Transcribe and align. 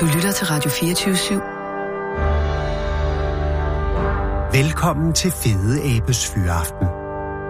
Du 0.00 0.06
lytter 0.14 0.32
til 0.32 0.46
Radio 0.46 0.70
24 0.70 1.14
/7. 1.14 1.34
Velkommen 4.56 5.12
til 5.12 5.30
Fede 5.30 5.96
Abes 5.96 6.30
Fyraften 6.34 6.86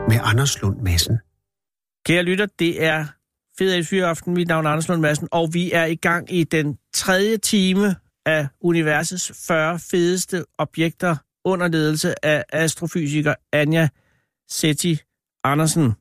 med 0.09 0.19
Anders 0.23 0.63
Lund 0.63 0.81
Madsen. 0.81 1.19
Kære 2.07 2.23
lytter, 2.23 2.47
det 2.59 2.85
er 2.85 3.07
Fede 3.59 3.75
Abes 3.75 3.89
Fyraften. 3.89 4.35
Mit 4.35 4.49
navn 4.49 4.67
er 4.67 4.71
Anders 4.71 4.89
Lund 4.89 5.01
Madsen, 5.01 5.29
og 5.33 5.49
vi 5.53 5.73
er 5.73 5.85
i 5.85 5.95
gang 5.95 6.33
i 6.33 6.45
den 6.45 6.79
tredje 6.95 7.37
time 7.37 7.97
af 8.27 8.49
universets 8.61 9.33
40 9.47 9.79
fedeste 9.79 10.45
objekter 10.59 11.17
under 11.45 11.69
ledelse 11.69 12.25
af 12.25 12.45
astrofysiker 12.53 13.35
Anja 13.53 13.89
Seti 14.51 14.99
Andersen. 15.45 15.93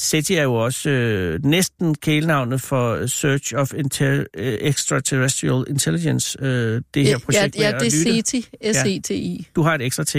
SETI 0.00 0.34
er 0.34 0.42
jo 0.42 0.54
også 0.54 0.90
øh, 0.90 1.44
næsten 1.44 1.94
kælenavnet 1.94 2.60
for 2.60 3.06
Search 3.06 3.54
of 3.56 3.72
Inter- 3.74 4.24
øh, 4.36 4.58
Extraterrestrial 4.60 5.64
Intelligence, 5.68 6.38
øh, 6.42 6.82
det 6.94 7.04
her 7.06 7.18
projekt 7.18 7.56
Ja, 7.56 7.70
ja 7.70 7.78
det 7.78 7.86
er. 7.86 7.90
CETI. 7.90 8.40
S-E-T-I. 8.72 9.46
Du 9.56 9.62
har 9.62 9.74
et 9.74 9.82
ekstra 9.82 10.04
T. 10.04 10.16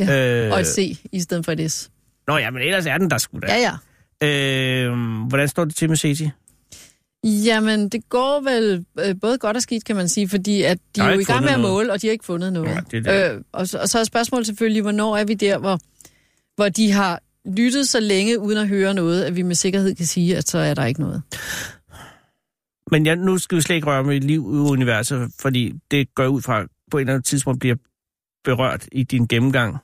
Ja, 0.00 0.44
Øh, 0.46 0.52
Og 0.52 0.60
et 0.60 0.66
C 0.66 0.98
i 1.12 1.20
stedet 1.20 1.44
for 1.44 1.52
et 1.52 1.72
S. 1.72 1.90
Nå 2.28 2.36
ja, 2.38 2.50
men 2.50 2.62
ellers 2.62 2.86
er 2.86 2.98
den 2.98 3.10
der 3.10 3.18
sgu 3.18 3.38
da. 3.38 3.46
Ja, 3.46 3.72
ja. 4.22 4.86
Øh, 4.86 4.92
hvordan 5.28 5.48
står 5.48 5.64
det 5.64 5.76
til 5.76 5.88
med 5.88 5.96
SETI? 5.96 6.30
Jamen, 7.24 7.88
det 7.88 8.08
går 8.08 8.40
vel 8.50 8.84
øh, 9.00 9.14
både 9.20 9.38
godt 9.38 9.56
og 9.56 9.62
skidt, 9.62 9.84
kan 9.84 9.96
man 9.96 10.08
sige, 10.08 10.28
fordi 10.28 10.62
at 10.62 10.78
de 10.96 11.00
er 11.00 11.12
jo 11.12 11.18
i 11.18 11.24
gang 11.24 11.40
med 11.44 11.48
at 11.50 11.54
fundet 11.54 11.60
noget. 11.62 11.74
måle, 11.74 11.92
og 11.92 12.02
de 12.02 12.06
har 12.06 12.12
ikke 12.12 12.24
fundet 12.24 12.52
noget. 12.52 12.68
Ja, 12.68 12.80
det 12.90 13.04
det. 13.04 13.32
Øh, 13.34 13.40
og, 13.52 13.68
så, 13.68 13.78
og 13.78 13.88
så 13.88 13.98
er 13.98 14.04
spørgsmålet 14.04 14.46
selvfølgelig, 14.46 14.82
hvornår 14.82 15.16
er 15.16 15.24
vi 15.24 15.34
der, 15.34 15.58
hvor, 15.58 15.78
hvor 16.56 16.68
de 16.68 16.92
har 16.92 17.22
lyttet 17.46 17.88
så 17.88 18.00
længe 18.00 18.38
uden 18.38 18.58
at 18.58 18.68
høre 18.68 18.94
noget, 18.94 19.24
at 19.24 19.36
vi 19.36 19.42
med 19.42 19.54
sikkerhed 19.54 19.94
kan 19.94 20.06
sige, 20.06 20.36
at 20.36 20.48
så 20.48 20.58
er 20.58 20.74
der 20.74 20.84
ikke 20.84 21.00
noget. 21.00 21.22
Men 22.90 23.06
jeg, 23.06 23.16
nu 23.16 23.38
skal 23.38 23.56
vi 23.56 23.62
slet 23.62 23.76
ikke 23.76 23.86
røre 23.86 24.04
med 24.04 24.20
liv 24.20 24.40
i 24.40 24.70
universet, 24.70 25.30
fordi 25.40 25.72
det 25.90 26.14
går 26.14 26.26
ud 26.26 26.42
fra, 26.42 26.66
på 26.90 26.98
et 26.98 27.00
eller 27.00 27.12
andet 27.12 27.24
tidspunkt 27.24 27.60
bliver 27.60 27.76
berørt 28.44 28.88
i 28.92 29.02
din 29.02 29.26
gennemgang. 29.26 29.76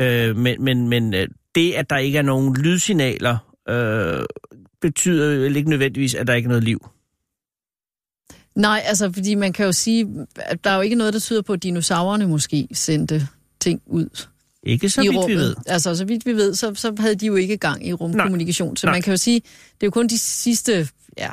Øh, 0.00 0.36
men 0.36 0.64
men, 0.64 0.88
men 0.88 1.14
øh, 1.14 1.28
det, 1.54 1.72
at 1.72 1.90
der 1.90 1.96
ikke 1.96 2.18
er 2.18 2.22
nogen 2.22 2.56
lydsignaler, 2.56 3.38
øh, 3.68 4.24
betyder 4.80 5.34
jo 5.34 5.42
ikke 5.42 5.70
nødvendigvis, 5.70 6.14
at 6.14 6.26
der 6.26 6.34
ikke 6.34 6.46
er 6.46 6.48
noget 6.48 6.64
liv. 6.64 6.88
Nej, 8.54 8.82
altså, 8.84 9.12
fordi 9.12 9.34
man 9.34 9.52
kan 9.52 9.66
jo 9.66 9.72
sige, 9.72 10.26
at 10.36 10.64
der 10.64 10.70
er 10.70 10.74
jo 10.74 10.80
ikke 10.80 10.96
noget, 10.96 11.12
der 11.14 11.20
tyder 11.20 11.42
på, 11.42 11.52
at 11.52 11.62
dinosaurerne 11.62 12.26
måske 12.26 12.68
sendte 12.72 13.28
ting 13.60 13.82
ud 13.86 14.26
Ikke 14.62 14.88
så 14.90 15.00
vidt 15.00 15.12
vi 15.12 15.18
rummet. 15.18 15.38
ved. 15.38 15.54
Altså, 15.66 15.96
så 15.96 16.04
vidt 16.04 16.26
vi 16.26 16.32
ved, 16.32 16.54
så, 16.54 16.74
så 16.74 16.94
havde 16.98 17.14
de 17.14 17.26
jo 17.26 17.34
ikke 17.36 17.56
gang 17.56 17.86
i 17.86 17.92
rumkommunikation. 17.92 18.76
Så 18.76 18.86
Nej. 18.86 18.94
man 18.94 19.02
kan 19.02 19.12
jo 19.12 19.16
sige, 19.16 19.40
det 19.40 19.82
er 19.82 19.86
jo 19.86 19.90
kun 19.90 20.08
de 20.08 20.18
sidste 20.18 20.88
ja, 21.18 21.30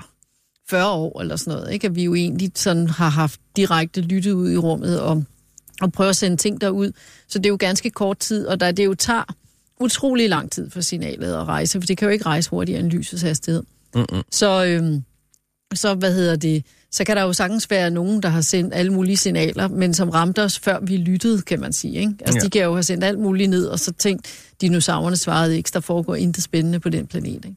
40 0.70 0.92
år 0.92 1.22
eller 1.22 1.36
sådan 1.36 1.54
noget, 1.60 1.74
ikke? 1.74 1.88
at 1.88 1.96
vi 1.96 2.04
jo 2.04 2.16
egentlig 2.16 2.52
sådan 2.56 2.88
har 2.88 3.10
haft 3.10 3.40
direkte 3.56 4.02
lyttet 4.02 4.32
ud 4.32 4.52
i 4.52 4.58
rummet 4.58 5.02
og, 5.02 5.24
og 5.82 5.92
prøvet 5.92 6.10
at 6.10 6.16
sende 6.16 6.38
ting 6.38 6.62
derud. 6.62 6.92
Så 7.28 7.40
det 7.40 7.46
er 7.46 7.50
jo 7.50 7.58
ganske 7.60 7.90
kort 7.90 8.20
tid, 8.20 8.48
og 8.48 8.60
der, 8.60 8.72
det 8.72 8.86
jo 8.86 8.94
tager 8.94 9.24
utrolig 9.80 10.30
lang 10.30 10.52
tid 10.52 10.70
for 10.70 10.82
signalet 10.82 11.34
at 11.34 11.48
rejse, 11.48 11.82
for 11.82 11.86
det 11.88 11.98
kan 11.98 12.06
jo 12.08 12.12
ikke 12.12 12.26
rejse 12.26 12.50
hurtigere 12.50 12.80
end 12.80 12.92
lysets 12.92 13.22
hastighed. 13.22 13.64
Mm-mm. 13.96 14.24
Så, 14.32 14.66
øhm, 14.66 15.04
så 15.74 15.94
hvad 15.94 16.14
hedder 16.14 16.36
det? 16.36 16.66
Så 16.92 17.04
kan 17.04 17.18
der 17.18 17.24
jo 17.24 17.34
sagtens 17.34 17.70
være 17.70 17.90
nogen, 17.92 18.24
der 18.24 18.30
har 18.30 18.42
sendt 18.42 18.74
alle 18.74 18.94
mulige 18.94 19.18
signaler, 19.18 19.68
men 19.68 19.94
som 19.94 20.10
ramte 20.10 20.44
os, 20.44 20.60
før 20.60 20.80
vi 20.82 20.98
lyttede, 20.98 21.42
kan 21.42 21.60
man 21.60 21.74
sige. 21.74 22.00
Ikke? 22.00 22.14
Altså, 22.22 22.38
Ja. 22.38 22.46
de 22.46 22.50
kan 22.50 22.64
jo 22.64 22.74
have 22.74 22.84
sendt 22.84 23.04
alt 23.04 23.20
muligt 23.20 23.50
ned, 23.50 23.66
og 23.66 23.80
så 23.80 23.94
tænkt, 23.94 24.28
dinosaurerne 24.62 25.16
svarede 25.18 25.58
ikke, 25.58 25.70
der 25.74 25.80
foregår 25.80 26.16
intet 26.16 26.44
spændende 26.44 26.80
på 26.80 26.90
den 26.90 27.08
planet. 27.08 27.46
Ikke? 27.46 27.56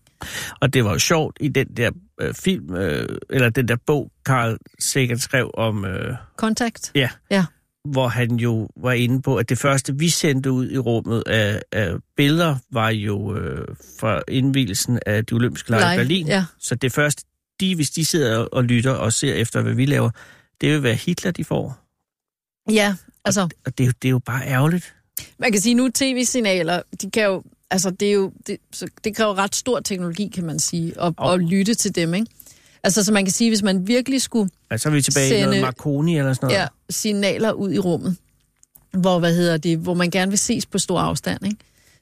Og 0.60 0.74
det 0.74 0.84
var 0.84 0.92
jo 0.92 0.98
sjovt 0.98 1.36
i 1.40 1.48
den 1.48 1.66
der 1.76 1.90
øh, 2.20 2.34
film, 2.34 2.74
øh, 2.74 3.08
eller 3.30 3.50
den 3.50 3.68
der 3.68 3.76
bog, 3.86 4.10
Carl 4.24 4.56
Sagan 4.80 5.18
skrev 5.18 5.50
om, 5.54 5.84
øh, 5.84 6.14
Kontakt? 6.36 6.92
ja, 6.94 7.08
Ja. 7.30 7.44
hvor 7.84 8.08
han 8.08 8.30
jo 8.36 8.68
var 8.76 8.92
inde 8.92 9.22
på, 9.22 9.36
at 9.36 9.48
det 9.48 9.58
første, 9.58 9.98
vi 9.98 10.08
sendte 10.08 10.50
ud 10.52 10.70
i 10.70 10.78
rummet 10.78 11.22
af, 11.26 11.62
af 11.72 11.92
billeder, 12.16 12.56
var 12.72 12.90
jo 12.90 13.36
øh, 13.36 13.66
fra 14.00 14.20
indvielsen 14.28 14.98
af 15.06 15.26
de 15.26 15.34
olympiske 15.34 15.70
lege 15.70 15.94
i 15.94 15.98
Berlin. 15.98 16.26
ja. 16.26 16.44
Så 16.58 16.74
det 16.74 16.92
første, 16.92 17.24
de, 17.60 17.74
hvis 17.74 17.90
de 17.90 18.04
sidder 18.04 18.38
og 18.38 18.64
lytter 18.64 18.90
og 18.92 19.12
ser 19.12 19.34
efter, 19.34 19.62
hvad 19.62 19.74
vi 19.74 19.86
laver, 19.86 20.10
det 20.60 20.70
vil 20.72 20.82
være 20.82 20.94
Hitler, 20.94 21.30
de 21.30 21.44
får. 21.44 21.78
Ja, 22.72 22.94
altså, 23.24 23.48
Og 23.66 23.78
det, 23.78 23.84
er 23.84 23.86
jo- 23.86 23.92
det 24.02 24.08
er 24.08 24.10
jo 24.10 24.18
bare 24.18 24.46
ærgerligt. 24.46 24.94
man 25.38 25.52
kan 25.52 25.60
sige 25.60 25.74
nu, 25.74 25.88
tv-signaler, 25.94 26.82
de 27.02 27.10
kan 27.10 27.24
jo, 27.24 27.42
altså 27.70 27.90
det 27.90 28.08
er 28.08 28.12
jo, 28.12 28.32
det, 28.46 28.56
så 28.72 28.86
det 29.04 29.16
kræver 29.16 29.38
ret 29.38 29.54
stor 29.54 29.80
teknologi, 29.80 30.28
kan 30.34 30.44
man 30.44 30.58
sige, 30.58 31.00
at, 31.00 31.14
Og- 31.16 31.34
at 31.34 31.40
lytte 31.40 31.74
til 31.74 31.94
dem, 31.94 32.14
ikke? 32.14 32.26
Altså, 32.82 33.04
så 33.04 33.12
man 33.12 33.24
kan 33.24 33.32
sige, 33.32 33.50
hvis 33.50 33.62
man 33.62 33.86
virkelig 33.86 34.22
skulle 34.22 34.50
Altså, 34.70 34.82
så 34.82 34.88
er 34.88 34.92
vi 34.92 35.02
tilbage 35.02 35.28
i 35.28 35.40
noget 35.40 35.54
Sende- 35.54 35.60
Marconi 35.64 36.18
eller 36.18 36.32
sådan 36.34 36.46
noget. 36.46 36.58
ja, 36.60 36.66
signaler 36.90 37.52
ud 37.52 37.72
i 37.72 37.78
rummet, 37.78 38.16
hvor, 38.98 39.18
hvad 39.18 39.34
hedder 39.34 39.56
det, 39.56 39.78
hvor 39.78 39.94
man 39.94 40.10
gerne 40.10 40.30
vil 40.30 40.38
ses 40.38 40.66
på 40.66 40.78
stor 40.78 41.00
afstand, 41.00 41.44
ikke? 41.46 41.56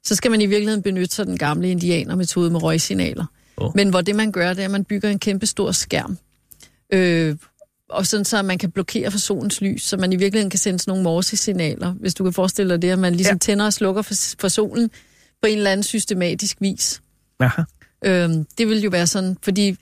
så 0.04 0.14
skal 0.14 0.30
man 0.30 0.40
i 0.40 0.46
virkeligheden 0.46 0.82
benytte 0.82 1.14
sig 1.14 1.26
den 1.26 1.38
gamle 1.38 1.70
indianermetode 1.70 2.50
med 2.50 2.62
røgsignaler. 2.62 3.25
Åh. 3.60 3.70
Men 3.74 3.88
hvor 3.88 4.00
det 4.00 4.16
man 4.16 4.32
gør, 4.32 4.48
det 4.52 4.60
er, 4.60 4.64
at 4.64 4.70
man 4.70 4.84
bygger 4.84 5.10
en 5.10 5.19
kæmpe 5.19 5.46
stor 5.46 5.72
skærm, 5.72 6.19
øh, 6.92 7.36
og 7.91 8.06
sådan 8.06 8.24
så 8.24 8.42
man 8.42 8.58
kan 8.58 8.70
blokere 8.70 9.10
for 9.10 9.19
solens 9.19 9.60
lys, 9.60 9.82
så 9.82 9.96
man 9.96 10.12
i 10.12 10.16
virkeligheden 10.16 10.50
kan 10.50 10.58
sende 10.58 10.78
sådan 10.78 10.91
nogle 10.91 11.04
morsesignaler, 11.04 11.92
hvis 11.92 12.14
du 12.14 12.24
kan 12.24 12.32
forestille 12.32 12.72
dig 12.74 12.82
det, 12.82 12.91
at 12.91 12.98
man 12.98 13.14
ligesom 13.14 13.34
Ja. 13.34 13.38
tænder 13.38 13.64
og 13.66 13.72
slukker 13.72 14.02
for, 14.02 14.14
for 14.41 14.48
solen 14.48 14.91
på 15.42 15.46
en 15.48 15.58
eller 15.58 15.70
anden 15.70 15.84
systematisk 15.84 16.56
vis. 16.60 17.00
Aha. 17.41 17.62
Øhm, 18.04 18.46
det 18.58 18.69
vil 18.69 18.80
jo 18.82 18.91
være 18.91 19.06
sådan, 19.06 19.36
fordi 19.42 19.76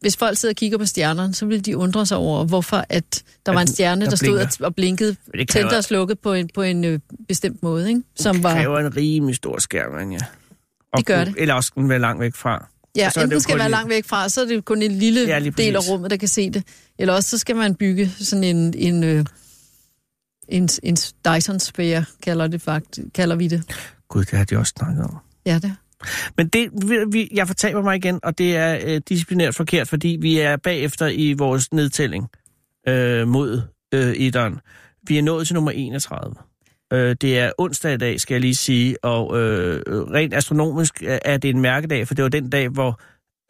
hvis 0.00 0.16
folk 0.16 0.36
sidder 0.38 0.52
og 0.52 0.56
kigger 0.56 0.78
på 0.78 0.86
stjernerne, 0.86 1.34
så 1.34 1.46
vil 1.46 1.66
de 1.66 1.76
undre 1.76 2.06
sig 2.06 2.16
over, 2.16 2.44
hvorfor 2.44 2.84
at 2.88 3.22
der 3.46 3.52
At 3.52 3.54
var 3.54 3.60
en 3.60 3.66
stjerne, 3.66 4.04
der 4.04 4.08
der, 4.10 4.16
stod 4.16 4.26
blinker. 4.26 4.66
og, 4.66 4.74
blinkede, 4.74 5.16
tændte 5.50 5.76
og 5.76 5.84
slukkede 5.84 6.16
på 6.22 6.32
en, 6.32 6.48
på 6.54 6.62
en 6.62 6.84
øh, 6.84 6.98
bestemt 7.28 7.62
måde, 7.62 7.88
ikke? 7.88 8.02
Som 8.16 8.34
Det 8.34 8.44
var, 8.44 8.54
kræver 8.54 8.78
en 8.78 8.96
rimelig 8.96 9.36
stor 9.36 9.58
skærm, 9.58 10.10
ja. 10.12 10.18
Og 10.92 10.98
Det 10.98 11.06
gør 11.06 11.24
det. 11.24 11.34
Eller 11.38 11.54
også 11.54 11.72
den 11.74 11.88
være 11.88 11.98
langt 11.98 12.20
væk 12.20 12.34
fra. 12.34 12.68
Ja, 12.96 13.06
og 13.06 13.12
så 13.12 13.22
enten 13.22 13.40
skal 13.40 13.58
være 13.58 13.70
langt 13.70 13.88
væk 13.88 14.04
fra, 14.04 14.28
så 14.28 14.40
er 14.40 14.44
det 14.44 14.64
kun 14.64 14.82
en 14.82 14.92
lille 14.92 15.20
Ja, 15.20 15.40
del 15.40 15.76
af 15.76 15.88
rummet, 15.90 16.10
der 16.10 16.16
kan 16.16 16.28
se 16.28 16.50
det. 16.50 16.64
Eller 16.98 17.14
også 17.14 17.28
så 17.30 17.38
skal 17.38 17.56
man 17.56 17.74
bygge 17.74 18.08
sådan 18.18 18.44
en, 18.44 18.74
en, 18.76 19.04
øh, 19.04 19.24
en, 20.48 20.68
en 20.82 20.96
Dyson-sphere, 20.96 22.04
kalder, 22.22 22.46
det 22.46 22.62
faktisk, 22.62 23.06
kalder 23.14 23.36
vi 23.36 23.48
det. 23.48 23.62
Gud, 24.08 24.24
det 24.24 24.38
har 24.38 24.44
de 24.44 24.56
også 24.56 24.72
snakket 24.78 25.04
om. 25.04 25.16
Ja, 25.46 25.58
det. 25.62 25.76
Men 26.36 26.48
det, 26.48 26.68
vi, 26.88 26.96
vi, 27.10 27.28
jeg 27.34 27.46
fortaber 27.46 27.82
mig 27.82 27.96
igen, 27.96 28.20
og 28.22 28.38
det 28.38 28.56
er 28.56 28.78
øh, 28.84 29.00
disciplinært 29.08 29.54
forkert, 29.54 29.88
fordi 29.88 30.18
vi 30.20 30.38
er 30.38 30.56
bagefter 30.56 31.06
i 31.06 31.32
vores 31.32 31.72
nedtælling 31.72 32.28
øh, 32.88 33.28
mod 33.28 33.62
øh, 33.94 34.12
etteren. 34.12 34.60
Vi 35.08 35.18
er 35.18 35.22
nået 35.22 35.46
til 35.46 35.54
nummer 35.54 35.70
31. 35.70 36.34
Øh, 36.92 37.16
det 37.20 37.38
er 37.38 37.52
onsdag 37.58 37.94
i 37.94 37.96
dag, 37.96 38.20
skal 38.20 38.34
jeg 38.34 38.40
lige 38.40 38.54
sige, 38.54 39.04
og 39.04 39.38
øh, 39.40 39.82
rent 39.86 40.34
astronomisk 40.34 41.02
er 41.02 41.18
er 41.24 41.36
det 41.36 41.50
en 41.50 41.60
mærkedag, 41.60 42.08
for 42.08 42.14
det 42.14 42.22
var 42.22 42.28
den 42.28 42.50
dag, 42.50 42.68
hvor 42.68 43.00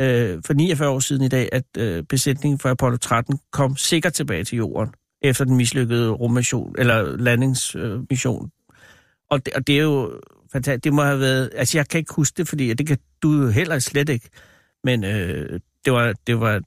øh, 0.02 0.42
for 0.46 0.52
49 0.52 0.88
år 0.88 0.98
siden 0.98 1.22
i 1.22 1.28
dag, 1.28 1.48
at 1.52 1.64
øh, 1.78 2.02
besætningen 2.02 2.58
for 2.58 2.68
Apollo 2.68 2.96
13 2.96 3.38
kom 3.52 3.76
sikkert 3.76 4.12
tilbage 4.12 4.44
til 4.44 4.56
jorden 4.56 4.94
efter 5.22 5.44
den 5.44 5.56
mislykkede 5.56 6.10
rummission, 6.10 6.74
eller 6.78 7.16
landingsmission. 7.16 8.50
Og, 9.30 9.46
det, 9.46 9.54
og 9.54 9.66
det 9.66 9.78
er 9.78 9.82
jo 9.82 10.20
fantastisk. 10.52 10.84
Det 10.84 10.92
må 10.92 11.02
have 11.02 11.20
været... 11.20 11.50
Altså, 11.56 11.78
jeg 11.78 11.88
kan 11.88 11.98
ikke 11.98 12.14
huske 12.14 12.36
det, 12.36 12.48
fordi 12.48 12.74
det 12.74 12.86
kan 12.86 12.98
du 13.22 13.32
jo 13.32 13.48
heller 13.48 13.78
slet 13.78 14.08
ikke. 14.08 14.28
Men 14.84 15.04
øh, 15.04 15.60
det, 15.84 15.92
var, 15.92 16.14
det, 16.26 16.40
var, 16.40 16.60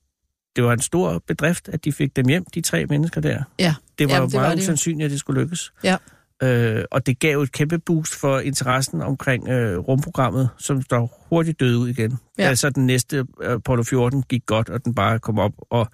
det 0.56 0.64
var 0.64 0.74
en 0.74 0.80
stor 0.80 1.24
bedrift, 1.28 1.70
at 1.70 1.86
de 1.86 1.92
fik 1.92 2.16
dem 2.16 2.28
hjem, 2.28 2.46
de 2.54 2.62
tre 2.62 2.86
mennesker 2.86 3.22
der. 3.22 3.44
Ja. 3.60 3.76
Det 4.00 4.08
var 4.10 4.16
Ja, 4.16 4.20
jo 4.22 4.26
det 4.26 4.34
var 4.34 4.40
meget 4.42 4.58
det 4.58 4.64
usandsynligt, 4.64 5.06
at 5.06 5.12
det 5.12 5.20
skulle 5.20 5.42
lykkes. 5.42 5.74
Ja. 5.84 5.98
Øh, 6.44 6.84
og 6.92 7.06
det 7.06 7.20
gav 7.20 7.42
et 7.42 7.52
kæmpe 7.52 7.80
boost 7.80 8.16
for 8.16 8.40
interessen 8.40 9.02
omkring 9.02 9.50
øh, 9.50 9.78
rumprogrammet, 9.78 10.50
som 10.60 10.82
der 10.82 11.08
hurtigt 11.30 11.60
døde 11.60 11.78
ud 11.78 11.88
igen. 11.90 12.18
Ja. 12.40 12.44
Altså 12.44 12.70
den 12.70 12.86
næste 12.86 13.26
øh, 13.42 13.52
Apollo 13.52 13.84
14 13.84 14.24
gik 14.30 14.46
godt, 14.46 14.70
og 14.70 14.86
den 14.86 14.96
bare 14.96 15.20
kom 15.20 15.40
op, 15.40 15.52
og 15.70 15.88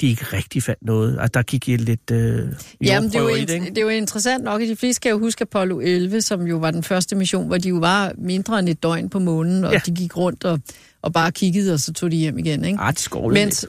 de 0.00 0.06
ikke 0.08 0.24
rigtig 0.32 0.62
fandt 0.62 0.82
noget. 0.82 1.12
Altså, 1.20 1.30
der 1.34 1.42
gik 1.42 1.68
I 1.68 1.76
lidt 1.76 2.10
øh, 2.10 2.48
Jamen, 2.84 3.10
det 3.10 3.16
er, 3.16 3.22
jo, 3.22 3.28
i 3.28 3.40
det, 3.40 3.50
ikke? 3.50 3.66
det 3.66 3.78
er 3.78 3.82
jo 3.82 3.88
interessant 3.88 4.44
nok, 4.44 4.62
at 4.62 4.68
de 4.68 4.76
fleste 4.76 5.00
kan 5.00 5.10
jo 5.10 5.18
huske 5.18 5.42
Apollo 5.42 5.80
11, 5.80 6.20
som 6.22 6.46
jo 6.46 6.56
var 6.56 6.70
den 6.70 6.82
første 6.82 7.16
mission, 7.16 7.46
hvor 7.46 7.58
de 7.58 7.68
jo 7.68 7.76
var 7.76 8.12
mindre 8.18 8.58
end 8.58 8.68
et 8.68 8.82
døgn 8.82 9.08
på 9.10 9.18
månen, 9.18 9.64
og 9.64 9.72
Ja. 9.72 9.80
de 9.86 9.90
gik 9.94 10.16
rundt 10.16 10.44
og, 10.44 10.60
og 11.02 11.12
bare 11.12 11.32
kiggede, 11.32 11.72
og 11.72 11.80
så 11.80 11.92
tog 11.92 12.10
de 12.10 12.16
hjem 12.16 12.38
igen. 12.38 12.64
Ikke? 12.64 12.78
Ah, 12.80 12.94
de 12.94 12.98
skovlede 12.98 13.44
Mens 13.44 13.66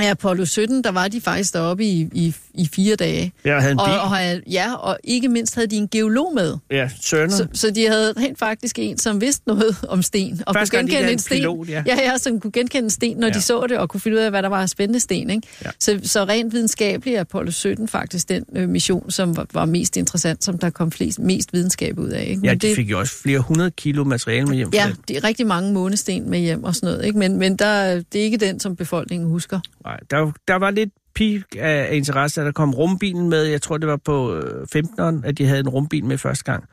ja, 0.00 0.10
Apollo 0.10 0.44
17, 0.44 0.84
der 0.84 0.90
var 0.90 1.08
de 1.08 1.20
faktisk 1.20 1.54
deroppe 1.54 1.84
i, 1.84 2.08
i, 2.12 2.34
i 2.54 2.68
fire 2.74 2.96
dage. 2.96 3.32
Jeg 3.44 3.60
havde 3.60 3.72
en 3.72 3.80
Og, 3.80 3.86
bil. 3.86 3.94
og, 3.94 4.10
havde- 4.16 4.42
ja, 4.50 4.74
og 4.74 4.98
ikke 5.04 5.28
mindst 5.28 5.54
havde 5.54 5.66
de 5.66 5.76
en 5.76 5.88
geolog 5.88 6.34
med. 6.34 6.56
Ja, 6.70 6.90
Søren. 7.00 7.30
Så, 7.30 7.46
så 7.52 7.70
de 7.70 7.86
havde 7.86 8.12
rent 8.16 8.38
faktisk 8.38 8.78
en, 8.78 8.98
som 8.98 9.20
vidste 9.20 9.42
noget 9.46 9.76
om 9.88 10.02
sten. 10.02 10.40
Og 10.46 10.54
Første 10.54 10.76
kunne 10.76 10.86
de 10.86 10.90
genkende 10.90 11.08
en 11.08 11.12
en 11.12 11.18
sten. 11.18 11.36
pilot, 11.36 11.68
ja. 11.68 11.82
ja, 11.86 11.94
ja, 12.10 12.18
som 12.18 12.40
kunne 12.40 12.52
genkende 12.52 12.84
en 12.84 12.90
sten, 12.90 13.16
når 13.16 13.26
Ja. 13.26 13.32
ja. 13.32 13.38
de 13.38 13.42
så 13.42 13.66
det, 13.68 13.78
og 13.78 13.88
kunne 13.88 14.00
finde 14.00 14.16
ud 14.16 14.22
af, 14.22 14.30
hvad 14.30 14.42
der 14.42 14.48
var 14.48 14.66
spændende 14.66 15.00
sten. 15.00 15.30
Ikke? 15.30 15.48
Ja. 15.64 15.70
Så, 15.80 16.00
så 16.02 16.24
rent 16.24 16.52
videnskabeligt 16.52 17.16
er 17.16 17.20
Apollo 17.20 17.50
17 17.50 17.88
faktisk 17.88 18.28
den 18.28 18.44
øh, 18.56 18.68
mission, 18.68 19.10
som 19.10 19.36
var, 19.36 19.46
var 19.52 19.64
mest 19.64 19.96
interessant, 19.96 20.44
som 20.44 20.58
der 20.58 20.70
kom 20.70 20.92
flest, 20.92 21.18
mest 21.18 21.52
videnskab 21.52 21.98
ud 21.98 22.08
af. 22.08 22.26
Ikke? 22.30 22.42
Ja, 22.44 22.54
de 22.54 22.74
fik 22.74 22.90
jo 22.90 22.98
også 22.98 23.14
flere 23.22 23.38
hundrede 23.38 23.70
kilo 23.70 24.04
materiale 24.04 24.46
med 24.46 24.56
hjem. 24.56 24.70
Ja, 24.74 24.86
det. 24.88 25.08
det 25.08 25.16
er 25.16 25.24
rigtig 25.24 25.46
mange 25.46 25.72
månesten 25.72 26.30
med 26.30 26.38
hjem 26.38 26.64
og 26.64 26.74
sådan 26.74 26.86
noget. 26.86 27.04
Ikke? 27.06 27.18
Men, 27.18 27.36
men 27.38 27.56
der, 27.56 27.94
det 28.12 28.20
er 28.20 28.24
ikke 28.24 28.36
den, 28.36 28.60
som 28.60 28.76
befolkningen 28.76 29.28
husker. 29.28 29.60
Nej, 29.84 29.98
der, 30.10 30.32
der 30.48 30.54
var 30.54 30.70
lidt 30.70 30.90
peak 31.14 31.42
af, 31.56 31.86
af 31.90 31.96
interesse, 31.96 32.40
da 32.40 32.46
der 32.46 32.52
kom 32.52 32.74
rumbilen 32.74 33.28
med. 33.28 33.42
Jeg 33.42 33.62
tror, 33.62 33.78
det 33.78 33.88
var 33.88 33.96
på 33.96 34.34
øh, 34.34 34.66
15'eren, 34.76 35.26
at 35.26 35.38
de 35.38 35.46
havde 35.46 35.60
en 35.60 35.68
rumbil 35.68 36.04
med 36.04 36.18
første 36.18 36.44
gang. 36.44 36.64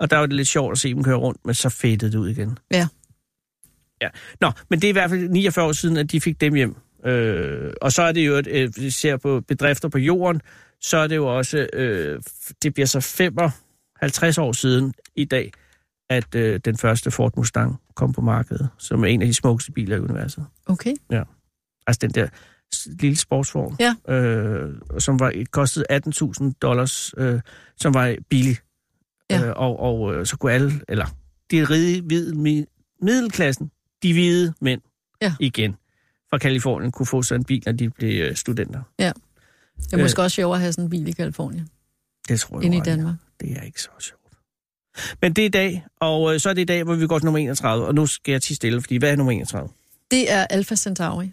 Og 0.00 0.10
der 0.10 0.16
var 0.16 0.26
det 0.26 0.36
lidt 0.36 0.48
sjovt 0.48 0.72
at 0.72 0.78
se 0.78 0.94
dem 0.94 1.04
køre 1.04 1.16
rundt, 1.16 1.40
men 1.44 1.54
så 1.54 1.68
fættede 1.68 2.12
det 2.12 2.18
ud 2.18 2.28
igen. 2.28 2.58
Ja. 2.70 2.88
Ja. 4.02 4.08
Nå, 4.40 4.50
men 4.70 4.80
det 4.80 4.86
er 4.86 4.88
i 4.88 4.92
hvert 4.92 5.10
fald 5.10 5.28
49 5.28 5.66
år 5.66 5.72
siden, 5.72 5.96
at 5.96 6.12
de 6.12 6.20
fik 6.20 6.40
dem 6.40 6.54
hjem. 6.54 6.76
Øh, 7.04 7.72
og 7.82 7.92
så 7.92 8.02
er 8.02 8.12
det 8.12 8.26
jo, 8.26 8.36
at 8.36 8.46
øh, 8.46 8.70
vi 8.76 8.90
ser 8.90 9.16
på 9.16 9.40
bedrifter 9.40 9.88
på 9.88 9.98
jorden, 9.98 10.40
så 10.80 10.96
er 10.96 11.06
det 11.06 11.16
jo 11.16 11.36
også, 11.36 11.66
øh, 11.72 12.22
det 12.62 12.74
bliver 12.74 12.86
så 12.86 13.00
55 13.00 14.38
år 14.38 14.52
siden 14.52 14.94
i 15.16 15.24
dag, 15.24 15.52
at 16.10 16.34
øh, 16.34 16.60
den 16.64 16.76
første 16.76 17.10
Ford 17.10 17.32
Mustang 17.36 17.80
kom 17.94 18.12
på 18.12 18.20
markedet, 18.20 18.68
som 18.78 19.04
er 19.04 19.08
en 19.08 19.22
af 19.22 19.26
de 19.26 19.34
smukkeste 19.34 19.72
biler 19.72 19.96
i 19.96 20.00
universet. 20.00 20.46
Okay. 20.66 20.94
Altså 21.88 21.98
den 22.02 22.10
der 22.10 22.28
lille 23.00 23.16
sportsvogn, 23.16 23.76
Ja. 23.80 24.14
øh, 24.14 24.74
som 24.98 25.20
var 25.20 25.32
kostede 25.50 25.84
18.000 25.92 26.52
dollars, 26.62 27.14
øh, 27.16 27.40
som 27.76 27.94
var 27.94 28.16
billig. 28.28 28.56
Ja. 29.30 29.44
Øh, 29.46 29.52
og 29.56 29.80
og 29.80 30.14
øh, 30.14 30.26
så 30.26 30.36
kunne 30.36 30.52
alle, 30.52 30.72
eller 30.88 31.06
de 31.50 31.64
rige 31.64 32.00
hvide, 32.02 32.32
mi- 32.32 32.98
middelklassen, 33.02 33.70
de 34.02 34.12
hvide 34.12 34.54
mænd 34.60 34.80
Ja. 35.22 35.34
igen 35.40 35.76
fra 36.30 36.38
Kalifornien 36.38 36.92
kunne 36.92 37.06
få 37.06 37.22
sådan 37.22 37.40
en 37.40 37.44
bil, 37.44 37.62
når 37.66 37.72
de 37.72 37.90
blev 37.90 38.22
øh, 38.24 38.36
studenter. 38.36 38.82
Det 38.98 39.06
er 39.06 39.12
Øh. 39.94 40.00
måske 40.00 40.22
også 40.22 40.34
sjovere 40.34 40.56
at 40.56 40.60
have 40.60 40.72
sådan 40.72 40.84
en 40.84 40.90
bil 40.90 41.08
i 41.08 41.12
Kalifornien, 41.12 41.68
Det 42.28 42.40
tror 42.40 42.58
jeg 42.60 42.66
end 42.66 42.74
i 42.74 42.80
Danmark. 42.80 43.14
Det 43.40 43.52
er 43.58 43.62
ikke 43.62 43.82
så 43.82 43.88
sjovt. 44.00 44.18
Men 45.22 45.32
det 45.32 45.42
er 45.42 45.46
i 45.46 45.50
dag, 45.50 45.84
og 46.00 46.34
øh, 46.34 46.40
så 46.40 46.50
er 46.50 46.54
det 46.54 46.62
i 46.62 46.64
dag, 46.64 46.84
hvor 46.84 46.94
vi 46.94 47.06
går 47.06 47.18
til 47.18 47.24
nummer 47.24 47.38
31, 47.38 47.86
og 47.86 47.94
nu 47.94 48.06
skal 48.06 48.32
jeg 48.32 48.42
til 48.42 48.56
stille, 48.56 48.80
fordi 48.80 48.96
hvad 48.96 49.10
er 49.12 49.16
nummer 49.16 49.32
31? 49.32 49.68
Det 50.10 50.32
er 50.32 50.46
Alpha 50.46 50.76
Centauri. 50.76 51.32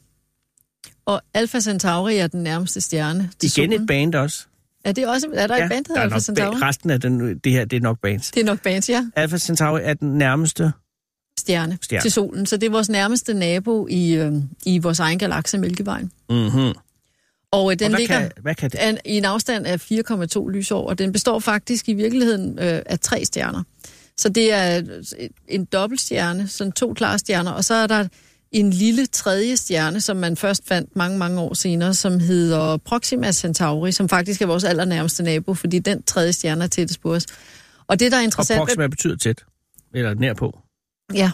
Og 1.05 1.21
Alpha 1.33 1.59
Centauri 1.59 2.17
er 2.17 2.27
den 2.27 2.43
nærmeste 2.43 2.81
stjerne 2.81 3.29
til 3.39 3.47
Igen 3.47 3.71
solen. 3.71 3.81
et 3.81 3.87
band 3.87 4.15
også. 4.15 4.45
Er, 4.85 4.91
det 4.91 5.07
også, 5.07 5.27
er 5.33 5.47
der 5.47 5.55
et 5.55 5.69
band, 5.69 5.85
der 5.85 5.93
der 5.93 6.01
hedder 6.01 6.01
er 6.01 6.03
Alpha 6.03 6.19
Centauri? 6.19 6.55
ba- 6.57 6.65
resten 6.67 6.89
af 6.89 7.01
den, 7.01 7.37
det 7.37 7.51
her, 7.51 7.65
det 7.65 7.77
er 7.77 7.81
nok 7.81 7.99
bands. 8.01 8.31
Det 8.31 8.41
er 8.41 8.45
nok 8.45 8.61
bands, 8.61 8.89
ja. 8.89 9.05
Alpha 9.15 9.37
Centauri 9.37 9.81
er 9.83 9.93
den 9.93 10.17
nærmeste 10.17 10.71
Stjerne, 11.39 11.77
Stjerne. 11.81 12.01
til 12.01 12.11
solen. 12.11 12.45
Så 12.45 12.57
det 12.57 12.67
er 12.67 12.71
vores 12.71 12.89
nærmeste 12.89 13.33
nabo 13.33 13.87
i, 13.89 14.13
øh, 14.13 14.33
i 14.65 14.77
vores 14.77 14.99
egen 14.99 15.19
galakse, 15.19 15.57
Mælkevejen. 15.57 16.11
Mm-hmm. 16.29 16.73
Og 17.51 17.71
øh, 17.71 17.79
den 17.79 17.85
og 17.85 17.89
hvad, 17.89 17.99
ligger 17.99 18.19
kan, 18.19 18.31
hvad 18.41 18.55
kan 18.55 18.69
det? 18.69 18.77
an, 18.79 18.97
i 19.05 19.17
en 19.17 19.25
afstand 19.25 19.65
af 19.67 19.91
4,2 19.91 20.49
lysår, 20.49 20.87
og 20.89 20.97
den 20.97 21.11
består 21.11 21.39
faktisk 21.39 21.89
i 21.89 21.93
virkeligheden 21.93 22.59
øh, 22.59 22.81
af 22.85 22.99
tre 22.99 23.25
stjerner. 23.25 23.63
Så 24.17 24.29
det 24.29 24.53
er 24.53 24.77
øh, 25.19 25.29
en 25.47 25.65
dobbeltstjerne, 25.65 26.47
sådan 26.47 26.71
to 26.71 26.93
klare 26.93 27.19
stjerner, 27.19 27.51
og 27.51 27.65
så 27.65 27.73
er 27.73 27.87
der 27.87 28.07
en 28.59 28.69
lille 28.69 29.05
tredje 29.05 29.57
stjerne, 29.57 30.01
som 30.01 30.17
man 30.17 30.37
først 30.37 30.67
fandt 30.67 30.95
mange, 30.95 31.17
mange 31.17 31.39
år 31.41 31.53
senere, 31.53 31.93
som 31.93 32.19
hedder 32.19 32.77
Proxima 32.77 33.31
Centauri, 33.31 33.91
som 33.91 34.09
faktisk 34.09 34.41
er 34.41 34.45
vores 34.45 34.63
allernærmeste 34.63 35.23
nabo, 35.23 35.53
fordi 35.53 35.79
den 35.79 36.03
tredje 36.03 36.33
stjerne 36.33 36.63
er 36.63 36.67
tættest 36.67 37.01
på 37.01 37.13
os. 37.13 37.25
Og 37.87 37.99
det, 37.99 38.11
der 38.11 38.17
er 38.17 38.21
Og 38.21 38.23
interessant... 38.23 38.57
proxima 38.59 38.87
betyder 38.87 39.15
tæt. 39.15 39.43
Eller 39.93 40.13
nær 40.13 40.33
på. 40.33 40.59
Ja, 41.13 41.31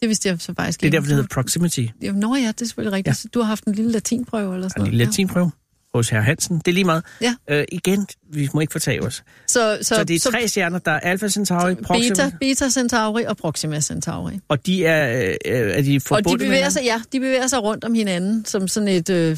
det 0.00 0.08
vidste 0.08 0.28
jeg 0.28 0.40
så 0.40 0.54
faktisk 0.54 0.80
Det 0.80 0.84
er 0.84 0.86
ikke. 0.88 0.94
derfor, 0.96 1.06
det 1.06 1.14
hedder 1.16 1.34
proximity. 1.34 1.86
Nå 2.14 2.34
ja, 2.34 2.48
det 2.48 2.62
er 2.62 2.66
selvfølgelig 2.66 2.92
rigtigt. 2.92 3.24
Ja. 3.24 3.28
Du 3.34 3.38
har 3.40 3.46
haft 3.46 3.64
en 3.64 3.72
lille 3.74 3.90
latinprøve 3.92 4.54
eller 4.54 4.68
sådan 4.68 4.80
Og 4.80 4.86
en 4.86 4.90
noget. 4.90 4.98
lille 4.98 5.04
latinprøve 5.04 5.50
hos 5.94 6.08
herr 6.08 6.20
Hansen. 6.20 6.58
Det 6.58 6.68
er 6.68 6.72
lige 6.72 6.84
meget. 6.84 7.04
Ja. 7.20 7.34
Øh, 7.50 7.64
igen, 7.72 8.06
vi 8.32 8.48
må 8.54 8.60
ikke 8.60 8.72
fortage 8.72 9.02
os. 9.02 9.22
Så, 9.46 9.78
så, 9.82 9.94
Så 9.94 10.04
det 10.04 10.26
er 10.26 10.30
tre 10.30 10.48
stjerner, 10.48 10.78
der 10.78 10.90
er 10.92 11.00
Alpha 11.00 11.28
Centauri, 11.28 11.74
Proxima, 11.74 12.08
Beta, 12.08 12.30
Beta 12.40 12.70
Centauri 12.70 13.24
og 13.24 13.36
Proxima 13.36 13.80
Centauri. 13.80 14.38
og 14.48 14.66
de 14.66 14.84
er, 14.86 15.26
øh, 15.46 15.76
er 15.76 15.82
de 15.82 15.96
Og 15.96 16.02
forbundet 16.02 16.40
de 16.40 16.46
bevæger 16.46 16.68
sig, 16.68 16.82
ja, 16.84 17.00
de 17.12 17.20
bevæger 17.20 17.46
sig 17.46 17.62
rundt 17.62 17.84
om 17.84 17.94
hinanden, 17.94 18.44
som 18.44 18.68
sådan 18.68 18.88
et, 18.88 19.10
øh, 19.10 19.36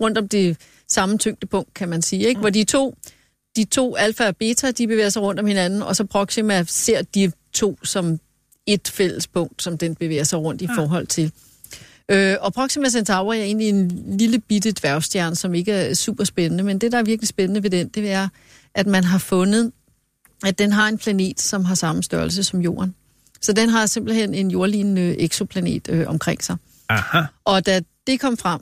rundt 0.00 0.18
om 0.18 0.28
det 0.28 0.56
samme 0.88 1.18
tyngdepunkt, 1.18 1.74
kan 1.74 1.88
man 1.88 2.02
sige, 2.02 2.28
ikke? 2.28 2.40
Hvor 2.40 2.50
de 2.50 2.64
to, 2.64 2.94
de 3.56 3.64
to 3.64 3.96
alfa 3.96 4.26
og 4.26 4.36
beta, 4.36 4.70
de 4.70 4.86
bevæger 4.86 5.08
sig 5.08 5.22
rundt 5.22 5.40
om 5.40 5.46
hinanden, 5.46 5.82
og 5.82 5.96
så 5.96 6.04
Proxima 6.04 6.64
ser 6.68 7.02
de 7.02 7.32
to 7.52 7.78
som 7.82 8.18
et 8.66 8.88
fælles 8.88 9.26
punkt, 9.26 9.62
som 9.62 9.78
den 9.78 9.94
bevæger 9.94 10.24
sig 10.24 10.38
rundt 10.38 10.62
i 10.62 10.68
forhold 10.74 11.06
til. 11.06 11.32
Øh, 12.10 12.36
og 12.40 12.52
Proxima 12.52 12.88
Centauri 12.88 13.38
er 13.38 13.42
egentlig 13.42 13.68
en 13.68 14.16
lille 14.18 14.38
bitte 14.38 14.72
dværgstjerne, 14.72 15.36
som 15.36 15.54
ikke 15.54 15.72
er 15.72 15.94
super 15.94 16.24
spændende, 16.24 16.64
men 16.64 16.78
det, 16.78 16.92
der 16.92 16.98
er 16.98 17.02
virkelig 17.02 17.28
spændende 17.28 17.62
ved 17.62 17.70
den, 17.70 17.88
det 17.88 18.10
er, 18.10 18.28
at 18.74 18.86
man 18.86 19.04
har 19.04 19.18
fundet, 19.18 19.72
at 20.44 20.58
den 20.58 20.72
har 20.72 20.88
en 20.88 20.98
planet, 20.98 21.40
som 21.40 21.64
har 21.64 21.74
samme 21.74 22.02
størrelse 22.02 22.44
som 22.44 22.60
Jorden. 22.60 22.94
Så 23.40 23.52
den 23.52 23.68
har 23.68 23.86
simpelthen 23.86 24.34
en 24.34 24.50
jordlignende 24.50 25.20
eksoplanet 25.20 25.88
øh, 25.88 26.08
omkring 26.08 26.44
sig. 26.44 26.56
Aha. 26.88 27.22
Og 27.44 27.66
da 27.66 27.80
det 28.06 28.20
kom 28.20 28.36
frem 28.36 28.60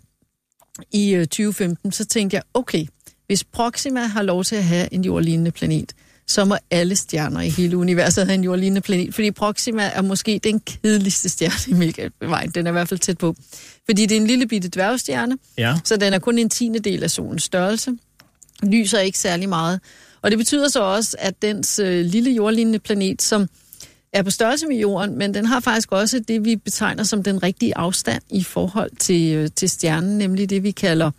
i 0.92 1.14
øh, 1.14 1.26
2015, 1.26 1.92
så 1.92 2.04
tænkte 2.04 2.34
jeg, 2.34 2.42
okay, 2.54 2.86
hvis 3.26 3.44
Proxima 3.44 4.00
har 4.00 4.22
lov 4.22 4.44
til 4.44 4.56
at 4.56 4.64
have 4.64 4.94
en 4.94 5.04
jordlignende 5.04 5.50
planet, 5.50 5.92
så 6.32 6.44
må 6.44 6.56
alle 6.70 6.96
stjerner 6.96 7.40
i 7.40 7.48
hele 7.48 7.76
universet 7.76 8.26
have 8.26 8.34
en 8.34 8.44
jordlignende 8.44 8.80
planet, 8.80 9.14
fordi 9.14 9.30
Proxima 9.30 9.82
er 9.94 10.02
måske 10.02 10.40
den 10.44 10.60
kedeligste 10.60 11.28
stjerne 11.28 11.54
i 11.68 11.72
Mælkevejen. 11.78 12.50
Den 12.50 12.66
er 12.66 12.70
i 12.70 12.72
hvert 12.72 12.88
fald 12.88 13.00
tæt 13.00 13.18
på. 13.18 13.36
Fordi 13.86 14.06
det 14.06 14.16
er 14.16 14.20
en 14.20 14.26
lille 14.26 14.46
bitte 14.46 14.68
dværgstjerne, 14.68 15.38
Ja. 15.58 15.74
så 15.84 15.96
den 15.96 16.12
er 16.12 16.18
kun 16.18 16.38
en 16.38 16.50
tiende 16.50 16.78
del 16.78 17.02
af 17.02 17.10
solens 17.10 17.42
størrelse. 17.42 17.90
Lyser 18.62 18.98
ikke 18.98 19.18
særlig 19.18 19.48
meget. 19.48 19.80
Og 20.22 20.30
det 20.30 20.38
betyder 20.38 20.68
så 20.68 20.82
også, 20.82 21.16
at 21.18 21.42
dens 21.42 21.78
øh, 21.78 22.04
lille 22.04 22.30
jordlignende 22.30 22.78
planet, 22.78 23.22
som 23.22 23.46
er 24.12 24.22
på 24.22 24.30
størrelse 24.30 24.66
med 24.66 24.76
jorden, 24.76 25.18
men 25.18 25.34
den 25.34 25.44
har 25.46 25.60
faktisk 25.60 25.92
også 25.92 26.18
det, 26.28 26.44
vi 26.44 26.56
betegner 26.56 27.04
som 27.04 27.22
den 27.22 27.42
rigtige 27.42 27.76
afstand 27.76 28.22
i 28.30 28.42
forhold 28.44 28.90
til, 28.98 29.34
øh, 29.34 29.48
til 29.56 29.70
stjernen, 29.70 30.18
nemlig 30.18 30.50
det, 30.50 30.62
vi 30.62 30.70
kalder, 30.70 31.10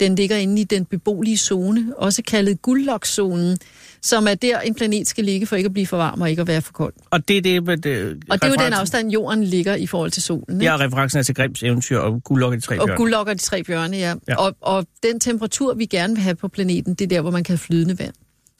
den 0.00 0.14
ligger 0.14 0.36
inde 0.36 0.60
i 0.60 0.64
den 0.64 0.84
beboelige 0.84 1.38
zone, 1.38 1.86
også 1.96 2.22
kaldet 2.22 2.62
guldlokzonen, 2.62 3.58
som 4.02 4.26
er 4.28 4.34
der, 4.34 4.60
en 4.60 4.74
planet 4.74 5.08
skal 5.08 5.24
ligge 5.24 5.46
for 5.46 5.56
ikke 5.56 5.66
at 5.66 5.72
blive 5.72 5.86
for 5.86 5.96
varm 5.96 6.20
og 6.20 6.30
ikke 6.30 6.42
at 6.42 6.48
være 6.48 6.62
for 6.62 6.72
kold. 6.72 6.92
Og 7.10 7.28
det 7.28 7.36
er 7.36 7.42
det, 7.42 7.64
med 7.64 7.76
det, 7.76 8.22
Og 8.30 8.42
det 8.42 8.44
er 8.44 8.48
jo 8.48 8.64
den 8.64 8.72
afstand, 8.72 9.10
jorden 9.10 9.44
ligger 9.44 9.74
i 9.74 9.86
forhold 9.86 10.10
til 10.10 10.22
solen. 10.22 10.60
ikke? 10.60 10.64
Ja, 10.72 10.76
referencen 10.76 11.18
er 11.18 11.22
til 11.22 11.34
Grims 11.34 11.62
eventyr 11.62 11.98
og 11.98 12.24
Guldlok 12.24 12.52
i 12.52 12.56
de 12.56 12.60
tre 12.60 12.80
Og 12.80 12.86
bjørne. 12.86 12.96
guldlokker 12.96 13.34
de 13.34 13.38
tre 13.40 13.62
bjørne, 13.64 13.96
ja. 13.96 14.14
Ja. 14.28 14.36
Og, 14.36 14.56
og 14.60 14.86
den 15.02 15.20
temperatur, 15.20 15.74
vi 15.74 15.86
gerne 15.86 16.14
vil 16.14 16.22
have 16.22 16.34
på 16.34 16.48
planeten, 16.48 16.94
det 16.94 17.04
er 17.04 17.08
der, 17.08 17.20
hvor 17.20 17.30
man 17.30 17.44
kan 17.44 17.52
have 17.52 17.58
flydende 17.58 17.98
vand. 17.98 18.14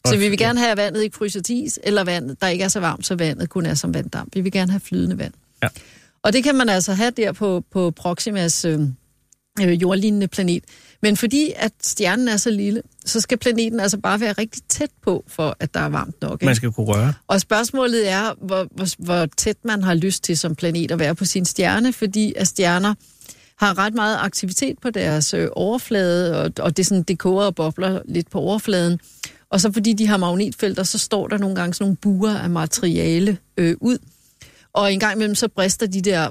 Så 0.06 0.16
vi 0.16 0.28
vil 0.28 0.38
gerne 0.38 0.58
have, 0.58 0.70
at 0.70 0.76
vandet 0.78 1.02
ikke 1.02 1.16
fryser 1.16 1.42
til 1.42 1.64
is, 1.64 1.78
eller 1.82 2.04
vandet, 2.04 2.40
der 2.40 2.48
ikke 2.48 2.64
er 2.64 2.68
så 2.68 2.80
varmt, 2.80 3.06
så 3.06 3.14
vandet 3.14 3.48
kun 3.48 3.66
er 3.66 3.74
som 3.74 3.94
vanddamp. 3.94 4.34
Vi 4.34 4.40
vil 4.40 4.52
gerne 4.52 4.70
have 4.70 4.80
flydende 4.80 5.18
vand. 5.18 5.32
Ja. 5.62 5.68
Og 6.22 6.32
det 6.32 6.44
kan 6.44 6.54
man 6.54 6.68
altså 6.68 6.92
have 6.92 7.10
der 7.10 7.32
på, 7.32 7.64
på 7.72 7.90
Proximas 7.90 8.64
øh, 8.64 8.80
øh, 9.62 9.82
jordlignende 9.82 10.28
planet. 10.28 10.64
Men 11.02 11.16
fordi 11.16 11.52
at 11.56 11.72
stjernen 11.82 12.28
er 12.28 12.36
så 12.36 12.50
lille, 12.50 12.82
så 13.04 13.20
skal 13.20 13.38
planeten 13.38 13.80
altså 13.80 13.98
bare 13.98 14.20
være 14.20 14.32
rigtig 14.32 14.62
tæt 14.68 14.90
på, 15.02 15.24
for 15.28 15.56
at 15.60 15.74
der 15.74 15.80
er 15.80 15.88
varmt 15.88 16.22
nok. 16.22 16.32
Ikke? 16.32 16.46
Man 16.46 16.54
skal 16.54 16.72
kunne 16.72 16.86
røre. 16.86 17.12
Og 17.26 17.40
spørgsmålet 17.40 18.10
er, 18.10 18.34
hvor, 18.42 18.68
hvor, 18.70 19.04
hvor 19.04 19.26
tæt 19.36 19.56
man 19.64 19.82
har 19.82 19.94
lyst 19.94 20.24
til 20.24 20.38
som 20.38 20.54
planet 20.54 20.90
at 20.90 20.98
være 20.98 21.14
på 21.14 21.24
sin 21.24 21.44
stjerne, 21.44 21.92
fordi 21.92 22.32
at 22.36 22.46
stjerner 22.46 22.94
har 23.58 23.78
ret 23.78 23.94
meget 23.94 24.18
aktivitet 24.20 24.78
på 24.78 24.90
deres 24.90 25.34
øh, 25.34 25.48
overflade, 25.52 26.42
og, 26.42 26.52
og 26.58 26.76
det, 26.76 26.86
sådan, 26.86 27.02
det 27.02 27.18
koger 27.18 27.44
og 27.44 27.54
bobler 27.54 28.02
lidt 28.04 28.30
på 28.30 28.38
overfladen. 28.38 29.00
Og 29.50 29.60
så 29.60 29.72
fordi 29.72 29.92
de 29.92 30.06
har 30.06 30.16
magnetfelter, 30.16 30.82
så 30.82 30.98
står 30.98 31.28
der 31.28 31.38
nogle 31.38 31.56
gange 31.56 31.74
sådan 31.74 31.84
nogle 31.84 31.96
buer 31.96 32.34
af 32.34 32.50
materiale 32.50 33.38
øh, 33.56 33.76
ud. 33.80 33.98
Og 34.72 34.92
en 34.92 35.00
gang 35.00 35.14
imellem 35.14 35.34
så 35.34 35.48
brister 35.48 35.86
de 35.86 36.00
der 36.00 36.30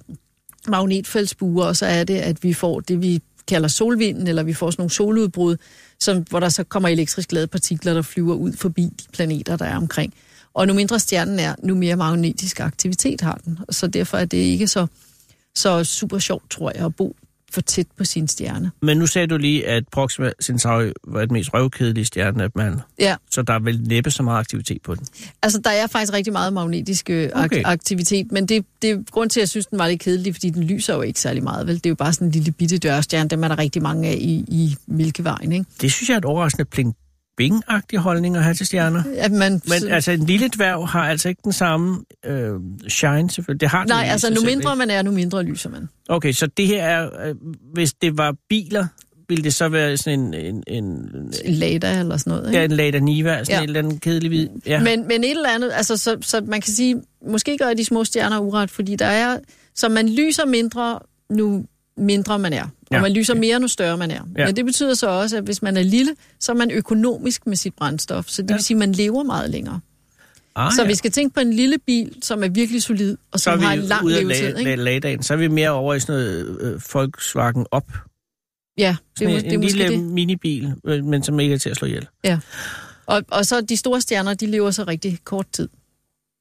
magnetfeltsbuer, 0.67 1.65
og 1.65 1.75
så 1.75 1.85
er 1.85 2.03
det, 2.03 2.17
at 2.17 2.43
vi 2.43 2.53
får 2.53 2.79
det, 2.79 3.01
vi 3.01 3.21
kalder 3.50 3.68
solvinden, 3.68 4.27
eller 4.27 4.44
vi 4.44 4.53
får 4.53 4.72
sådan 4.72 4.82
nogle 4.82 4.91
soludbrud, 4.91 5.58
som, 6.00 6.25
hvor 6.29 6.39
der 6.39 6.50
så 6.50 6.63
kommer 6.63 6.89
elektrisk 6.89 7.32
ladede 7.32 7.48
partikler, 7.48 7.94
der 7.94 8.01
flyver 8.01 8.36
ud 8.36 8.53
forbi 8.53 8.84
de 8.84 9.06
planeter, 9.13 9.58
der 9.58 9.65
er 9.65 9.77
omkring. 9.77 10.13
Og 10.53 10.68
nu 10.68 10.74
mindre 10.74 11.00
stjernen 11.00 11.39
er, 11.39 11.56
nu 11.63 11.75
mere 11.75 11.96
magnetisk 11.96 12.60
aktivitet 12.60 13.22
har 13.22 13.41
den. 13.46 13.60
Så 13.70 13.88
derfor 13.88 14.18
er 14.18 14.25
det 14.25 14.38
ikke 14.38 14.68
så, 14.68 14.88
så 15.56 15.84
super 15.84 16.20
sjovt, 16.20 16.50
tror 16.50 16.72
jeg, 16.75 16.86
at 16.86 16.96
bo 16.96 17.15
for 17.53 17.62
tæt 17.62 17.86
på 17.98 18.03
sin 18.03 18.27
stjerne. 18.27 18.72
Men 18.82 18.98
nu 18.98 19.08
sagde 19.08 19.27
du 19.27 19.38
lige, 19.38 19.68
at 19.68 19.84
Proxima 19.91 20.32
Centauri 20.44 20.91
var 21.08 21.20
den 21.25 21.34
mest 21.34 21.53
røvkedelige 21.53 22.06
stjerne 22.06 22.44
af 22.44 22.50
alle. 22.60 22.82
Ja, 23.00 23.15
Så 23.32 23.41
der 23.41 23.53
er 23.53 23.60
vel 23.60 23.82
næppe 23.82 24.12
så 24.12 24.24
meget 24.24 24.39
aktivitet 24.39 24.82
på 24.82 24.96
den. 24.96 25.06
altså 25.41 25.62
der 25.63 25.70
er 25.70 25.88
faktisk 25.88 26.13
rigtig 26.13 26.34
meget 26.34 26.53
magnetisk 26.53 27.10
øh, 27.10 27.29
ak- 27.36 27.46
Okay. 27.46 27.62
aktivitet, 27.65 28.32
men 28.32 28.46
det, 28.46 28.65
det 28.82 28.89
er 28.89 28.98
grund 29.12 29.29
til, 29.29 29.39
at 29.39 29.41
jeg 29.41 29.50
synes, 29.50 29.65
den 29.65 29.79
var 29.79 29.88
lidt 29.88 30.00
kedelig, 30.01 30.36
fordi 30.36 30.50
den 30.50 30.63
lyser 30.63 30.96
jo 30.96 31.01
ikke 31.01 31.20
særlig 31.20 31.44
meget, 31.44 31.68
vel? 31.68 31.75
Det 31.75 31.86
er 31.86 31.89
jo 31.89 31.96
bare 31.96 32.13
sådan 32.13 32.27
en 32.27 32.32
lille 32.32 32.51
bitte 32.51 32.77
dørstjerne, 32.77 33.29
dem 33.29 33.44
er 33.44 33.48
der 33.48 33.58
rigtig 33.60 33.82
mange 33.82 34.10
af 34.10 34.13
i, 34.22 34.46
i 34.48 34.75
Mælkevejen, 34.88 35.51
ikke? 35.51 35.65
Det 35.82 35.91
synes 35.91 36.10
jeg 36.10 36.13
er 36.15 36.18
et 36.18 36.25
overraskende 36.25 36.65
pling 36.65 36.96
bing 37.39 37.63
holdning 37.98 38.36
at 38.38 38.43
have 38.43 38.53
til 38.53 38.65
stjerner. 38.65 39.03
At 39.17 39.31
man, 39.31 39.51
Men 39.51 39.62
så- 39.79 39.88
altså, 39.89 40.12
en 40.12 40.25
lille 40.25 40.48
dværg 40.48 40.88
har 40.88 41.10
altså 41.10 41.29
ikke 41.29 41.41
den 41.43 41.53
samme 41.53 42.03
øh, 42.25 42.53
shine, 42.88 43.29
selvfølgelig. 43.31 43.62
Det 43.62 43.69
har 43.69 43.86
Nej, 43.86 44.08
altså 44.12 44.34
nu 44.34 44.41
mindre 44.46 44.75
man 44.75 44.89
er, 44.89 45.01
nu 45.01 45.12
mindre 45.12 45.43
lyser 45.43 45.69
man. 45.69 45.89
Okay, 46.10 46.31
så 46.31 46.48
det 46.48 46.67
her 46.67 46.84
er, 46.84 47.27
øh, 47.27 47.36
hvis 47.74 47.93
det 47.93 48.17
var 48.17 48.36
biler, 48.50 48.88
ville 49.29 49.43
det 49.43 49.53
så 49.53 49.69
være 49.69 49.98
sådan 49.98 50.19
en, 50.19 50.34
en, 50.34 50.63
en, 50.67 50.84
En 51.46 51.53
Lada 51.53 52.00
eller 52.00 52.17
sådan 52.17 52.31
noget, 52.31 52.48
ikke? 52.48 52.58
ja, 52.60 52.65
en 52.65 52.72
Lada 52.72 53.00
Niva, 53.00 53.43
sådan. 53.43 53.46
Ja. 53.50 53.58
en 53.63 53.63
eller 53.69 53.79
anden 53.79 53.98
kedelig 54.00 54.29
hvid. 54.29 54.48
Ja. 54.65 54.79
Men, 54.84 55.08
men 55.08 55.24
et 55.24 55.31
eller 55.31 55.50
andet, 55.50 55.72
altså, 55.74 55.98
så, 55.98 56.17
så 56.22 56.41
man 56.41 56.62
kan 56.62 56.74
sige, 56.74 57.01
måske 57.27 57.58
gør 57.58 57.74
de 57.74 57.86
små 57.86 58.03
stjerner 58.03 58.39
uret, 58.39 58.69
fordi 58.72 58.96
der 58.96 59.05
er, 59.05 59.38
så 59.75 59.89
man 59.89 60.10
lyser 60.10 60.46
mindre, 60.46 61.00
nu 61.29 61.65
mindre 62.00 62.39
man 62.39 62.53
er. 62.53 62.63
Og 62.63 62.70
Ja, 62.91 63.01
man 63.01 63.12
lyser 63.12 63.34
mere, 63.36 63.60
nu 63.60 63.68
større 63.68 63.98
man 63.98 64.12
er. 64.12 64.22
Ja. 64.38 64.46
Men 64.46 64.56
det 64.56 64.65
betyder 64.65 64.94
så 64.94 65.08
også, 65.10 65.38
at 65.38 65.44
hvis 65.44 65.62
man 65.62 65.77
er 65.77 65.84
lille, 65.84 66.15
så 66.39 66.51
er 66.51 66.56
man 66.56 66.72
økonomisk 66.72 67.48
med 67.48 67.56
sit 67.56 67.74
brændstof. 67.74 68.25
Så 68.27 68.41
det 68.41 68.50
Ja. 68.50 68.56
vil 68.56 68.63
sige, 68.63 68.75
at 68.75 68.79
man 68.79 68.91
lever 68.91 69.24
meget 69.24 69.50
længere. 69.50 69.79
Ah, 70.56 70.72
Så 70.74 70.86
vi 70.86 70.96
skal 70.96 71.12
tænke 71.12 71.34
på 71.34 71.39
en 71.41 71.53
lille 71.53 71.77
bil, 71.88 72.15
som 72.22 72.44
er 72.44 72.48
virkelig 72.50 72.84
solid, 72.84 73.18
og 73.32 73.39
som 73.39 73.60
har 73.60 73.74
en 73.74 73.79
lang 73.79 74.08
levetid. 74.08 74.53
lag, 74.56 74.77
lagdagen. 74.77 75.24
Så 75.24 75.34
er 75.34 75.38
vi 75.38 75.48
mere 75.48 75.70
over 75.70 75.94
i 75.94 76.00
sådan 76.00 76.15
noget 76.15 76.58
øh, 76.62 76.82
Volkswagen 76.94 77.65
op. 77.72 77.91
Ja, 78.77 78.96
det 79.20 79.25
er, 79.25 79.29
en, 79.29 79.36
det 79.36 79.48
er 79.48 79.51
en 79.51 79.60
måske 79.62 79.77
lille 79.77 79.94
det. 79.94 80.03
minibil, 80.03 80.74
øh, 80.86 81.03
men 81.06 81.24
som 81.24 81.39
ikke 81.39 81.53
er 81.53 81.58
til 81.60 81.70
at 81.70 81.75
slå 81.77 81.88
ihjel. 81.88 82.08
Og, 83.06 83.24
og 83.32 83.46
så 83.46 83.62
de 83.62 83.77
store 83.77 84.01
stjerner, 84.01 84.34
de 84.34 84.46
lever 84.46 84.72
så 84.72 84.84
rigtig 84.84 85.20
kort 85.24 85.46
tid. 85.53 85.70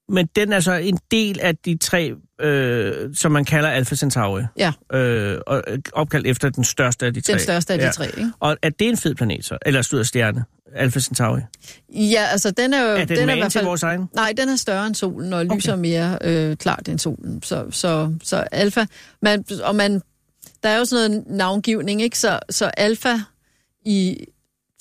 Men 0.09 0.29
den 0.35 0.53
er 0.53 0.59
så 0.59 0.73
en 0.73 0.99
del 1.11 1.39
af 1.39 1.55
de 1.57 1.77
tre, 1.77 2.13
øh, 2.41 3.15
som 3.15 3.31
man 3.31 3.45
kalder 3.45 3.69
Alpha 3.69 3.95
Centauri. 3.95 4.43
Ja. 4.57 4.71
Øh, 4.97 5.41
og 5.47 5.63
øh, 5.67 5.79
opkaldt 5.93 6.27
efter 6.27 6.49
den 6.49 6.63
største 6.63 7.05
af 7.05 7.13
de 7.13 7.21
tre. 7.21 7.33
Den 7.33 7.39
største 7.39 7.73
af 7.73 7.79
de 7.79 7.85
Ja. 7.85 7.91
tre, 7.91 8.05
ikke? 8.05 8.31
Og 8.39 8.57
er 8.61 8.69
det 8.69 8.87
en 8.89 8.97
fed 8.97 9.15
planet 9.15 9.45
så? 9.45 9.57
Eller 9.65 9.81
stod 9.81 10.03
stjerne? 10.03 10.43
Alpha 10.75 10.99
Centauri. 10.99 11.41
Ja, 11.89 12.25
altså 12.31 12.51
den 12.51 12.73
er 12.73 12.81
jo... 12.81 12.87
Er 12.89 13.05
den, 13.05 13.17
den 13.17 13.29
er 13.29 13.35
i 13.35 13.39
hvert 13.39 13.51
til 13.51 13.59
fald, 13.59 13.65
vores 13.65 13.83
egen? 13.83 14.09
Nej, 14.15 14.33
den 14.37 14.49
er 14.49 14.55
større 14.55 14.87
end 14.87 14.95
solen 14.95 15.33
og 15.33 15.39
Okay. 15.39 15.55
lyser 15.55 15.75
mere 15.75 16.17
øh, 16.23 16.57
klart 16.57 16.87
end 16.87 16.99
solen. 16.99 17.43
Så, 17.43 17.65
så, 17.71 18.15
så 18.23 18.35
alfa... 18.51 18.85
Man, 19.21 19.45
og 19.63 19.75
man, 19.75 20.01
der 20.63 20.69
er 20.69 20.77
jo 20.77 20.85
sådan 20.85 21.11
noget 21.11 21.23
navngivning, 21.27 22.01
ikke? 22.01 22.19
Så, 22.19 22.39
så 22.49 22.65
alfa 22.65 23.13
i... 23.85 24.17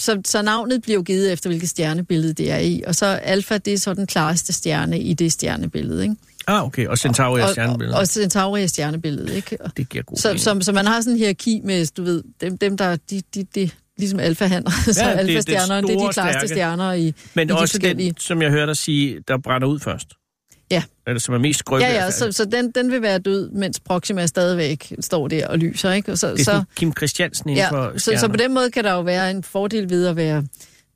Så, 0.01 0.21
så 0.25 0.43
navnet 0.43 0.83
bliver 0.83 0.95
jo 0.99 1.03
givet 1.03 1.33
efter, 1.33 1.51
hvilket 1.51 1.69
stjernebillede 1.69 2.33
det 2.33 2.51
er 2.51 2.59
i. 2.59 2.83
Og 2.87 2.95
så 2.95 3.07
alfa, 3.07 3.59
det 3.59 3.73
er 3.73 3.79
så 3.79 3.95
den 3.95 4.07
klareste 4.07 4.53
stjerne 4.53 5.01
i 5.01 5.15
det 5.15 5.33
stjernebillede, 5.33 6.03
ikke? 6.03 6.17
Ah, 6.47 6.65
okay. 6.67 6.87
Og 6.87 6.99
Centauri 6.99 7.41
er 7.41 7.45
og, 7.45 7.51
stjernebilledet. 7.51 7.95
og, 7.95 8.01
og 8.01 8.07
Centauri 8.09 8.63
er 8.63 8.67
stjernebilledet, 8.67 9.35
ikke? 9.35 9.57
Og, 9.61 9.77
det 9.77 9.89
giver 9.89 10.05
god 10.05 10.17
så, 10.17 10.29
mening. 10.29 10.41
så, 10.43 10.59
så 10.61 10.73
man 10.73 10.87
har 10.87 11.01
sådan 11.01 11.13
en 11.13 11.19
hierarki 11.19 11.61
med, 11.65 11.87
du 11.97 12.03
ved, 12.03 12.23
dem, 12.41 12.59
dem 12.59 12.77
der, 12.77 12.97
de, 13.11 13.23
de, 13.35 13.45
de, 13.55 13.71
ligesom 13.99 14.21
alfahander, 14.21 14.71
så 14.85 14.91
det 14.93 15.03
er 15.03 15.13
det 15.13 15.19
alfastjernerne, 15.19 15.87
det 15.89 15.95
er 15.97 16.07
de 16.07 16.13
klareste 16.13 16.39
stærke. 16.39 16.49
stjerner 16.49 16.93
i, 16.93 17.15
Men 17.35 17.49
i 17.49 17.53
de 17.53 17.57
også 17.59 17.73
forskellige- 17.75 18.11
den, 18.11 18.21
som 18.21 18.43
jeg 18.43 18.51
hørte 18.51 18.67
dig 18.67 18.77
sige, 18.77 19.19
der 19.29 19.39
brænder 19.39 19.69
ud 19.69 19.81
først. 19.81 20.09
Ja. 20.71 20.83
Eller 21.07 21.21
som 21.21 21.35
er 21.35 21.39
mest 21.39 21.59
skrøbelig. 21.59 21.89
Ja, 21.89 22.05
ja, 22.05 22.11
så, 22.11 22.33
så 22.33 22.45
den, 22.45 22.71
den 22.71 22.91
vil 22.91 23.03
være 23.03 23.19
død, 23.19 23.51
mens 23.51 23.81
Proxima 23.81 24.27
stadigvæk 24.27 24.93
står 25.01 25.29
der 25.29 25.49
og 25.49 25.59
lyser, 25.59 25.93
ikke? 25.93 26.13
Og 26.13 26.19
så, 26.19 26.31
Det 26.31 26.41
er 26.41 26.45
så, 26.45 26.63
Kim 26.77 26.93
Christiansen 26.97 27.51
inden 27.51 27.65
ja, 27.65 27.71
for 27.71 27.99
så, 27.99 28.17
så 28.21 28.29
på 28.29 28.37
den 28.37 28.55
måde 28.55 28.71
kan 28.71 28.85
der 28.85 28.93
jo 28.93 29.01
være 29.01 29.31
en 29.31 29.43
fordel 29.43 29.91
ved 29.91 30.07
at 30.07 30.17
være 30.17 30.45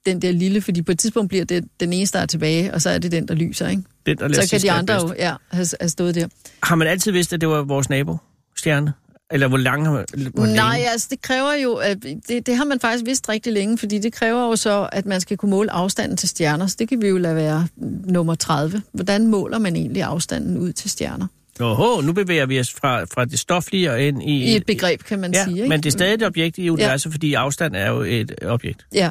den 0.06 0.22
der 0.22 0.32
lille, 0.32 0.60
fordi 0.60 0.82
på 0.82 0.92
et 0.92 0.98
tidspunkt 0.98 1.28
bliver 1.28 1.44
det 1.44 1.64
den 1.80 1.92
eneste, 1.92 2.18
der 2.18 2.22
er 2.22 2.26
tilbage, 2.26 2.74
og 2.74 2.82
så 2.82 2.90
er 2.90 2.98
det 2.98 3.12
den, 3.12 3.28
der 3.28 3.34
lyser, 3.34 3.68
ikke? 3.68 3.82
den, 4.06 4.16
der 4.16 4.32
Så 4.32 4.50
kan 4.50 4.60
de 4.60 4.72
andre 4.72 4.94
jo 4.94 5.14
ja, 5.18 5.34
have, 5.50 5.66
have 5.80 5.88
stået 5.88 6.14
der. 6.14 6.28
Har 6.62 6.74
man 6.74 6.88
altid 6.88 7.12
vidst, 7.12 7.32
at 7.32 7.40
det 7.40 7.48
var 7.48 7.62
vores 7.62 7.90
nabo 7.90 8.16
stjerne? 8.56 8.92
Eller 9.32 9.48
hvor 9.48 9.56
lang 9.56 9.86
har 9.86 9.92
man... 9.92 10.04
Nej, 10.34 10.46
længe? 10.46 10.90
altså 10.90 11.08
det 11.10 11.22
kræver 11.22 11.52
jo, 11.52 11.74
at 11.74 12.02
det, 12.28 12.46
det 12.46 12.56
har 12.56 12.64
man 12.64 12.80
faktisk 12.80 13.04
vidst 13.06 13.28
rigtig 13.28 13.52
længe, 13.52 13.78
fordi 13.78 13.98
det 13.98 14.12
kræver 14.12 14.40
jo 14.40 14.56
så, 14.56 14.88
at 14.92 15.06
man 15.06 15.20
skal 15.20 15.36
kunne 15.36 15.50
måle 15.50 15.72
afstanden 15.72 16.16
til 16.16 16.28
stjerner, 16.28 16.66
så 16.66 16.76
det 16.78 16.88
kan 16.88 17.02
vi 17.02 17.08
jo 17.08 17.18
lade 17.18 17.36
være 17.36 17.68
nummer 18.04 18.34
30. 18.34 18.82
Hvordan 18.92 19.26
måler 19.26 19.58
man 19.58 19.76
egentlig 19.76 20.02
afstanden 20.02 20.58
ud 20.58 20.72
til 20.72 20.90
stjerner? 20.90 21.26
Oho, 21.60 22.00
nu 22.00 22.12
bevæger 22.12 22.46
vi 22.46 22.60
os 22.60 22.72
fra, 22.72 23.04
fra 23.04 23.24
det 23.24 23.38
stoflige 23.38 23.90
og 23.90 24.02
ind 24.02 24.22
i... 24.22 24.52
I 24.52 24.56
et 24.56 24.66
begreb, 24.66 25.02
kan 25.02 25.18
man 25.18 25.32
ja, 25.34 25.44
sige. 25.44 25.56
Ikke? 25.56 25.68
men 25.68 25.82
det 25.82 25.86
er 25.86 25.90
stadig 25.90 26.14
et 26.14 26.22
objekt 26.22 26.58
i 26.58 26.70
universet, 26.70 27.10
ja. 27.10 27.12
fordi 27.12 27.34
afstand 27.34 27.76
er 27.76 27.90
jo 27.90 28.00
et 28.00 28.34
objekt. 28.44 28.86
Ja, 28.94 29.10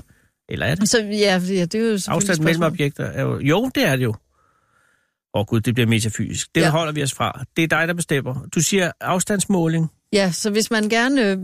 Eller 0.50 0.66
er 0.66 0.75
det? 0.75 0.90
så 0.90 1.01
ja, 1.01 1.42
ja 1.50 1.66
det 1.66 1.75
er 1.75 1.80
jo 1.80 2.00
Afstand 2.08 2.40
mellem 2.40 2.63
objekter 2.63 3.06
er 3.06 3.22
jo... 3.22 3.40
Jo, 3.40 3.72
det 3.75 3.88
er 3.88 3.96
det 3.96 4.04
jo. 4.04 4.16
Åh 5.34 5.42
oh, 5.42 5.46
gud, 5.46 5.62
det 5.62 5.74
bliver 5.74 5.88
metafysisk. 5.88 6.56
Det. 6.56 6.62
Ja. 6.62 6.70
holder 6.70 6.94
vi 6.94 7.04
os 7.04 7.13
fra. 7.13 7.44
Det 7.56 7.63
er 7.63 7.68
dig, 7.68 7.88
der 7.88 7.94
bestemmer. 7.94 8.48
Du 8.56 8.60
siger 8.62 8.92
afstandsmåling. 9.01 9.92
Ja, 10.13 10.32
så 10.32 10.50
hvis 10.50 10.72
man 10.72 10.89
gerne... 10.89 11.22
Øh, 11.32 11.38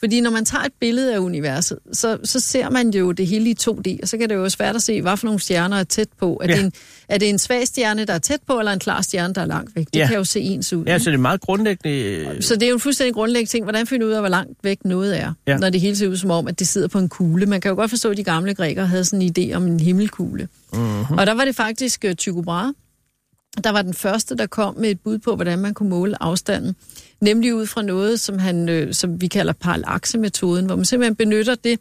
fordi 0.00 0.20
når 0.20 0.30
man 0.30 0.44
tager 0.44 0.64
et 0.64 0.72
billede 0.80 1.14
af 1.14 1.18
universet, 1.18 1.78
så, 1.92 2.18
så 2.24 2.40
ser 2.40 2.70
man 2.70 2.90
jo 2.90 3.12
det 3.12 3.26
hele 3.26 3.50
i 3.50 3.54
2D, 3.60 3.98
og 4.02 4.08
så 4.08 4.18
kan 4.18 4.28
det 4.28 4.34
jo 4.34 4.40
være 4.40 4.50
svært 4.50 4.76
at 4.76 4.82
se, 4.82 5.02
hvad 5.02 5.16
for 5.16 5.26
nogle 5.26 5.40
stjerner 5.40 5.76
er 5.76 5.84
tæt 5.84 6.08
på. 6.20 6.40
Er, 6.44 6.48
Ja. 6.48 6.56
det, 6.56 6.64
en, 6.64 6.72
er 7.08 7.18
det 7.18 7.28
en 7.28 7.38
svag 7.38 7.66
stjerne, 7.66 8.04
der 8.04 8.12
er 8.12 8.18
tæt 8.18 8.40
på, 8.46 8.58
eller 8.58 8.72
en 8.72 8.78
klar 8.78 9.02
stjerne, 9.02 9.34
der 9.34 9.40
er 9.40 9.46
langt 9.46 9.76
væk? 9.76 9.86
Det 9.86 10.00
Ja. 10.00 10.06
kan 10.06 10.16
jo 10.16 10.24
se 10.24 10.40
ens 10.40 10.72
ud. 10.72 10.84
Ja, 10.84 10.94
ikke? 10.94 11.04
så 11.04 11.10
det 11.10 11.16
er 11.16 11.20
meget 11.20 11.40
grundlæggende... 11.40 11.98
øh, 11.98 12.42
Så 12.42 12.54
det 12.54 12.62
er 12.62 12.68
jo 12.68 12.74
en 12.74 12.80
fuldstændig 12.80 13.14
grundlæggende 13.14 13.50
ting. 13.52 13.64
Hvordan 13.64 13.86
finder 13.86 14.06
du 14.06 14.10
ud 14.10 14.14
af, 14.14 14.22
hvor 14.22 14.28
langt 14.28 14.52
væk 14.62 14.84
noget 14.84 15.20
er, 15.20 15.32
Ja. 15.46 15.56
når 15.56 15.70
det 15.70 15.80
hele 15.80 15.96
ser 15.96 16.08
ud 16.08 16.16
som 16.16 16.30
om, 16.30 16.48
at 16.48 16.58
det 16.58 16.68
sidder 16.68 16.88
på 16.88 16.98
en 16.98 17.08
kugle? 17.08 17.46
Man 17.46 17.60
kan 17.60 17.68
jo 17.68 17.74
godt 17.74 17.90
forstå, 17.90 18.10
at 18.10 18.16
de 18.16 18.24
gamle 18.24 18.54
grækere 18.54 18.86
havde 18.86 19.04
sådan 19.04 19.22
en 19.22 19.34
idé 19.38 19.54
om 19.56 19.66
en 19.66 19.80
himmelkugle. 19.80 20.48
Mm-hmm. 20.72 21.18
Og 21.18 21.26
der 21.26 21.34
var 21.34 21.44
det 21.44 21.56
faktisk 21.56 22.04
uh, 22.08 22.12
Tycho 22.14 22.42
Brahe, 22.42 22.74
der 23.64 23.70
var 23.70 23.82
den 23.82 23.94
første, 23.94 24.36
der 24.36 24.46
kom 24.46 24.76
med 24.76 24.90
et 24.90 25.00
bud 25.00 25.18
på, 25.18 25.34
hvordan 25.34 25.58
man 25.58 25.74
kunne 25.74 25.88
måle 25.88 26.22
afstanden. 26.22 26.76
Nemlig 27.20 27.54
ud 27.54 27.66
fra 27.66 27.82
noget, 27.82 28.20
som, 28.20 28.38
han, 28.38 28.68
øh, 28.68 28.94
som 28.94 29.20
vi 29.20 29.26
kalder 29.26 29.52
parallaxemetoden, 29.52 30.66
hvor 30.66 30.76
man 30.76 30.84
simpelthen 30.84 31.16
benytter 31.16 31.54
det 31.54 31.80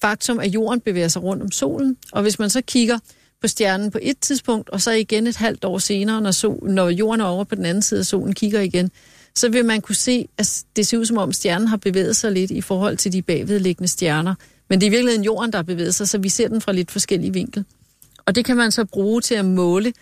faktum, 0.00 0.38
at 0.38 0.54
jorden 0.54 0.80
bevæger 0.80 1.08
sig 1.08 1.22
rundt 1.22 1.42
om 1.42 1.50
solen. 1.50 1.96
Og 2.12 2.22
hvis 2.22 2.38
man 2.38 2.50
så 2.50 2.60
kigger 2.60 2.98
på 3.40 3.48
stjernen 3.48 3.90
på 3.90 3.98
et 4.02 4.18
tidspunkt, 4.18 4.70
og 4.70 4.80
så 4.80 4.90
igen 4.90 5.26
et 5.26 5.36
halvt 5.36 5.64
år 5.64 5.78
senere, 5.78 6.20
når, 6.20 6.30
sol, 6.30 6.70
når 6.70 6.88
jorden 6.88 7.20
er 7.20 7.24
over 7.24 7.44
på 7.44 7.54
den 7.54 7.64
anden 7.64 7.82
side 7.82 8.00
af 8.00 8.06
solen, 8.06 8.34
kigger 8.34 8.60
igen, 8.60 8.90
så 9.34 9.48
vil 9.48 9.64
man 9.64 9.80
kunne 9.80 9.94
se, 9.94 10.28
at 10.38 10.64
det 10.76 10.86
ser 10.86 10.98
ud 10.98 11.04
som 11.04 11.18
om 11.18 11.32
stjernen 11.32 11.68
har 11.68 11.76
bevæget 11.76 12.16
sig 12.16 12.32
lidt 12.32 12.50
i 12.50 12.60
forhold 12.60 12.96
til 12.96 13.12
de 13.12 13.22
bagvedliggende 13.22 13.88
stjerner. 13.88 14.34
Men 14.68 14.80
det 14.80 14.86
er 14.86 14.90
i 14.90 14.90
virkeligheden 14.90 15.24
jorden, 15.24 15.52
der 15.52 15.58
har 15.58 15.62
bevæget 15.62 15.94
sig, 15.94 16.08
så 16.08 16.18
vi 16.18 16.28
ser 16.28 16.48
den 16.48 16.60
fra 16.60 16.72
lidt 16.72 16.90
forskellige 16.90 17.32
vinkel. 17.32 17.64
Og 18.26 18.34
det 18.34 18.44
kan 18.44 18.56
man 18.56 18.72
så 18.72 18.84
bruge 18.84 19.20
til 19.20 19.34
at 19.34 19.44
måle 19.44 19.92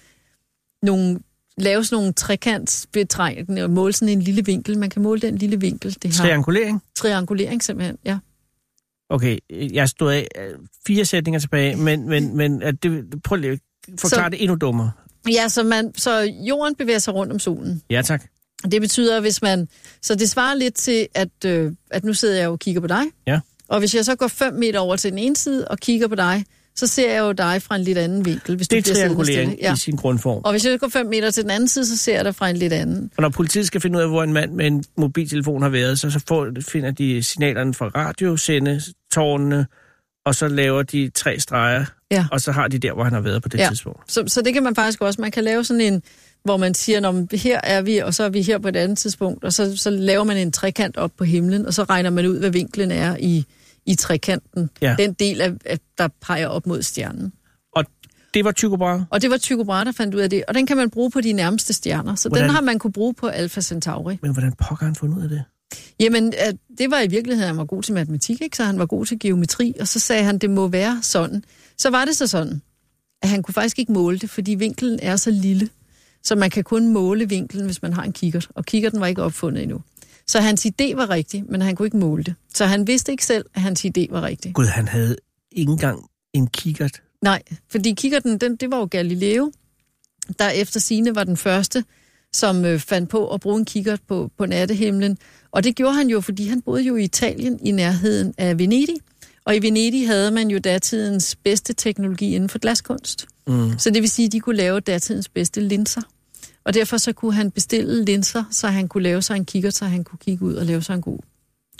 nogle, 0.84 1.18
lave 1.58 1.84
sådan 1.84 1.96
nogle 1.96 2.12
trekantsbetrækninger 2.12 3.64
og 3.64 3.70
måle 3.70 3.92
sådan 3.92 4.08
en 4.08 4.22
lille 4.22 4.44
vinkel. 4.44 4.78
Man 4.78 4.90
kan 4.90 5.02
måle 5.02 5.20
den 5.20 5.38
lille 5.38 5.60
vinkel, 5.60 5.96
det 6.02 6.16
har. 6.16 6.24
Triangulering? 6.24 6.82
Triangulering 6.96 7.62
simpelthen, 7.62 7.98
ja. 8.04 8.18
Okay, 9.10 9.38
jeg 9.50 9.88
stod 9.88 10.12
af 10.12 10.28
øh, 10.38 10.58
fire 10.86 11.04
sætninger 11.04 11.40
tilbage, 11.40 11.76
men, 11.76 12.08
men, 12.08 12.36
men 12.36 12.62
at 12.62 12.82
det, 12.82 13.22
prøv 13.24 13.36
lige 13.36 13.52
at 13.52 13.58
forklare 14.00 14.24
Så- 14.26 14.28
det 14.30 14.42
endnu 14.42 14.56
dummere. 14.56 14.90
Ja, 15.32 15.48
så, 15.48 15.62
man, 15.62 15.92
så 15.96 16.20
jorden 16.48 16.74
bevæger 16.74 16.98
sig 16.98 17.14
rundt 17.14 17.32
om 17.32 17.38
solen. 17.38 17.82
Ja, 17.90 18.02
tak. 18.02 18.24
Det 18.70 18.80
betyder, 18.80 19.20
hvis 19.20 19.42
man... 19.42 19.68
Så 20.02 20.14
det 20.14 20.30
svarer 20.30 20.54
lidt 20.54 20.74
til, 20.74 21.08
at, 21.14 21.44
øh, 21.46 21.72
at 21.90 22.04
nu 22.04 22.14
sidder 22.14 22.38
jeg 22.38 22.48
og 22.48 22.58
kigger 22.58 22.80
på 22.80 22.86
dig. 22.86 23.02
Ja. 23.26 23.40
Og 23.68 23.78
hvis 23.78 23.94
jeg 23.94 24.04
så 24.04 24.14
går 24.16 24.28
5 24.28 24.54
meter 24.54 24.78
over 24.78 24.96
til 24.96 25.10
den 25.10 25.18
ene 25.18 25.36
side 25.36 25.68
og 25.68 25.78
kigger 25.78 26.08
på 26.08 26.14
dig, 26.14 26.44
så 26.76 26.86
ser 26.86 27.12
jeg 27.12 27.20
jo 27.20 27.32
dig 27.32 27.62
fra 27.62 27.76
en 27.76 27.82
lidt 27.82 27.98
anden 27.98 28.24
vinkel, 28.24 28.56
hvis 28.56 28.68
Det 28.68 28.76
er 28.78 28.82
du 28.82 28.86
siddende 28.86 29.02
triangulering. 29.14 29.58
Ja. 29.62 29.72
i 29.74 29.76
sin 29.76 29.96
grundform. 29.96 30.42
Og 30.44 30.50
hvis 30.50 30.66
jeg 30.66 30.80
går 30.80 30.88
5 30.88 31.06
meter 31.06 31.30
til 31.30 31.42
den 31.42 31.50
anden 31.50 31.68
side, 31.68 31.86
så 31.86 31.96
ser 31.96 32.14
jeg 32.16 32.24
dig 32.24 32.34
fra 32.34 32.48
en 32.50 32.56
lidt 32.56 32.72
anden. 32.72 33.10
Og 33.16 33.22
når 33.22 33.28
politiet 33.28 33.66
skal 33.66 33.80
finde 33.80 33.96
ud 33.98 34.02
af, 34.02 34.08
hvor 34.08 34.22
en 34.22 34.32
mand 34.32 34.52
med 34.52 34.66
en 34.66 34.84
mobiltelefon 34.98 35.62
har 35.62 35.68
været, 35.68 35.98
så, 35.98 36.10
så 36.10 36.20
får, 36.28 36.48
finder 36.68 36.90
de 36.90 37.22
signalerne 37.22 37.74
fra 37.74 37.86
radiosendetårnene, 38.74 39.66
og 40.26 40.34
så 40.34 40.48
laver 40.48 40.82
de 40.82 41.10
tre 41.14 41.40
streger, 41.40 41.84
Ja. 42.10 42.26
og 42.32 42.40
så 42.40 42.52
har 42.52 42.68
de 42.68 42.78
der, 42.78 42.92
hvor 42.92 43.04
han 43.04 43.12
har 43.12 43.20
været 43.20 43.42
på 43.42 43.48
det 43.48 43.58
Ja. 43.58 43.68
tidspunkt. 43.68 44.12
Så, 44.12 44.24
så 44.26 44.42
det 44.42 44.52
kan 44.54 44.62
man 44.62 44.74
faktisk 44.74 45.00
også. 45.00 45.20
Man 45.20 45.30
kan 45.30 45.44
lave 45.44 45.64
sådan 45.64 45.80
en, 45.80 46.02
hvor 46.44 46.56
man 46.56 46.74
siger, 46.74 47.00
Nå, 47.00 47.26
her 47.32 47.60
er 47.64 47.82
vi, 47.82 47.98
og 47.98 48.14
så 48.14 48.24
er 48.24 48.28
vi 48.28 48.42
her 48.42 48.58
på 48.58 48.68
et 48.68 48.76
andet 48.76 48.98
tidspunkt, 48.98 49.44
og 49.44 49.52
så, 49.52 49.76
så 49.76 49.90
laver 49.90 50.24
man 50.24 50.36
en 50.36 50.52
trekant 50.52 50.96
op 50.96 51.10
på 51.18 51.24
himlen, 51.24 51.66
og 51.66 51.74
så 51.74 51.82
regner 51.84 52.10
man 52.10 52.26
ud, 52.26 52.38
hvad 52.38 52.50
vinklen 52.50 52.90
er 52.90 53.16
i, 53.20 53.44
i 53.86 53.94
trekanten. 53.94 54.70
Ja. 54.80 54.96
Den 54.98 55.12
del, 55.12 55.40
af, 55.40 55.78
der 55.98 56.08
peger 56.20 56.46
op 56.46 56.66
mod 56.66 56.82
stjernen. 56.82 57.32
Og 57.72 57.84
det 58.34 58.44
var 58.44 58.52
Tycho 58.52 58.76
Brahe. 58.76 59.06
Og 59.10 59.22
det 59.22 59.30
var 59.30 59.36
Tycho 59.36 59.64
Brahe, 59.64 59.84
der 59.84 59.92
fandt 59.92 60.14
ud 60.14 60.20
af 60.20 60.30
det. 60.30 60.44
Og 60.48 60.54
den 60.54 60.66
kan 60.66 60.76
man 60.76 60.90
bruge 60.90 61.10
på 61.10 61.20
de 61.20 61.32
nærmeste 61.32 61.72
stjerner. 61.72 62.14
Så 62.14 62.28
Hvordan? 62.28 62.44
den 62.44 62.54
har 62.54 62.60
man 62.60 62.78
kunne 62.78 62.92
bruge 62.92 63.14
på 63.14 63.26
Alpha 63.26 63.60
Centauri. 63.60 64.18
Men 64.22 64.32
hvordan 64.32 64.52
pokker 64.52 64.86
han 64.86 64.94
fundet 64.94 65.16
ud 65.16 65.22
af 65.22 65.28
det? 65.28 65.44
Jamen, 66.00 66.26
øh, 66.26 66.54
det 66.78 66.90
var 66.90 67.00
i 67.00 67.06
virkeligheden, 67.06 67.48
han 67.48 67.56
var 67.56 67.64
god 67.64 67.82
til 67.82 67.94
matematik, 67.94 68.40
ikke? 68.40 68.56
så 68.56 68.64
han 68.64 68.78
var 68.78 68.86
god 68.86 69.06
til 69.06 69.18
geometri, 69.18 69.74
og 69.80 69.88
så 69.88 70.00
sagde 70.00 70.24
han, 70.24 70.38
det 70.38 70.50
må 70.50 70.68
være 70.68 70.98
sådan. 71.02 71.44
Så 71.78 71.90
var 71.90 72.04
det 72.04 72.16
så 72.16 72.26
sådan, 72.26 72.62
at 73.22 73.28
han 73.28 73.42
kunne 73.42 73.54
faktisk 73.54 73.78
ikke 73.78 73.92
måle 73.92 74.18
det, 74.18 74.30
fordi 74.30 74.54
vinkelen 74.54 74.98
er 75.02 75.16
så 75.16 75.30
lille, 75.30 75.68
så 76.22 76.36
man 76.36 76.50
kan 76.50 76.64
kun 76.64 76.88
måle 76.88 77.28
vinkelen, 77.28 77.64
hvis 77.64 77.82
man 77.82 77.92
har 77.92 78.02
en 78.02 78.12
kikkert, 78.12 78.48
og 78.54 78.64
kikkerten 78.64 79.00
var 79.00 79.06
ikke 79.06 79.22
opfundet 79.22 79.62
endnu. 79.62 79.80
Så 80.26 80.40
hans 80.40 80.66
idé 80.66 80.96
var 80.96 81.10
rigtig, 81.10 81.44
men 81.48 81.62
han 81.62 81.76
kunne 81.76 81.86
ikke 81.86 81.96
måle 81.96 82.22
det. 82.22 82.34
Så 82.54 82.64
han 82.64 82.86
vidste 82.86 83.12
ikke 83.12 83.26
selv, 83.26 83.44
at 83.54 83.62
hans 83.62 83.84
idé 83.84 84.06
var 84.10 84.22
rigtig. 84.22 84.54
Gud, 84.54 84.66
han 84.66 84.88
havde 84.88 85.16
ikke 85.52 85.72
engang 85.72 86.06
en 86.32 86.46
kikkert. 86.46 87.02
Nej, 87.22 87.42
fordi 87.70 87.94
kikkerten, 87.94 88.38
den, 88.38 88.56
det 88.56 88.70
var 88.70 88.78
jo 88.78 88.84
Galileo, 88.84 89.52
der 90.38 90.48
efter 90.48 90.80
sine 90.80 91.14
var 91.14 91.24
den 91.24 91.36
første, 91.36 91.84
som 92.32 92.64
øh, 92.64 92.80
fandt 92.80 93.10
på 93.10 93.28
at 93.34 93.40
bruge 93.40 93.58
en 93.58 93.64
kikkert 93.64 94.00
på, 94.08 94.30
på 94.38 94.46
nattehimlen. 94.46 95.18
Og 95.50 95.64
det 95.64 95.76
gjorde 95.76 95.94
han 95.94 96.08
jo, 96.08 96.20
fordi 96.20 96.48
han 96.48 96.62
boede 96.62 96.82
jo 96.82 96.96
i 96.96 97.04
Italien 97.04 97.58
i 97.62 97.70
nærheden 97.70 98.34
af 98.38 98.58
Venedig. 98.58 98.96
Og 99.44 99.56
i 99.56 99.58
Venedig 99.58 100.06
havde 100.06 100.30
man 100.30 100.50
jo 100.50 100.58
datidens 100.58 101.36
bedste 101.36 101.72
teknologi 101.72 102.34
inden 102.34 102.48
for 102.48 102.58
glaskunst. 102.58 103.26
Mm. 103.46 103.78
Så 103.78 103.90
det 103.90 104.02
vil 104.02 104.10
sige, 104.10 104.26
at 104.26 104.32
de 104.32 104.40
kunne 104.40 104.56
lave 104.56 104.80
datidens 104.80 105.28
bedste 105.28 105.60
linser. 105.60 106.02
Og 106.64 106.74
derfor 106.74 106.96
så 106.96 107.12
kunne 107.12 107.34
han 107.34 107.50
bestille 107.50 108.04
linser, 108.04 108.44
så 108.50 108.68
han 108.68 108.88
kunne 108.88 109.02
lave 109.02 109.22
sig 109.22 109.36
en 109.36 109.44
kikkert, 109.44 109.74
så 109.74 109.84
han 109.84 110.04
kunne 110.04 110.18
kigge 110.18 110.44
ud 110.44 110.54
og 110.54 110.66
lave 110.66 110.82
sig 110.82 110.94
en 110.94 111.00
god, 111.00 111.18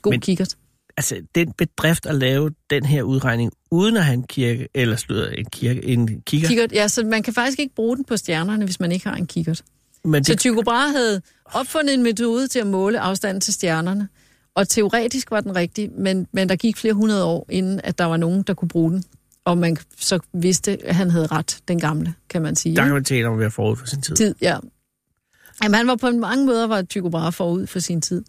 god 0.02 0.12
Men- 0.12 0.20
kikkert. 0.20 0.56
Altså, 0.96 1.16
den 1.34 1.52
bedrift 1.52 2.06
at 2.06 2.14
lave 2.14 2.50
den 2.70 2.84
her 2.84 3.02
udregning, 3.02 3.52
uden 3.70 3.96
at 3.96 4.04
have 4.04 4.14
en 4.14 4.22
kirke, 4.22 4.68
eller 4.74 4.96
slutter 4.96 5.26
en 5.28 5.44
kirke, 5.44 5.84
en 5.84 6.20
kikkert. 6.26 6.48
Kikkert, 6.48 6.72
ja, 6.72 6.88
så 6.88 7.04
man 7.04 7.22
kan 7.22 7.34
faktisk 7.34 7.58
ikke 7.58 7.74
bruge 7.74 7.96
den 7.96 8.04
på 8.04 8.16
stjernerne, 8.16 8.64
hvis 8.64 8.80
man 8.80 8.92
ikke 8.92 9.08
har 9.08 9.16
en 9.16 9.26
kikkert. 9.26 9.62
Men 10.04 10.24
Så 10.24 10.32
det, 10.32 10.40
Tycho 10.40 10.62
Brahe 10.62 10.92
havde 10.92 11.22
opfundet 11.44 11.94
en 11.94 12.02
metode 12.02 12.48
til 12.48 12.58
at 12.58 12.66
måle 12.66 13.00
afstanden 13.00 13.40
til 13.40 13.54
stjernerne, 13.54 14.08
Og 14.54 14.68
teoretisk 14.68 15.30
var 15.30 15.40
den 15.40 15.56
rigtig, 15.56 15.90
men, 15.98 16.26
men 16.32 16.48
der 16.48 16.56
gik 16.56 16.76
flere 16.76 16.94
hundrede 16.94 17.24
år, 17.24 17.46
inden 17.48 17.80
at 17.84 17.98
der 17.98 18.04
var 18.04 18.16
nogen, 18.16 18.42
der 18.42 18.54
kunne 18.54 18.68
bruge 18.68 18.92
den. 18.92 19.04
Og 19.44 19.58
man 19.58 19.76
så 19.98 20.18
vidste, 20.32 20.86
at 20.86 20.94
han 20.94 21.10
havde 21.10 21.26
ret, 21.26 21.58
den 21.68 21.80
gamle, 21.80 22.14
kan 22.28 22.42
man 22.42 22.56
sige. 22.56 22.76
Der 22.76 22.82
kan 22.84 22.92
man 22.92 23.04
tale 23.04 23.26
om 23.28 23.32
at 23.34 23.40
være 23.40 23.50
forud 23.50 23.76
for 23.76 23.86
sin 23.86 24.02
tid. 24.02 24.16
tid, 24.16 24.34
ja. 24.42 24.56
Jamen, 25.62 25.74
han 25.74 25.86
var 25.86 25.96
på 25.96 26.10
mange 26.10 26.46
måder 26.46 26.66
var 26.66 26.82
Tycho 26.82 27.08
Brahe 27.08 27.32
forud 27.32 27.66
for 27.66 27.78
sin 27.78 28.00
tid. 28.00 28.22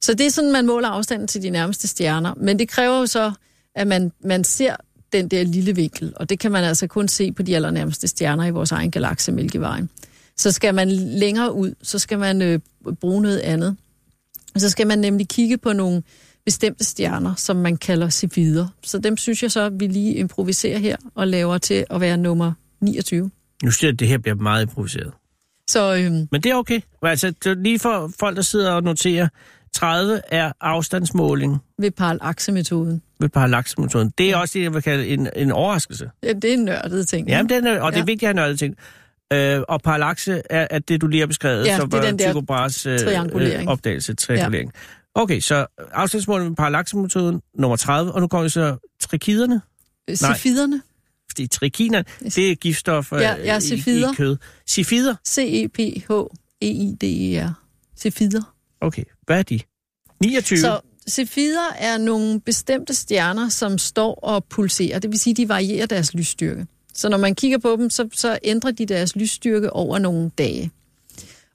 Så 0.00 0.14
det 0.14 0.26
er 0.26 0.30
sådan, 0.30 0.52
man 0.52 0.66
måler 0.66 0.88
afstanden 0.88 1.28
til 1.28 1.42
de 1.42 1.50
nærmeste 1.50 1.88
stjerner. 1.88 2.34
Men 2.36 2.58
det 2.58 2.68
kræver 2.68 2.98
jo 2.98 3.06
så, 3.06 3.32
at 3.74 3.86
man, 3.86 4.12
man 4.24 4.44
ser 4.44 4.76
den 5.12 5.28
der 5.28 5.44
lille 5.44 5.74
vinkel, 5.74 6.12
og 6.16 6.30
det 6.30 6.38
kan 6.38 6.52
man 6.52 6.64
altså 6.64 6.86
kun 6.86 7.08
se 7.08 7.32
på 7.32 7.42
de 7.42 7.56
allernærmeste 7.56 8.08
stjerner 8.08 8.44
i 8.44 8.50
vores 8.50 8.72
egen 8.72 8.90
galakse, 8.90 9.32
Mælkevejen. 9.32 9.90
Så 10.36 10.52
skal 10.52 10.74
man 10.74 10.88
længere 10.90 11.52
ud, 11.52 11.74
så 11.82 11.98
skal 11.98 12.18
man 12.18 12.42
øh, 12.42 12.60
bruge 13.00 13.22
noget 13.22 13.38
andet. 13.38 13.76
Så 14.56 14.70
skal 14.70 14.86
man 14.86 14.98
nemlig 14.98 15.28
kigge 15.28 15.58
på 15.58 15.72
nogle 15.72 16.02
bestemte 16.44 16.84
stjerner, 16.84 17.34
som 17.34 17.56
man 17.56 17.76
kalder 17.76 18.08
Cepheider. 18.08 18.66
Så 18.82 18.98
dem 18.98 19.16
synes 19.16 19.42
jeg 19.42 19.50
så, 19.50 19.60
at 19.60 19.80
vi 19.80 19.86
lige 19.86 20.14
improviserer 20.14 20.78
her 20.78 20.96
og 21.14 21.28
laver 21.28 21.58
til 21.58 21.84
at 21.90 22.00
være 22.00 22.16
nummer 22.16 22.52
29. 22.80 23.30
Nu 23.62 23.70
siger 23.70 23.88
jeg, 23.88 23.92
at 23.92 24.00
det 24.00 24.08
her 24.08 24.18
bliver 24.18 24.34
meget 24.34 24.62
improviseret. 24.62 25.12
Så 25.72 25.94
øhm, 25.96 26.28
Men 26.32 26.40
det 26.40 26.46
er 26.46 26.54
okay. 26.54 26.80
Altså, 27.02 27.30
det 27.44 27.46
er 27.50 27.54
lige 27.54 27.78
for 27.78 28.12
folk, 28.20 28.36
der 28.36 28.42
sidder 28.42 28.72
og 28.72 28.82
noterer, 28.82 29.28
30 29.74 30.20
er 30.28 30.52
afstandsmåling 30.60 31.58
ved 31.78 31.90
parallaxe-metoden. 31.90 33.02
ved 33.20 33.28
parallaxemetoden. 33.28 34.12
Det 34.18 34.30
er 34.30 34.36
også 34.36 34.58
det, 34.58 34.62
jeg 34.64 34.74
vil 34.74 34.82
kalde 34.82 35.06
en, 35.06 35.28
en 35.36 35.52
overraskelse. 35.52 36.10
Ja, 36.22 36.32
det 36.32 36.44
er 36.44 36.52
en 36.54 36.64
nørdet 36.64 37.08
ting. 37.08 37.28
Jamen, 37.28 37.48
den 37.48 37.66
er, 37.66 37.80
og 37.80 37.92
det 37.92 37.96
er 37.98 38.00
Ja. 38.00 38.04
vigtigt 38.04 38.22
at 38.28 38.36
have 38.36 38.44
nørdet 38.46 38.58
ting. 38.58 38.76
Øh, 39.32 39.60
og 39.68 39.82
parallaxe 39.82 40.42
er, 40.50 40.66
er 40.70 40.78
det, 40.78 41.00
du 41.00 41.06
lige 41.06 41.20
har 41.20 41.26
beskrevet, 41.26 41.66
Ja, 41.66 41.76
som 41.76 41.90
det 41.90 42.02
var 42.02 42.16
Tycho 42.30 42.40
Brahes 42.40 42.86
øh, 42.86 42.98
triangulering. 42.98 43.62
øh, 43.62 43.72
opdagelse, 43.72 44.14
triangulering. 44.14 44.72
Ja. 45.16 45.22
Okay, 45.22 45.40
så 45.40 45.66
afstandsmålet 45.92 46.46
med 46.48 46.56
parallaxemetoden, 46.56 47.40
nummer 47.58 47.76
30, 47.76 48.12
og 48.12 48.20
nu 48.20 48.26
kommer 48.28 48.42
vi 48.42 48.48
så 48.48 48.76
trikiderne. 49.00 49.60
Cepiderne. 50.14 50.82
Fordi 51.32 51.46
trikinerne, 51.46 52.04
det 52.20 52.50
er 52.50 52.54
giftstoffer 52.54 53.18
Ja, 53.18 53.34
ja, 53.36 53.54
i, 53.54 53.58
i 53.58 53.60
cefider. 53.60 54.14
kød. 54.14 54.36
Cefider? 54.68 55.14
C-E-P-H-E-I-D-E-R. 55.28 57.52
Cephider. 57.98 58.54
Okay, 58.80 59.04
hvad 59.26 59.38
er 59.38 59.42
de? 59.42 59.60
29? 60.20 60.58
Så 60.58 60.80
Cephider 61.10 61.72
er 61.78 61.98
nogle 61.98 62.40
bestemte 62.40 62.94
stjerner, 62.94 63.48
som 63.48 63.78
står 63.78 64.14
og 64.14 64.44
pulserer. 64.44 64.98
Det 64.98 65.10
vil 65.10 65.20
sige, 65.20 65.34
de 65.34 65.48
varierer 65.48 65.86
deres 65.86 66.14
lysstyrke. 66.14 66.66
Så 66.94 67.08
når 67.08 67.16
man 67.18 67.34
kigger 67.34 67.58
på 67.58 67.76
dem, 67.78 67.90
så, 67.90 68.08
så 68.12 68.38
ændrer 68.44 68.70
de 68.70 68.86
deres 68.86 69.16
lysstyrke 69.16 69.72
over 69.72 69.98
nogle 69.98 70.30
dage. 70.38 70.70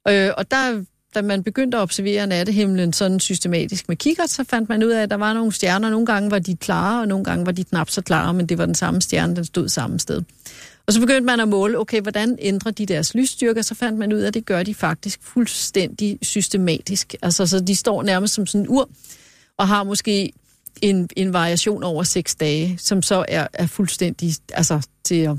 Øh, 0.08 0.30
og 0.38 0.52
der, 0.52 0.84
da 1.16 1.22
man 1.22 1.44
begyndte 1.44 1.78
at 1.78 1.82
observere 1.82 2.28
nattehimlen 2.28 2.94
sådan 2.94 3.20
systematisk 3.20 3.88
med 3.88 3.96
kikkert, 3.96 4.30
så 4.30 4.44
fandt 4.44 4.70
man 4.70 4.84
ud 4.84 4.90
af, 4.90 5.04
at 5.04 5.10
der 5.10 5.16
var 5.16 5.34
nogle 5.34 5.52
stjerner. 5.52 5.90
Nogle 5.90 6.06
gange 6.06 6.32
var 6.32 6.40
de 6.40 6.56
klare, 6.56 7.02
og 7.02 7.08
nogle 7.08 7.26
gange 7.26 7.46
var 7.46 7.52
de 7.52 7.64
knap 7.64 7.90
så 7.90 8.02
klare, 8.02 8.34
men 8.34 8.46
det 8.46 8.58
var 8.58 8.66
den 8.66 8.76
samme 8.76 9.02
stjerne, 9.02 9.36
den 9.36 9.46
stod 9.46 9.70
samme 9.70 10.00
sted. 10.00 10.22
Og 10.88 10.94
så 10.94 11.00
begyndte 11.00 11.22
man 11.24 11.40
at 11.40 11.48
måle, 11.48 11.80
okay, 11.80 12.02
hvordan 12.02 12.38
ændrer 12.42 12.72
de 12.72 12.86
deres 12.86 13.14
lysstyrker? 13.14 13.62
Så 13.62 13.76
fandt 13.76 14.00
man 14.00 14.14
ud 14.14 14.20
af, 14.20 14.28
at 14.28 14.34
det 14.34 14.46
gør 14.46 14.64
de 14.64 14.76
faktisk 14.76 15.20
fuldstændig 15.24 16.20
systematisk. 16.22 17.16
Altså, 17.22 17.46
så 17.46 17.60
de 17.60 17.76
står 17.76 18.04
nærmest 18.04 18.34
som 18.34 18.46
sådan 18.46 18.62
en 18.62 18.70
ur, 18.70 18.90
og 19.58 19.68
har 19.68 19.84
måske 19.84 20.32
en, 20.82 21.10
en 21.16 21.34
variation 21.34 21.84
over 21.84 22.04
seks 22.04 22.36
dage, 22.36 22.78
som 22.82 23.02
så 23.02 23.26
er, 23.28 23.48
er 23.54 23.68
fuldstændig 23.68 24.36
altså, 24.54 24.88
til, 25.04 25.16
at, 25.16 25.38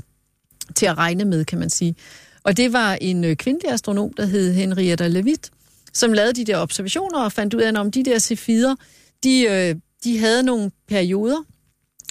til 0.75 0.85
at 0.85 0.97
regne 0.97 1.25
med, 1.25 1.45
kan 1.45 1.59
man 1.59 1.69
sige. 1.69 1.95
Og 2.43 2.57
det 2.57 2.73
var 2.73 2.97
en 3.01 3.23
øh, 3.23 3.35
kvindelig 3.35 3.71
astronom, 3.71 4.13
der 4.13 4.25
hed 4.25 4.53
Henrietta 4.53 5.07
Leavitt, 5.07 5.51
som 5.93 6.13
lavede 6.13 6.33
de 6.33 6.45
der 6.45 6.57
observationer 6.57 7.19
og 7.23 7.31
fandt 7.31 7.53
ud 7.53 7.61
af, 7.61 7.79
om 7.79 7.91
de 7.91 8.03
der 8.05 8.19
cefider, 8.19 8.75
de, 9.23 9.41
øh, 9.43 9.75
de 10.03 10.19
havde 10.19 10.43
nogle 10.43 10.71
perioder, 10.87 11.43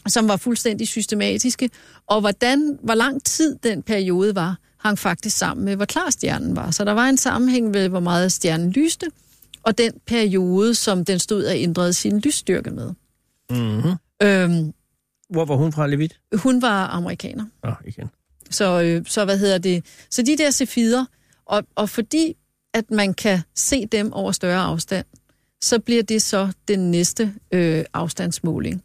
som 0.09 0.29
var 0.29 0.37
fuldstændig 0.37 0.89
systematiske, 0.89 1.71
og 2.07 2.21
hvordan, 2.21 2.79
hvor 2.83 2.95
lang 2.95 3.25
tid 3.25 3.57
den 3.63 3.83
periode 3.83 4.35
var, 4.35 4.57
hang 4.79 4.99
faktisk 4.99 5.37
sammen 5.39 5.65
med, 5.65 5.77
hvor 5.77 5.85
klar 5.85 6.11
stjernen 6.11 6.57
var. 6.57 6.71
Så 6.71 6.85
der 6.85 6.93
var 6.93 7.07
en 7.09 7.17
sammenhæng 7.17 7.71
med, 7.71 7.89
hvor 7.89 8.01
meget 8.01 8.33
stjernen 8.33 8.71
lyste, 8.71 9.07
og 9.63 9.79
den 9.79 9.93
periode, 10.07 10.75
som 10.75 11.05
den 11.05 11.19
stod 11.19 11.45
og 11.45 11.57
ændrede 11.57 11.93
sin 11.93 12.19
lysstyrke 12.19 12.71
med. 12.71 12.91
Mm-hmm. 13.51 13.93
Øhm, 14.23 14.73
Hvor 15.31 15.45
var 15.45 15.55
hun 15.57 15.73
fra, 15.73 15.87
Levit? 15.87 16.21
hun 16.35 16.63
var 16.63 16.87
amerikaner. 16.87 17.45
Åh, 17.65 17.71
oh, 17.71 17.77
igen. 17.85 18.11
Så, 18.51 18.83
øh, 18.83 19.05
så 19.07 19.25
hvad 19.25 19.39
hedder 19.39 19.59
det? 19.59 19.85
Så 20.11 20.23
de 20.23 20.39
der 20.39 20.51
cefider, 20.51 21.05
og, 21.47 21.63
og 21.75 21.89
fordi 21.89 22.35
at 22.75 22.91
man 22.91 23.15
kan 23.15 23.41
se 23.55 23.87
dem 23.87 24.13
over 24.13 24.33
større 24.33 24.61
afstand, 24.61 25.07
så 25.61 25.79
bliver 25.79 26.03
det 26.03 26.23
så 26.23 26.53
den 26.69 26.91
næste 26.91 27.35
øh, 27.53 27.85
afstandsmåling. 27.93 28.83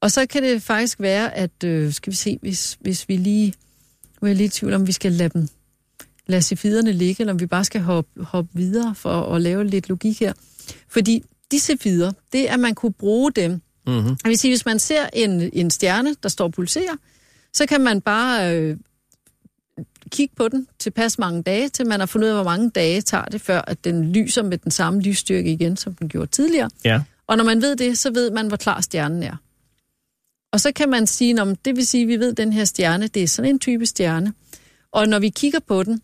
Og 0.00 0.10
så 0.10 0.26
kan 0.26 0.42
det 0.42 0.62
faktisk 0.62 1.00
være, 1.00 1.34
at, 1.34 1.64
øh, 1.64 1.92
skal 1.92 2.10
vi 2.10 2.16
se, 2.16 2.38
hvis, 2.42 2.78
hvis 2.80 3.08
vi 3.08 3.16
lige, 3.16 3.54
nu 4.20 4.26
er 4.26 4.30
jeg 4.30 4.36
lidt 4.36 4.56
i 4.56 4.58
tvivl 4.58 4.72
om, 4.72 4.86
vi 4.86 4.92
skal 4.92 5.12
lade 5.12 5.28
dem, 5.28 5.48
lade 6.26 6.42
cefiderne 6.42 6.92
ligge, 6.92 7.20
eller 7.20 7.32
om 7.32 7.40
vi 7.40 7.46
bare 7.46 7.64
skal 7.64 7.80
hoppe, 7.80 8.24
hoppe 8.24 8.50
videre 8.54 8.94
for 8.94 9.34
at 9.34 9.40
lave 9.40 9.64
lidt 9.64 9.88
logik 9.88 10.20
her. 10.20 10.32
Fordi 10.88 11.24
de 11.50 11.60
cefider, 11.60 12.12
det 12.32 12.48
er, 12.48 12.54
at 12.54 12.60
man 12.60 12.74
kunne 12.74 12.92
bruge 12.92 13.32
dem. 13.32 13.52
Mm-hmm. 13.86 14.16
Jeg 14.24 14.28
vil 14.28 14.38
sige, 14.38 14.50
hvis 14.50 14.66
man 14.66 14.78
ser 14.78 15.06
en, 15.12 15.50
en 15.52 15.70
stjerne, 15.70 16.16
der 16.22 16.28
står 16.28 16.44
og 16.44 16.52
pulserer, 16.52 16.96
så 17.52 17.66
kan 17.66 17.80
man 17.80 18.00
bare 18.00 18.56
øh, 18.56 18.76
kigge 20.10 20.34
på 20.36 20.48
den 20.48 20.66
tilpas 20.78 21.18
mange 21.18 21.42
dage, 21.42 21.68
til 21.68 21.86
man 21.86 22.00
har 22.00 22.06
fundet 22.06 22.26
ud 22.26 22.30
af, 22.30 22.36
hvor 22.36 22.50
mange 22.50 22.70
dage 22.70 23.00
tager 23.00 23.24
det, 23.24 23.40
før 23.40 23.60
at 23.60 23.84
den 23.84 24.12
lyser 24.12 24.42
med 24.42 24.58
den 24.58 24.70
samme 24.70 25.00
lysstyrke 25.00 25.52
igen, 25.52 25.76
som 25.76 25.94
den 25.94 26.08
gjorde 26.08 26.26
tidligere. 26.26 26.70
Ja. 26.84 27.02
Og 27.26 27.36
når 27.36 27.44
man 27.44 27.62
ved 27.62 27.76
det, 27.76 27.98
så 27.98 28.10
ved 28.10 28.30
man, 28.30 28.46
hvor 28.46 28.56
klar 28.56 28.80
stjernen 28.80 29.22
er. 29.22 29.36
Og 30.52 30.60
så 30.60 30.72
kan 30.72 30.88
man 30.88 31.06
sige, 31.06 31.42
om 31.42 31.56
det 31.56 31.76
vil 31.76 31.86
sige, 31.86 32.02
at 32.02 32.08
vi 32.08 32.16
ved, 32.16 32.30
at 32.30 32.36
den 32.36 32.52
her 32.52 32.64
stjerne, 32.64 33.06
det 33.06 33.22
er 33.22 33.28
sådan 33.28 33.50
en 33.50 33.58
type 33.58 33.86
stjerne. 33.86 34.32
Og 34.92 35.08
når 35.08 35.18
vi 35.18 35.28
kigger 35.28 35.60
på 35.60 35.82
den, 35.82 36.00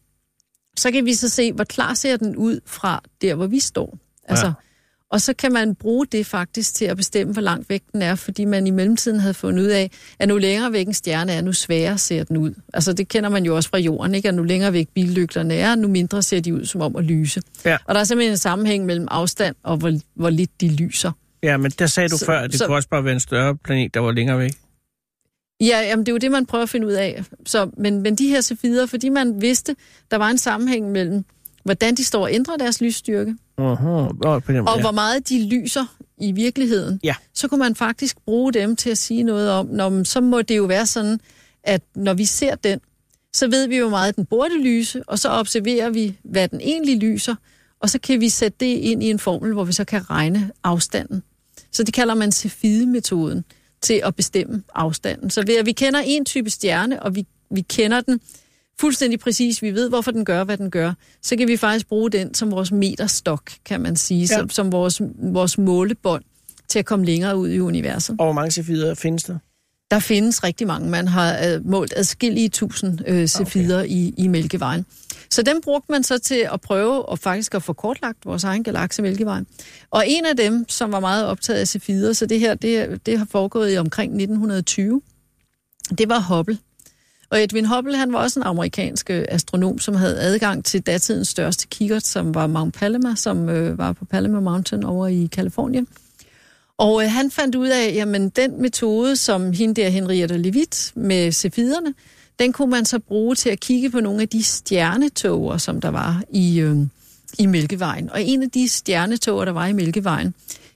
så 0.77 0.91
kan 0.91 1.05
vi 1.05 1.15
så 1.15 1.29
se, 1.29 1.53
hvor 1.53 1.65
klar 1.65 1.95
ser 1.95 2.17
den 2.17 2.37
ud 2.37 2.61
fra 2.67 3.03
der, 3.21 3.35
hvor 3.35 3.47
vi 3.47 3.61
står. 3.61 3.99
Altså, 4.25 4.47
Ja. 4.47 4.53
Og 5.13 5.21
så 5.21 5.33
kan 5.35 5.53
man 5.53 5.75
bruge 5.75 6.07
det 6.07 6.27
faktisk 6.27 6.75
til 6.75 6.85
at 6.85 6.97
bestemme, 6.97 7.33
hvor 7.33 7.43
langt 7.43 7.69
væk 7.71 7.83
den 7.93 8.03
er, 8.03 8.15
fordi 8.15 8.45
man 8.45 8.67
i 8.67 8.71
mellemtiden 8.71 9.21
havde 9.21 9.35
fundet 9.35 9.63
ud 9.63 9.69
af, 9.69 9.91
at 10.19 10.29
nu 10.29 10.39
længere 10.39 10.73
væk 10.73 10.87
en 10.87 10.95
stjerne 10.95 11.33
er, 11.33 11.41
nu 11.41 11.53
sværere 11.53 11.99
ser 11.99 12.25
den 12.25 12.37
ud. 12.37 12.55
Altså 12.75 12.93
det 12.93 13.09
kender 13.09 13.29
man 13.31 13.45
jo 13.45 13.57
også 13.57 13.69
fra 13.69 13.79
jorden, 13.79 14.15
ikke? 14.15 14.29
at 14.29 14.35
nu 14.35 14.43
længere 14.43 14.73
væk 14.73 14.89
billygterne 14.95 15.55
er, 15.55 15.75
nu 15.75 15.89
mindre 15.89 16.23
ser 16.23 16.41
de 16.41 16.55
ud 16.55 16.65
som 16.65 16.81
om 16.81 16.97
at 16.97 17.05
lyse. 17.05 17.43
Ja. 17.65 17.77
Og 17.85 17.95
der 17.95 18.01
er 18.01 18.05
simpelthen 18.05 18.33
en 18.33 18.37
sammenhæng 18.39 18.87
mellem 18.87 19.09
afstand 19.11 19.55
og 19.63 19.77
hvor, 19.77 19.93
hvor 20.15 20.31
lidt 20.31 20.61
de 20.61 20.69
lyser. 20.77 21.13
Ja, 21.43 21.57
men 21.57 21.71
der 21.79 21.87
sagde 21.87 22.09
du 22.09 22.19
Så- 22.19 22.25
før, 22.27 22.39
at 22.41 22.51
det 22.51 22.59
så- 22.59 22.67
kunne 22.67 22.77
også 22.77 22.89
bare 22.89 23.05
være 23.05 23.15
en 23.15 23.21
større 23.21 23.57
planet, 23.57 23.95
der 23.95 24.01
var 24.01 24.13
længere 24.13 24.39
væk. 24.39 24.53
Ja, 25.61 25.81
jamen, 25.81 26.07
det 26.07 26.13
er 26.13 26.15
jo 26.15 26.19
det, 26.19 26.31
man 26.31 26.47
prøver 26.47 26.63
at 26.63 26.69
finde 26.69 26.87
ud 26.87 26.93
af. 26.93 27.25
Så, 27.47 27.71
men, 27.77 28.03
men 28.03 28.15
de 28.15 28.29
her 28.29 28.41
cefider, 28.41 28.87
fordi 28.87 29.09
man 29.09 29.41
vidste, 29.41 29.77
der 30.11 30.17
var 30.17 30.29
en 30.31 30.39
sammenhæng 30.39 30.91
mellem, 30.93 31.25
hvordan 31.63 31.95
de 31.95 32.05
står 32.05 32.23
og 32.23 32.33
ændrer 32.35 32.57
deres 32.57 32.81
lysstyrke, 32.81 33.37
Uh-huh. 33.61 33.65
Oh, 34.27 34.43
på 34.43 34.53
den, 34.53 34.69
og 34.69 34.77
ja. 34.77 34.81
hvor 34.81 34.91
meget 34.91 35.29
de 35.29 35.49
lyser 35.49 35.97
i 36.19 36.33
virkeligheden, 36.33 37.01
Ja. 37.05 37.15
så 37.35 37.49
kunne 37.49 37.59
man 37.59 37.75
faktisk 37.75 38.17
bruge 38.25 38.53
dem 38.53 38.77
til 38.77 38.91
at 38.91 38.99
sige 38.99 39.23
noget 39.23 39.51
om, 39.51 39.67
når, 39.67 40.05
så 40.05 40.21
må 40.21 40.43
det 40.43 40.57
jo 40.57 40.65
være 40.65 40.87
sådan, 40.87 41.21
at 41.65 41.83
når 41.95 42.15
vi 42.15 42.25
ser 42.25 42.55
den, 42.55 42.81
så 43.33 43.49
ved 43.49 43.67
vi 43.69 43.77
jo 43.77 43.85
hvor 43.85 43.91
meget 43.91 44.17
den 44.17 44.25
burde 44.27 44.63
lyse, 44.63 45.03
og 45.07 45.19
så 45.19 45.29
observerer 45.29 45.91
vi, 45.91 46.17
hvad 46.23 46.49
den 46.49 46.61
egentlig 46.61 46.97
lyser, 46.99 47.35
og 47.81 47.91
så 47.91 47.99
kan 47.99 48.21
vi 48.21 48.29
sætte 48.29 48.57
det 48.61 48.67
ind 48.79 49.03
i 49.03 49.11
en 49.11 49.19
formel, 49.19 49.53
hvor 49.53 49.65
vi 49.65 49.73
så 49.73 49.85
kan 49.85 50.11
regne 50.11 50.51
afstanden. 50.65 51.23
Så 51.73 51.83
det 51.83 51.95
kalder 51.95 52.15
man 52.15 52.33
Cepheid-metoden 52.33 53.45
til 53.81 54.01
at 54.05 54.17
bestemme 54.17 54.63
afstanden. 54.75 55.31
Så 55.31 55.43
ved 55.47 55.57
at 55.57 55.67
vi 55.67 55.73
kender 55.73 56.01
en 56.05 56.25
type 56.25 56.51
stjerne, 56.51 57.03
og 57.03 57.15
vi, 57.15 57.27
vi 57.51 57.61
kender 57.61 58.01
den 58.01 58.21
fuldstændig 58.81 59.21
præcis, 59.21 59.63
vi 59.63 59.71
ved, 59.75 59.89
hvorfor 59.89 60.11
den 60.11 60.25
gør, 60.25 60.45
hvad 60.45 60.57
den 60.57 60.71
gør, 60.71 60.93
så 61.23 61.37
kan 61.37 61.49
vi 61.49 61.57
faktisk 61.57 61.89
bruge 61.89 62.11
den 62.11 62.35
som 62.35 62.51
vores 62.51 62.73
meterstok, 62.73 63.51
kan 63.65 63.81
man 63.81 63.97
sige, 63.97 64.21
Ja. 64.21 64.27
som, 64.27 64.51
som 64.51 64.73
vores, 64.73 65.01
vores 65.19 65.59
målebånd 65.59 66.25
til 66.69 66.79
at 66.79 66.87
komme 66.87 67.05
længere 67.05 67.37
ud 67.37 67.49
i 67.49 67.61
universet. 67.61 68.17
Og 68.19 68.27
hvor 68.27 68.33
mange 68.33 68.51
cefider 68.51 68.95
findes 68.95 69.23
der? 69.23 69.39
Der 69.91 69.99
findes 69.99 70.45
rigtig 70.45 70.67
mange. 70.67 70.89
Man 70.91 71.09
har 71.09 71.47
øh, 71.47 71.67
målt 71.67 71.93
adskillige 71.97 72.49
tusind 72.49 72.99
øh, 73.07 73.27
cefider 73.29 73.79
okay. 73.79 73.89
i, 73.89 74.15
i 74.19 74.29
Mælkevejen. 74.29 74.87
Så 75.31 75.43
dem 75.43 75.61
brugte 75.65 75.93
man 75.93 76.03
så 76.03 76.19
til 76.19 76.49
at 76.53 76.61
prøve 76.61 77.09
og 77.09 77.19
faktisk 77.19 77.55
at 77.55 77.63
få 77.63 77.73
kortlagt 77.73 78.27
vores 78.27 78.45
egen 78.45 78.65
galakse 78.65 79.03
Mælkevejen. 79.03 79.47
Og 79.91 80.05
en 80.07 80.27
af 80.27 80.37
dem, 80.37 80.65
som 80.69 80.93
var 80.93 81.01
meget 81.01 81.27
optaget 81.27 81.61
af 81.61 81.69
cefider, 81.69 82.13
så 82.13 82.27
det 82.27 82.41
her 82.41 82.55
det, 82.55 83.07
det 83.07 83.19
har 83.19 83.27
foregået 83.31 83.75
i 83.75 83.77
omkring 83.77 84.13
1920, 84.13 85.03
det 85.99 86.09
var 86.09 86.21
Hubble. 86.21 86.59
Og 87.33 87.43
Edwin 87.43 87.67
Hubble, 87.67 87.97
han 87.97 88.13
var 88.13 88.19
også 88.19 88.41
en 88.41 88.47
amerikansk 88.47 89.11
øh, 89.11 89.25
astronom, 89.29 89.79
som 89.79 89.95
havde 89.95 90.21
adgang 90.21 90.65
til 90.65 90.81
datidens 90.81 91.29
største 91.29 91.67
kikkert, 91.67 92.07
som 92.07 92.35
var 92.35 92.47
Mount 92.47 92.75
Palomar, 92.75 93.15
som 93.15 93.49
øh, 93.49 93.79
var 93.79 93.93
på 93.93 94.05
Palomar 94.05 94.41
Mountain 94.41 94.85
over 94.85 95.07
i 95.07 95.29
Kalifornien. 95.33 95.87
Og 96.79 97.05
øh, 97.05 97.11
han 97.11 97.31
fandt 97.31 97.55
ud 97.55 97.69
af, 97.69 97.93
jamen 97.95 98.29
den 98.29 98.63
metode, 98.63 99.17
som 99.17 99.53
hende 99.53 99.83
der 99.83 99.89
Henrietta 99.89 100.37
Leavitt 100.37 100.93
med 100.95 101.33
cefiderne, 101.33 101.95
den 102.39 102.53
kunne 102.53 102.71
man 102.71 102.85
så 102.85 102.99
bruge 102.99 103.35
til 103.35 103.51
at 103.51 103.61
kigge 103.61 103.91
på 103.91 104.01
nogle 104.01 104.23
af 104.23 104.29
de 104.29 104.43
stjernetoger, 104.43 105.57
som 105.57 105.81
der 105.81 105.89
var 105.89 106.23
i, 106.31 106.61
øh, 106.61 106.77
i 107.39 107.47
Mælkevejen. 107.47 108.11
Og 108.11 108.23
en 108.23 108.43
af 108.43 108.51
de 108.51 108.69
stjernetoger, 108.69 109.45
der 109.45 109.53
var 109.53 109.67
i 109.67 109.73
Mælkevejen, 109.73 110.35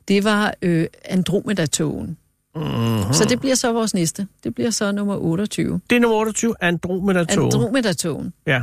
det 0.09 0.25
var 0.25 0.55
øh, 0.63 0.87
Andromeda-togen. 1.05 2.17
Mm-hmm. 2.57 3.13
Så 3.13 3.25
det 3.29 3.41
bliver 3.41 3.55
så 3.55 3.73
vores 3.73 3.95
næste. 3.95 4.27
Det 4.45 4.55
bliver 4.55 4.71
så 4.71 4.93
nummer 4.93 5.17
28. 5.17 5.81
Det 5.91 5.97
er 5.97 6.01
nummer 6.01 6.19
28, 6.19 6.55
Andromeda-togen. 6.61 7.55
Andromeda-togen. 7.55 8.33
Ja. 8.47 8.63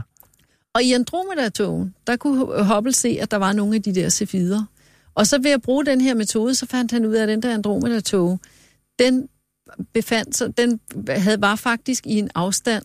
Og 0.73 0.83
i 0.83 0.93
Andromeda-togen, 0.93 1.95
der 2.07 2.15
kunne 2.15 2.63
Hubble 2.63 2.93
se, 2.93 3.17
at 3.21 3.31
der 3.31 3.37
var 3.37 3.53
nogle 3.53 3.75
af 3.75 3.81
de 3.81 3.95
der 3.95 4.09
cefider. 4.09 4.63
Og 5.15 5.27
så 5.27 5.41
ved 5.41 5.51
at 5.51 5.61
bruge 5.61 5.85
den 5.85 6.01
her 6.01 6.13
metode, 6.13 6.55
så 6.55 6.65
fandt 6.65 6.91
han 6.91 7.05
ud 7.05 7.13
af, 7.13 7.21
at 7.23 7.27
den 7.27 7.43
der 7.43 7.53
Andromeda-tog, 7.53 8.39
den 8.99 9.27
befandt 9.93 10.37
sig, 10.37 10.57
den 10.57 10.79
havde, 11.09 11.41
var 11.41 11.55
faktisk 11.55 12.07
i 12.07 12.19
en 12.19 12.29
afstand 12.35 12.83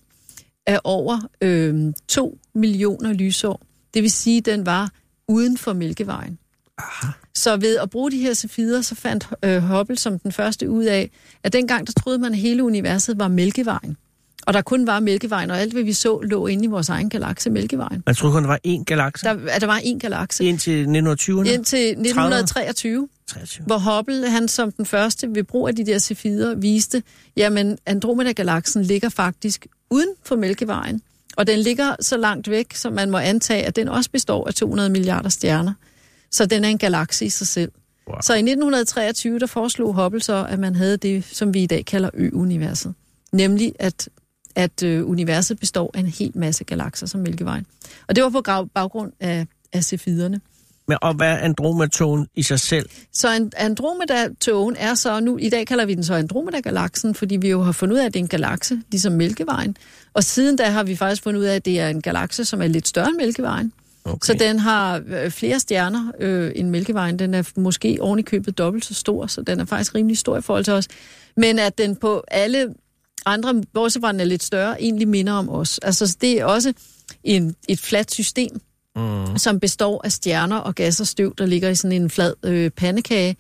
af 0.66 0.80
over 0.84 1.20
øh, 1.40 1.94
2 2.08 2.38
millioner 2.54 3.12
lysår. 3.12 3.60
Det 3.94 4.02
vil 4.02 4.10
sige, 4.10 4.38
at 4.38 4.46
den 4.46 4.66
var 4.66 4.90
uden 5.28 5.58
for 5.58 5.72
Mælkevejen. 5.72 6.38
Aha. 6.78 7.12
Så 7.38 7.56
ved 7.56 7.76
at 7.78 7.90
bruge 7.90 8.10
de 8.10 8.18
her 8.18 8.34
cefider, 8.34 8.82
så 8.82 8.94
fandt 8.94 9.26
øh, 9.44 9.62
Hubble 9.62 9.98
som 9.98 10.18
den 10.18 10.32
første 10.32 10.70
ud 10.70 10.84
af, 10.84 11.10
at 11.44 11.52
dengang 11.52 11.86
der 11.86 11.92
troede 11.92 12.18
man, 12.18 12.32
at 12.32 12.38
hele 12.38 12.64
universet 12.64 13.18
var 13.18 13.28
Mælkevejen. 13.28 13.96
Og 14.46 14.54
der 14.54 14.62
kun 14.62 14.86
var 14.86 15.00
Mælkevejen, 15.00 15.50
og 15.50 15.60
alt 15.60 15.72
hvad 15.72 15.82
vi 15.82 15.92
så 15.92 16.20
lå 16.20 16.46
inde 16.46 16.64
i 16.64 16.66
vores 16.66 16.88
egen 16.88 17.10
galakse, 17.10 17.50
Mælkevejen. 17.50 18.02
Man 18.06 18.14
troede 18.14 18.34
kun, 18.34 18.42
der 18.42 18.48
var 18.48 18.58
én 18.66 18.84
galakse 18.84 19.24
Der, 19.26 19.36
at 19.48 19.60
der 19.60 19.66
var 19.66 19.78
én 19.78 19.98
galakse. 19.98 20.44
indtil 20.44 20.84
1920'erne. 20.84 21.48
Indtil 21.48 21.88
1923, 21.88 23.08
23. 23.26 23.64
hvor 23.66 23.78
Hubble, 23.78 24.30
han 24.30 24.48
som 24.48 24.72
den 24.72 24.86
første 24.86 25.34
ved 25.34 25.44
brug 25.44 25.68
af 25.68 25.76
de 25.76 25.86
der 25.86 25.98
cefider, 25.98 26.54
viste, 26.54 27.02
jamen 27.36 27.78
Andromeda-galaksen 27.86 28.82
ligger 28.82 29.08
faktisk 29.08 29.66
uden 29.90 30.08
for 30.24 30.36
Mælkevejen. 30.36 31.02
Og 31.36 31.46
den 31.46 31.58
ligger 31.58 31.96
så 32.00 32.16
langt 32.16 32.50
væk, 32.50 32.74
som 32.74 32.92
man 32.92 33.10
må 33.10 33.18
antage, 33.18 33.62
at 33.62 33.76
den 33.76 33.88
også 33.88 34.10
består 34.10 34.46
af 34.48 34.54
200 34.54 34.90
milliarder 34.90 35.28
stjerner. 35.28 35.72
Så 36.30 36.46
den 36.46 36.64
er 36.64 36.68
en 36.68 36.78
galakse 36.78 37.24
i 37.24 37.28
sig 37.30 37.46
selv. 37.46 37.72
Wow. 38.08 38.16
Så 38.22 38.32
i 38.34 38.38
1923, 38.38 39.38
der 39.38 39.46
foreslog 39.46 39.94
Hubble 40.02 40.20
så, 40.20 40.46
at 40.48 40.58
man 40.58 40.74
havde 40.74 40.96
det, 40.96 41.24
som 41.24 41.54
vi 41.54 41.62
i 41.62 41.66
dag 41.66 41.84
kalder 41.84 42.10
ø-universet. 42.14 42.94
Nemlig, 43.32 43.72
at, 43.78 44.08
at 44.54 44.82
øh, 44.82 45.08
universet 45.08 45.58
består 45.60 45.90
af 45.94 46.00
en 46.00 46.06
hel 46.06 46.32
masse 46.34 46.64
galakser 46.64 47.06
som 47.06 47.20
Mælkevejen. 47.20 47.66
Og 48.08 48.16
det 48.16 48.24
var 48.24 48.30
på 48.30 48.42
baggrund 48.74 49.12
af, 49.20 49.46
af 49.72 49.84
cefiderne. 49.84 50.40
Men, 50.88 50.98
og 51.02 51.14
hvad 51.14 51.28
er 51.32 51.36
Andromeda-togen 51.36 52.26
i 52.34 52.42
sig 52.42 52.60
selv? 52.60 52.88
Så 53.12 53.34
en- 53.36 53.52
Andromeda-togen 53.56 54.76
er 54.78 54.94
så 54.94 55.20
nu, 55.20 55.36
i 55.38 55.48
dag 55.48 55.66
kalder 55.66 55.86
vi 55.86 55.94
den 55.94 56.04
så 56.04 56.14
Andromeda-galaksen, 56.14 57.14
fordi 57.14 57.36
vi 57.36 57.48
jo 57.50 57.62
har 57.62 57.72
fundet 57.72 57.94
ud 57.94 58.00
af, 58.00 58.06
at 58.06 58.14
det 58.14 58.20
er 58.20 58.22
en 58.24 58.28
galakse, 58.28 58.82
ligesom 58.90 59.12
Mælkevejen. 59.12 59.76
Og 60.14 60.24
siden 60.24 60.56
da 60.56 60.64
har 60.64 60.82
vi 60.82 60.96
faktisk 60.96 61.22
fundet 61.22 61.40
ud 61.40 61.44
af, 61.44 61.54
at 61.56 61.64
det 61.64 61.80
er 61.80 61.88
en 61.88 62.02
galakse, 62.02 62.44
som 62.44 62.62
er 62.62 62.66
lidt 62.66 62.88
større 62.88 63.08
end 63.08 63.16
Mælkevejen. 63.16 63.72
Okay. 64.04 64.26
Så 64.26 64.34
den 64.34 64.58
har 64.58 65.02
øh, 65.06 65.30
flere 65.30 65.60
stjerner 65.60 66.12
øh, 66.20 66.52
end 66.54 66.70
Mælkevejen. 66.70 67.18
Den 67.18 67.34
er 67.34 67.50
måske 67.56 67.98
oven 68.00 68.18
i 68.18 68.22
købet 68.22 68.58
dobbelt 68.58 68.84
så 68.84 68.94
stor, 68.94 69.26
så 69.26 69.42
den 69.42 69.60
er 69.60 69.64
faktisk 69.64 69.94
rimelig 69.94 70.18
stor 70.18 70.36
i 70.36 70.40
forhold 70.40 70.64
til 70.64 70.72
os. 70.72 70.88
Men 71.36 71.58
at 71.58 71.78
den 71.78 71.96
på 71.96 72.24
alle 72.28 72.74
andre, 73.26 73.62
bortset 73.74 74.02
fra 74.02 74.12
den 74.12 74.20
er 74.20 74.24
lidt 74.24 74.42
større, 74.42 74.82
egentlig 74.82 75.08
minder 75.08 75.32
om 75.32 75.48
os. 75.48 75.78
Altså 75.78 76.16
det 76.20 76.40
er 76.40 76.44
også 76.44 76.72
en, 77.24 77.54
et 77.68 77.80
fladt 77.80 78.12
system, 78.12 78.60
Mm. 78.96 79.38
som 79.38 79.60
består 79.60 80.00
af 80.04 80.12
stjerner 80.12 80.56
og 80.56 80.74
gas 80.74 81.00
og 81.00 81.06
støv, 81.06 81.34
der 81.38 81.46
ligger 81.46 81.68
i 81.68 81.74
sådan 81.74 82.02
en 82.02 82.10
flad 82.10 82.34
øh, 82.42 82.70
pandekage, 82.70 83.36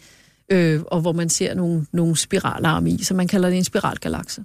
øh, 0.52 0.80
og 0.86 1.00
hvor 1.00 1.12
man 1.12 1.28
ser 1.28 1.54
nogle, 1.54 1.86
nogle 1.92 2.16
spiralarm 2.16 2.86
i, 2.86 3.02
så 3.02 3.14
man 3.14 3.28
kalder 3.28 3.48
det 3.48 3.58
en 3.58 3.64
spiralgalakse. 3.64 4.44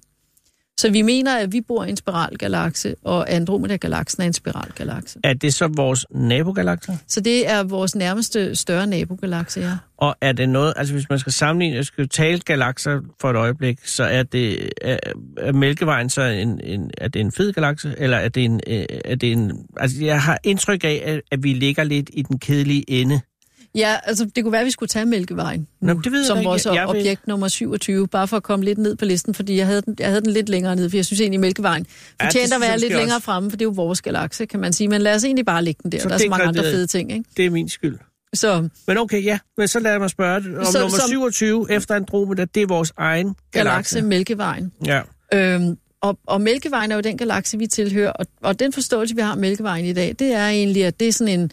Så 0.80 0.92
vi 0.92 1.02
mener, 1.02 1.38
at 1.38 1.52
vi 1.52 1.62
bor 1.62 1.84
i 1.84 1.90
en 1.90 1.98
spiralgalakse, 1.98 2.96
og 3.04 3.32
Andromeda-galaksen 3.32 4.22
er 4.24 4.28
en 4.28 4.34
spiralgalakse. 4.34 5.20
Er 5.24 5.34
det 5.34 5.54
så 5.54 5.68
vores 5.68 6.06
nabogalakser? 6.12 6.98
Så 7.08 7.22
det 7.22 7.50
er 7.50 7.64
vores 7.64 7.96
nærmeste 7.96 8.56
større 8.56 8.88
nabogalakse, 8.88 9.60
ja. 9.60 9.78
Og 9.98 10.16
er 10.22 10.32
det 10.32 10.50
noget, 10.50 10.74
altså 10.78 10.94
hvis 10.94 11.10
man 11.10 11.20
skal 11.20 11.34
sammenligne, 11.34 11.76
jeg 11.76 11.86
skal 11.86 12.10
tale 12.10 12.40
galakser 12.40 13.00
for 13.22 13.30
et 13.30 13.36
øjeblik, 13.36 13.80
så 13.86 14.04
er 14.04 14.24
det, 14.24 14.70
er, 14.82 14.98
er 15.38 15.54
Mælkevejen 15.54 16.10
så 16.10 16.22
en, 16.22 16.62
en, 16.64 16.92
er 16.98 17.08
det 17.08 17.20
en 17.20 17.32
fed 17.32 17.54
galakse, 17.54 17.96
eller 17.98 18.18
er 18.18 18.30
det 18.30 18.46
en, 18.46 18.62
øh, 18.68 18.86
er 19.06 19.16
det 19.16 19.32
en, 19.32 19.68
altså 19.78 20.06
jeg 20.06 20.22
har 20.22 20.38
indtryk 20.44 20.84
af, 20.84 21.04
at, 21.06 21.22
at 21.32 21.44
vi 21.44 21.54
ligger 21.54 21.84
lidt 21.84 22.10
i 22.14 22.22
den 22.22 22.40
kedelige 22.40 22.90
ende. 22.90 23.22
Ja, 23.76 23.96
altså 24.04 24.26
det 24.36 24.44
kunne 24.44 24.52
være, 24.52 24.62
at 24.62 24.66
vi 24.66 24.72
skulle 24.72 24.88
tage 24.90 25.06
Mælkevejen 25.06 25.68
Nå, 25.82 25.94
det 25.94 26.12
ved 26.12 26.20
jeg 26.20 26.28
som 26.28 26.38
ikke. 26.38 26.48
vores 26.48 26.66
Jeg 26.66 26.74
vil- 26.74 26.82
objekt 27.02 27.28
nummer 27.28 27.48
27, 27.48 28.08
bare 28.08 28.28
for 28.28 28.38
at 28.38 28.44
komme 28.44 28.66
lidt 28.66 28.78
ned 28.78 28.96
på 28.96 29.06
listen, 29.06 29.34
fordi 29.34 29.58
jeg 29.58 29.66
havde 29.66 29.82
den, 29.82 29.96
jeg 30.00 30.08
havde 30.08 30.22
den 30.22 30.32
lidt 30.32 30.50
længere 30.50 30.76
ned, 30.76 30.90
for 30.90 30.98
jeg 30.98 31.06
synes 31.06 31.22
egentlig, 31.22 31.40
Mælkevejen 31.40 31.86
Ja, 32.22 32.26
fortjente 32.26 32.40
synes 32.40 32.52
at 32.52 32.62
være 32.62 32.70
jeg 32.70 32.80
lidt 32.80 32.92
måske 32.92 32.98
længere 32.98 33.18
også. 33.18 33.26
fremme, 33.26 33.50
for 33.50 33.58
det 33.58 33.66
er 33.66 33.70
jo 33.70 33.74
vores 33.76 34.02
galakse, 34.02 34.46
kan 34.46 34.60
man 34.60 34.74
sige. 34.74 34.88
Men 34.88 35.02
lad 35.02 35.16
os 35.16 35.24
egentlig 35.24 35.46
bare 35.46 35.64
lægge 35.64 35.80
den 35.84 35.92
der. 35.92 36.00
Så 36.00 36.08
der 36.10 36.14
er 36.16 36.20
så 36.20 36.28
mange 36.30 36.46
andre 36.46 36.64
fede 36.64 36.88
ting, 36.88 37.12
ikke? 37.12 37.26
Det 37.38 37.46
er 37.46 37.50
min 37.50 37.70
skyld. 37.70 37.98
Så 38.34 38.70
Men 38.88 38.98
okay, 38.98 39.24
ja, 39.24 39.40
men 39.58 39.68
så 39.68 39.80
lad 39.80 40.00
mig 40.00 40.10
spørge, 40.10 40.36
om 40.60 40.66
Så- 40.66 40.80
nummer 40.80 40.98
som- 40.98 41.10
27 41.10 41.68
efter 41.72 41.96
Andromeda, 41.96 42.46
det 42.56 42.64
er 42.64 42.68
vores 42.68 42.94
egen 42.98 43.26
galakse. 43.52 43.54
galakse 43.54 44.02
Mælkevejen. 44.02 44.72
Ja. 44.86 45.02
Øhm, 45.34 45.78
og, 46.02 46.20
og 46.28 46.42
Mælkevejen 46.42 46.92
er 46.92 46.96
jo 46.96 47.02
den 47.02 47.18
galakse, 47.18 47.58
vi 47.58 47.68
tilhører, 47.68 48.12
og, 48.12 48.26
og 48.42 48.60
den 48.60 48.74
forståelse, 48.74 49.16
vi 49.16 49.22
har 49.22 49.32
af 49.32 49.38
Mælkevejen 49.38 49.86
i 49.86 49.94
dag, 49.94 50.16
det 50.20 50.34
er 50.34 50.48
egentlig, 50.48 50.86
at 50.86 51.00
det 51.00 51.08
er 51.08 51.12
sådan 51.14 51.40
en 51.40 51.52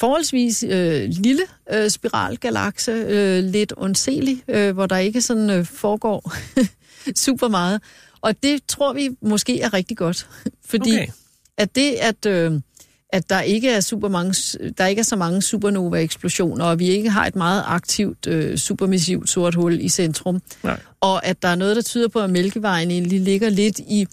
forholdsvis 0.00 0.64
øh, 0.68 1.08
lille 1.08 1.42
øh, 1.72 1.90
spiralgalakse, 1.90 2.90
øh, 2.92 3.44
lidt 3.44 3.72
ondselig, 3.76 4.42
øh, 4.48 4.74
hvor 4.74 4.86
der 4.86 4.96
ikke 4.96 5.22
sådan 5.22 5.50
øh, 5.50 5.64
foregår 5.64 6.32
super 7.26 7.48
meget. 7.48 7.80
Og 8.20 8.42
det 8.42 8.60
tror 8.68 8.92
vi 8.92 9.10
måske 9.22 9.60
er 9.60 9.74
rigtig 9.74 9.96
godt, 9.96 10.28
fordi 10.70 10.92
Okay. 10.92 11.06
at 11.56 11.74
det, 11.74 11.92
at, 11.92 12.26
øh, 12.26 12.60
at 13.08 13.30
der 13.30 13.40
ikke 13.40 13.70
er 13.70 13.80
super 13.80 14.08
mange, 14.08 14.58
der 14.78 14.86
ikke 14.86 15.00
er 15.00 15.04
så 15.04 15.16
mange 15.16 15.42
supernova-eksplosioner, 15.42 16.64
og 16.64 16.78
vi 16.78 16.88
ikke 16.88 17.10
har 17.10 17.26
et 17.26 17.36
meget 17.36 17.62
aktivt 17.66 18.26
øh, 18.26 18.58
supermassivt 18.58 19.30
sort 19.30 19.54
hul 19.54 19.80
i 19.80 19.88
centrum, 19.88 20.42
Nej. 20.62 20.80
og 21.00 21.26
at 21.26 21.42
der 21.42 21.48
er 21.48 21.54
noget, 21.54 21.76
der 21.76 21.82
tyder 21.82 22.08
på, 22.08 22.20
at 22.20 22.30
Mælkevejen 22.30 22.90
egentlig 22.90 23.20
ligger 23.20 23.48
lidt 23.50 23.78
i 23.78 24.06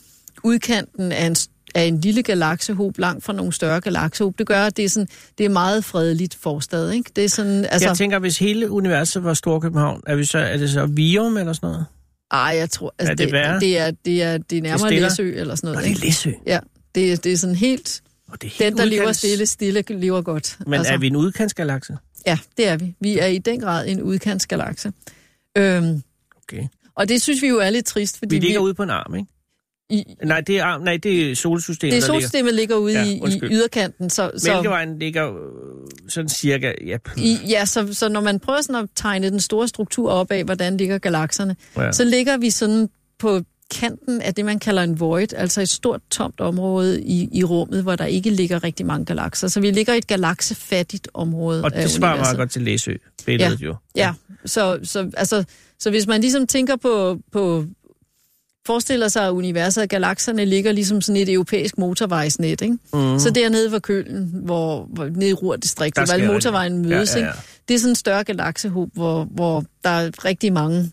udkanten 0.44 1.12
af 1.12 1.26
en, 1.26 1.36
af 1.76 1.84
en 1.84 2.02
lille 2.02 2.24
galaksehob 2.24 2.98
langt 2.98 3.24
fra 3.24 3.34
nogle 3.34 3.54
større 3.54 3.82
galaksehob. 3.82 4.38
Det 4.38 4.48
gør, 4.48 4.64
at 4.66 4.78
det 4.78 4.86
er, 4.86 4.90
sådan, 4.90 5.08
det 5.38 5.46
er 5.46 5.50
meget 5.50 5.86
fredeligt 5.86 6.36
forstad. 6.42 6.92
Ikke? 6.92 7.12
Det 7.16 7.26
er 7.26 7.30
sådan, 7.30 7.66
Altså, 7.66 7.88
jeg 7.90 7.98
tænker, 7.98 8.20
hvis 8.20 8.40
hele 8.40 8.72
universet 8.72 9.24
var 9.24 9.34
Storkøbenhavn, 9.34 10.02
er, 10.08 10.16
vi 10.16 10.26
så, 10.26 10.38
er 10.38 10.58
det 10.58 10.70
så 10.70 10.86
Virum 10.86 11.38
eller 11.38 11.54
sådan 11.54 11.68
noget? 11.70 11.86
ej, 12.32 12.40
jeg 12.58 12.70
tror, 12.70 12.94
altså, 13.00 13.12
Er 13.12 13.16
det 13.16 13.32
værre? 13.32 13.60
det, 13.60 13.78
er, 13.80 13.92
det, 14.06 14.24
er, 14.24 14.38
det 14.38 14.58
er 14.58 14.62
nærmere 14.62 14.80
stiller? 14.90 15.10
Læsø 15.10 15.34
eller 15.36 15.56
sådan 15.56 15.68
Nå, 15.68 15.74
noget. 15.74 15.90
det 15.90 15.98
er? 16.02 16.06
Læsø. 16.06 16.32
Ja, 16.48 16.60
det, 16.96 17.12
er- 17.12 17.18
det 17.18 17.32
er 17.34 17.38
sådan 17.38 17.56
helt... 17.56 18.02
Og 18.28 18.42
det 18.42 18.48
er 18.48 18.52
helt 18.52 18.72
Den, 18.72 18.78
der 18.78 18.86
lever 18.86 19.10
udkants- 19.10 19.14
stille, 19.14 19.46
stille 19.46 19.84
lever 19.90 20.22
godt. 20.22 20.58
Men 20.66 20.74
altså. 20.74 20.94
er 20.94 20.98
vi 20.98 21.08
en 21.08 21.16
udkantsgalakse? 21.16 21.98
Ja, 22.28 22.38
det 22.58 22.68
er 22.68 22.78
vi. 22.78 22.96
Vi 23.00 23.20
er 23.20 23.26
i 23.26 23.38
den 23.38 23.60
grad 23.60 23.88
en 23.88 24.02
udkantsgalakse. 24.02 24.92
Øhm, 25.58 26.04
Okay. 26.44 26.64
og 26.96 27.10
det 27.10 27.22
synes 27.22 27.42
vi 27.42 27.48
jo 27.48 27.58
er 27.60 27.70
lidt 27.70 27.86
trist, 27.86 28.18
fordi 28.18 28.36
Vi 28.36 28.40
ligger 28.42 28.60
ude 28.60 28.74
på 28.74 28.84
en 28.84 28.90
arm, 28.90 29.16
ikke? 29.16 29.28
I, 29.92 30.16
Nej, 30.24 30.42
det 30.42 30.60
er, 30.60 30.78
nej, 30.78 30.98
det 30.98 31.32
er 31.32 31.36
solsystemet, 31.36 31.92
det 31.92 31.98
er 31.98 32.02
der 32.02 32.08
ligger. 32.08 32.20
solsystemet 32.20 32.54
ligger 32.54 32.76
ude 32.76 32.94
Ja, 32.94 33.04
i, 33.04 33.36
i 33.36 33.40
yderkanten, 33.44 34.10
så, 34.10 34.32
så, 34.38 34.54
Mælkevejen 34.54 35.00
ligger 35.00 35.30
øh, 35.30 35.38
sådan 36.10 36.30
cirka... 36.30 36.74
Ja, 36.86 36.98
i, 37.18 37.38
ja, 37.50 37.66
så, 37.66 37.94
så 37.94 38.10
når 38.10 38.22
man 38.22 38.40
prøver 38.40 38.62
sådan 38.62 38.84
at 38.84 38.90
tegne 38.96 39.30
den 39.30 39.40
store 39.40 39.68
struktur 39.68 40.12
op 40.12 40.32
af, 40.32 40.44
hvordan 40.44 40.78
ligger 40.78 40.98
galakserne, 40.98 41.56
ja. 41.78 41.92
så 41.92 42.04
ligger 42.04 42.38
vi 42.38 42.50
sådan 42.50 42.90
på 43.20 43.42
kanten 43.72 44.22
af 44.22 44.34
det, 44.34 44.46
man 44.46 44.60
kalder 44.60 44.84
en 44.84 45.00
void, 45.00 45.34
altså 45.34 45.62
et 45.62 45.70
stort 45.70 46.02
tomt 46.12 46.40
område 46.40 47.02
i, 47.02 47.30
i 47.32 47.44
rummet, 47.44 47.84
hvor 47.84 47.96
der 47.96 48.06
ikke 48.06 48.30
ligger 48.30 48.64
rigtig 48.64 48.86
mange 48.86 49.06
galakser. 49.06 49.48
Så 49.48 49.60
vi 49.60 49.72
ligger 49.72 49.94
i 49.94 49.98
et 49.98 50.08
galaksefattigt 50.08 51.08
område 51.14 51.64
Og 51.64 51.74
det 51.74 51.92
svarer 51.92 52.18
meget 52.18 52.38
godt 52.38 52.52
til 52.52 52.62
Læsø, 52.62 52.94
billedet 53.26 53.62
jo. 53.62 53.76
Ja, 53.96 54.14
så, 54.46 54.80
så, 54.84 55.12
altså, 55.18 55.44
så 55.80 55.90
hvis 55.90 56.08
man 56.08 56.22
ligesom 56.22 56.48
tænker 56.48 56.76
på, 56.76 57.20
på 57.32 57.66
forestiller 58.66 59.08
sig, 59.08 59.26
at 59.26 59.32
universet 59.32 59.84
og 59.84 59.90
galakserne 59.90 60.46
ligger 60.46 60.72
ligesom 60.72 61.02
sådan 61.02 61.22
et 61.22 61.30
europæisk 61.30 61.78
motorvejsnet, 61.78 62.62
ikke? 62.62 62.78
Mm. 62.94 63.20
Så 63.20 63.32
dernede 63.36 63.70
hvor 63.70 63.80
Kølen, 63.80 64.30
hvor, 64.34 64.88
hvor 64.94 65.06
nede 65.06 65.30
i 65.30 65.34
Ruhrdistriktet, 65.34 66.06
hvor 66.08 66.14
alle 66.14 66.28
motorvejen 66.28 66.86
Ja, 66.86 66.90
mødes, 66.90 67.16
ja, 67.16 67.20
ja. 67.22 67.28
ikke? 67.28 67.40
Det 67.68 67.74
er 67.74 67.80
sådan 67.80 67.92
en 67.92 67.96
større 67.96 68.24
galaksehob, 68.24 68.90
hvor, 68.94 69.24
hvor 69.24 69.64
der 69.84 69.90
er 69.90 70.26
rigtig 70.26 70.54
mange, 70.54 70.92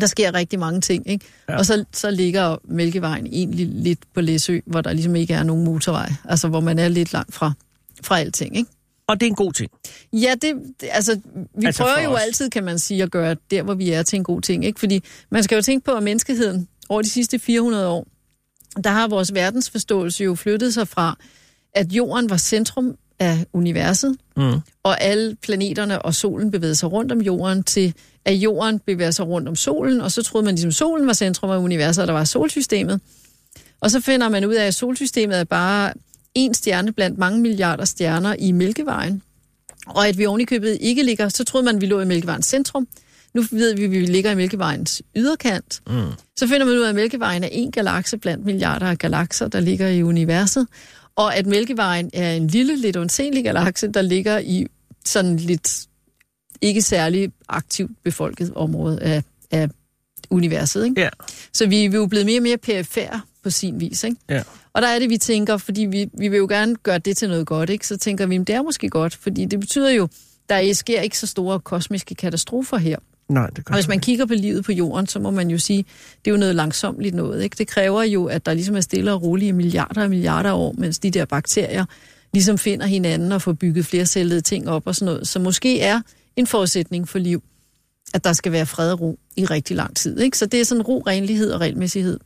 der 0.00 0.06
sker 0.06 0.34
rigtig 0.34 0.58
mange 0.58 0.80
ting, 0.80 1.10
ikke? 1.10 1.24
Ja. 1.48 1.52
Ja. 1.52 1.58
Og 1.58 1.66
så, 1.66 1.84
så 1.92 2.10
ligger 2.10 2.56
Mælkevejen 2.68 3.26
egentlig 3.26 3.66
lidt 3.66 3.98
på 4.14 4.20
Læsø, 4.20 4.58
hvor 4.66 4.80
der 4.80 4.92
ligesom 4.92 5.16
ikke 5.16 5.34
er 5.34 5.42
nogen 5.42 5.64
motorvej, 5.64 6.12
altså 6.24 6.48
hvor 6.48 6.60
man 6.60 6.78
er 6.78 6.88
lidt 6.88 7.12
langt 7.12 7.34
fra, 7.34 7.52
fra 8.02 8.20
alting, 8.20 8.56
ikke? 8.56 8.70
Og 9.08 9.20
det 9.20 9.26
er 9.26 9.30
en 9.30 9.34
god 9.36 9.52
ting. 9.52 9.70
Ja, 10.12 10.34
det, 10.42 10.54
det 10.80 10.88
altså, 10.92 11.20
vi 11.58 11.66
Altså 11.66 11.82
prøver 11.82 12.02
jo 12.04 12.10
os. 12.10 12.20
altid, 12.22 12.50
kan 12.50 12.64
man 12.64 12.78
sige, 12.78 13.02
at 13.02 13.10
gøre 13.10 13.36
der, 13.50 13.62
hvor 13.62 13.74
vi 13.74 13.90
er 13.90 14.02
til 14.02 14.16
en 14.16 14.24
god 14.24 14.40
ting. 14.42 14.64
Ikke? 14.64 14.80
Fordi 14.80 15.04
man 15.30 15.42
skal 15.42 15.56
jo 15.56 15.62
tænke 15.62 15.84
på, 15.84 15.90
at 15.92 16.02
menneskeheden 16.02 16.68
over 16.88 17.02
de 17.02 17.08
sidste 17.08 17.38
400 17.38 17.88
år, 17.88 18.06
der 18.84 18.90
har 18.90 19.08
vores 19.08 19.34
verdensforståelse 19.34 20.24
jo 20.24 20.34
flyttet 20.34 20.74
sig 20.74 20.88
fra, 20.88 21.16
at 21.74 21.92
jorden 21.92 22.30
var 22.30 22.36
centrum 22.36 22.94
af 23.18 23.46
universet, 23.52 24.16
Mm. 24.36 24.60
og 24.82 25.00
alle 25.02 25.36
planeterne 25.42 26.02
og 26.02 26.14
solen 26.14 26.50
bevægede 26.50 26.74
sig 26.74 26.92
rundt 26.92 27.12
om 27.12 27.20
jorden, 27.20 27.62
til 27.62 27.94
at 28.24 28.34
jorden 28.34 28.78
bevæger 28.78 29.10
sig 29.10 29.26
rundt 29.26 29.48
om 29.48 29.56
solen, 29.56 30.00
og 30.00 30.12
så 30.12 30.22
troede 30.22 30.44
man 30.44 30.54
ligesom, 30.54 30.72
solen 30.72 31.06
var 31.06 31.12
centrum 31.12 31.50
af 31.50 31.58
universet, 31.58 32.02
og 32.02 32.06
der 32.08 32.12
var 32.14 32.24
solsystemet. 32.24 33.00
Og 33.80 33.90
så 33.90 34.00
finder 34.00 34.28
man 34.28 34.44
ud 34.44 34.54
af, 34.54 34.66
at 34.66 34.74
solsystemet 34.74 35.38
er 35.38 35.44
bare 35.44 35.92
en 36.34 36.54
stjerne 36.54 36.92
blandt 36.92 37.18
mange 37.18 37.40
milliarder 37.40 37.84
stjerner 37.84 38.34
i 38.38 38.52
Mælkevejen. 38.52 39.22
og 39.86 40.08
at 40.08 40.18
vi 40.18 40.26
ovenikøbet 40.26 40.78
ikke 40.80 41.02
ligger, 41.02 41.28
så 41.28 41.44
troede 41.44 41.64
man, 41.64 41.74
at 41.76 41.80
vi 41.80 41.86
lå 41.86 42.00
i 42.00 42.04
Mælkevejens 42.04 42.46
centrum. 42.46 42.88
Nu 43.36 43.42
ved 43.50 43.74
vi, 43.74 43.84
at 43.84 43.90
vi 43.90 44.00
ligger 44.00 44.30
i 44.30 44.34
Mælkevejens 44.34 45.02
yderkant. 45.16 45.80
Mm. 45.86 46.12
Så 46.36 46.46
finder 46.46 46.66
man 46.66 46.74
ud 46.74 46.80
af, 46.80 46.88
at 46.88 46.94
Mælkevejen 46.94 47.44
er 47.44 47.48
en 47.52 47.70
galakse 47.70 48.18
blandt 48.18 48.44
milliarder 48.44 48.86
af 48.86 48.98
galakser, 48.98 49.48
der 49.48 49.60
ligger 49.60 49.88
i 49.88 50.02
universet. 50.02 50.66
Og 51.16 51.36
at 51.36 51.46
Mælkevejen 51.46 52.10
er 52.12 52.32
en 52.32 52.46
lille, 52.46 52.76
lidt 52.76 52.96
undsenlig 52.96 53.44
galakse, 53.44 53.88
der 53.88 54.02
ligger 54.02 54.38
i 54.38 54.66
sådan 55.04 55.36
lidt 55.36 55.86
ikke 56.60 56.82
særlig 56.82 57.32
aktivt 57.48 57.90
befolket 58.04 58.52
område 58.54 59.00
af, 59.02 59.22
af 59.50 59.68
universet. 60.30 60.84
Ikke? 60.84 61.00
Ja. 61.00 61.08
Så 61.52 61.66
vi, 61.66 61.86
vi 61.86 61.96
er 61.96 62.00
jo 62.00 62.06
blevet 62.06 62.26
mere 62.26 62.38
og 62.38 62.42
mere 62.42 62.58
perifære 62.58 63.20
på 63.42 63.50
sin 63.50 63.80
vis. 63.80 64.04
Ikke? 64.04 64.16
Ja. 64.28 64.42
Og 64.72 64.82
der 64.82 64.88
er 64.88 64.98
det, 64.98 65.10
vi 65.10 65.18
tænker, 65.18 65.56
fordi 65.56 65.80
vi, 65.80 66.08
vi 66.18 66.28
vil 66.28 66.36
jo 66.36 66.46
gerne 66.50 66.76
gøre 66.76 66.98
det 66.98 67.16
til 67.16 67.28
noget 67.28 67.46
godt, 67.46 67.70
ikke? 67.70 67.86
så 67.86 67.96
tænker 67.96 68.26
vi, 68.26 68.36
at 68.36 68.46
det 68.46 68.54
er 68.54 68.62
måske 68.62 68.88
godt, 68.88 69.14
fordi 69.14 69.44
det 69.44 69.60
betyder 69.60 69.90
jo, 69.90 70.08
der 70.48 70.72
sker 70.72 71.00
ikke 71.00 71.18
så 71.18 71.26
store 71.26 71.60
kosmiske 71.60 72.14
katastrofer 72.14 72.76
her. 72.76 72.98
Nej, 73.28 73.50
det 73.50 73.64
gør 73.64 73.72
Og 73.72 73.76
hvis 73.76 73.88
man 73.88 74.00
kigger 74.00 74.26
på 74.26 74.34
livet 74.34 74.64
på 74.64 74.72
jorden, 74.72 75.06
så 75.06 75.18
må 75.18 75.30
man 75.30 75.50
jo 75.50 75.58
sige, 75.58 75.84
det 76.24 76.30
er 76.30 76.34
jo 76.34 76.36
noget 76.36 76.54
langsomligt 76.54 77.14
noget. 77.14 77.42
Ikke? 77.42 77.54
Det 77.58 77.68
kræver 77.68 78.02
jo, 78.02 78.24
at 78.24 78.46
der 78.46 78.54
ligesom 78.54 78.76
er 78.76 78.80
stille 78.80 79.12
og 79.12 79.22
roligt 79.22 79.48
i 79.48 79.52
milliarder 79.52 80.02
og 80.02 80.08
milliarder 80.10 80.52
år, 80.52 80.74
mens 80.78 80.98
de 80.98 81.10
der 81.10 81.24
bakterier 81.24 81.84
ligesom 82.32 82.58
finder 82.58 82.86
hinanden 82.86 83.32
og 83.32 83.42
får 83.42 83.52
bygget 83.52 83.86
flercellede 83.86 84.40
ting 84.40 84.68
op 84.68 84.86
og 84.86 84.94
sådan 84.94 85.12
noget. 85.12 85.28
Så 85.28 85.38
måske 85.38 85.80
er 85.80 86.00
en 86.36 86.46
forudsætning 86.46 87.08
for 87.08 87.18
liv, 87.18 87.42
at 88.14 88.24
der 88.24 88.32
skal 88.32 88.52
være 88.52 88.66
fred 88.66 88.92
og 88.92 89.00
ro 89.00 89.18
i 89.36 89.44
rigtig 89.44 89.76
lang 89.76 89.96
tid. 89.96 90.18
Ikke? 90.20 90.38
Så 90.38 90.46
det 90.46 90.60
er 90.60 90.64
sådan 90.64 90.82
ro, 90.82 91.02
renlighed 91.06 91.50
og 91.50 91.60
regelmæssighed. 91.60 92.20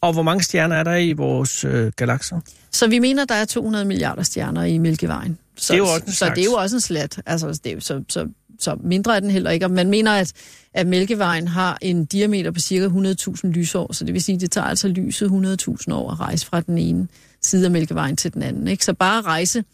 Og 0.00 0.12
hvor 0.12 0.22
mange 0.22 0.42
stjerner 0.42 0.76
er 0.76 0.82
der 0.84 0.96
i 0.96 1.12
vores 1.12 1.64
øh, 1.64 1.92
galakser? 1.96 2.40
Så 2.70 2.86
vi 2.86 2.98
mener, 2.98 3.24
der 3.24 3.34
er 3.34 3.44
200 3.44 3.84
milliarder 3.84 4.22
stjerner 4.22 4.64
i 4.64 4.78
Mælkevejen. 4.78 5.38
Så, 5.56 5.72
Det 5.72 5.74
er 5.74 5.78
jo 5.78 5.84
også 5.84 6.04
en 6.06 6.12
så 6.12 6.18
slags. 6.18 6.34
det 6.34 6.40
er 6.40 6.44
jo 6.44 6.52
også 6.52 6.76
en 6.76 6.80
slat. 6.80 7.22
Altså, 7.26 7.60
det 7.64 7.72
er, 7.72 7.80
så, 7.80 8.02
så, 8.08 8.28
så 8.58 8.76
mindre 8.84 9.16
er 9.16 9.20
den 9.20 9.30
heller 9.30 9.50
ikke. 9.50 9.66
Og 9.66 9.70
man 9.70 9.90
mener, 9.90 10.12
at, 10.12 10.32
at 10.74 10.86
Mælkevejen 10.86 11.48
har 11.48 11.78
en 11.80 12.04
diameter 12.04 12.50
på 12.50 12.60
cirka 12.60 12.86
100.000 12.86 13.48
lysår, 13.48 13.92
så 13.92 14.04
det 14.04 14.14
vil 14.14 14.22
sige, 14.22 14.34
at 14.34 14.40
det 14.40 14.50
tager 14.50 14.66
altså 14.66 14.88
lyset 14.88 15.28
100.000 15.28 15.94
år 15.94 16.10
at 16.10 16.20
rejse 16.20 16.46
fra 16.46 16.60
den 16.60 16.78
ene 16.78 17.08
side 17.42 17.64
af 17.64 17.70
Mælkevejen 17.70 18.16
til 18.16 18.34
den 18.34 18.42
anden. 18.42 18.68
Ikke? 18.68 18.84
Så 18.84 18.92
bare 18.92 19.18
at 19.18 19.24
rejse 19.24 19.64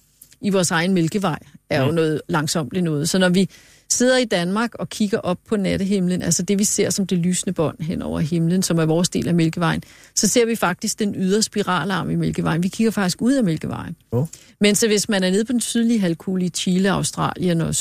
i 0.40 0.50
vores 0.50 0.70
egen 0.70 0.94
Mælkevej 0.94 1.38
er 1.70 1.84
jo 1.84 1.90
noget 1.90 2.20
langsomt 2.28 2.72
noget. 2.82 3.08
Så 3.08 3.18
når 3.18 3.28
vi 3.28 3.48
sidder 3.88 4.18
i 4.18 4.24
Danmark 4.24 4.74
og 4.74 4.88
kigger 4.88 5.18
op 5.18 5.38
på 5.48 5.56
nattehimlen, 5.56 6.22
altså 6.22 6.42
det 6.42 6.58
vi 6.58 6.64
ser 6.64 6.90
som 6.90 7.06
det 7.06 7.18
lysende 7.18 7.52
bånd 7.52 7.80
hen 7.80 8.02
over 8.02 8.20
himlen, 8.20 8.62
som 8.62 8.78
er 8.78 8.86
vores 8.86 9.08
del 9.08 9.28
af 9.28 9.34
Mælkevejen, 9.34 9.82
så 10.14 10.28
ser 10.28 10.46
vi 10.46 10.56
faktisk 10.56 10.98
den 10.98 11.14
ydre 11.18 11.42
spiralarm 11.42 12.10
i 12.10 12.14
Mælkevejen. 12.14 12.62
Vi 12.62 12.68
kigger 12.68 12.90
faktisk 12.90 13.22
ud 13.22 13.32
af 13.32 13.44
Mælkevejen. 13.44 13.96
Oh. 14.12 14.26
Men 14.60 14.74
så 14.74 14.86
hvis 14.86 15.08
man 15.08 15.24
er 15.24 15.30
nede 15.30 15.44
på 15.44 15.52
den 15.52 15.60
sydlige 15.60 16.00
halvkugle 16.00 16.44
i 16.44 16.48
Chile, 16.48 16.90
Australien 16.90 17.60
og 17.60 17.74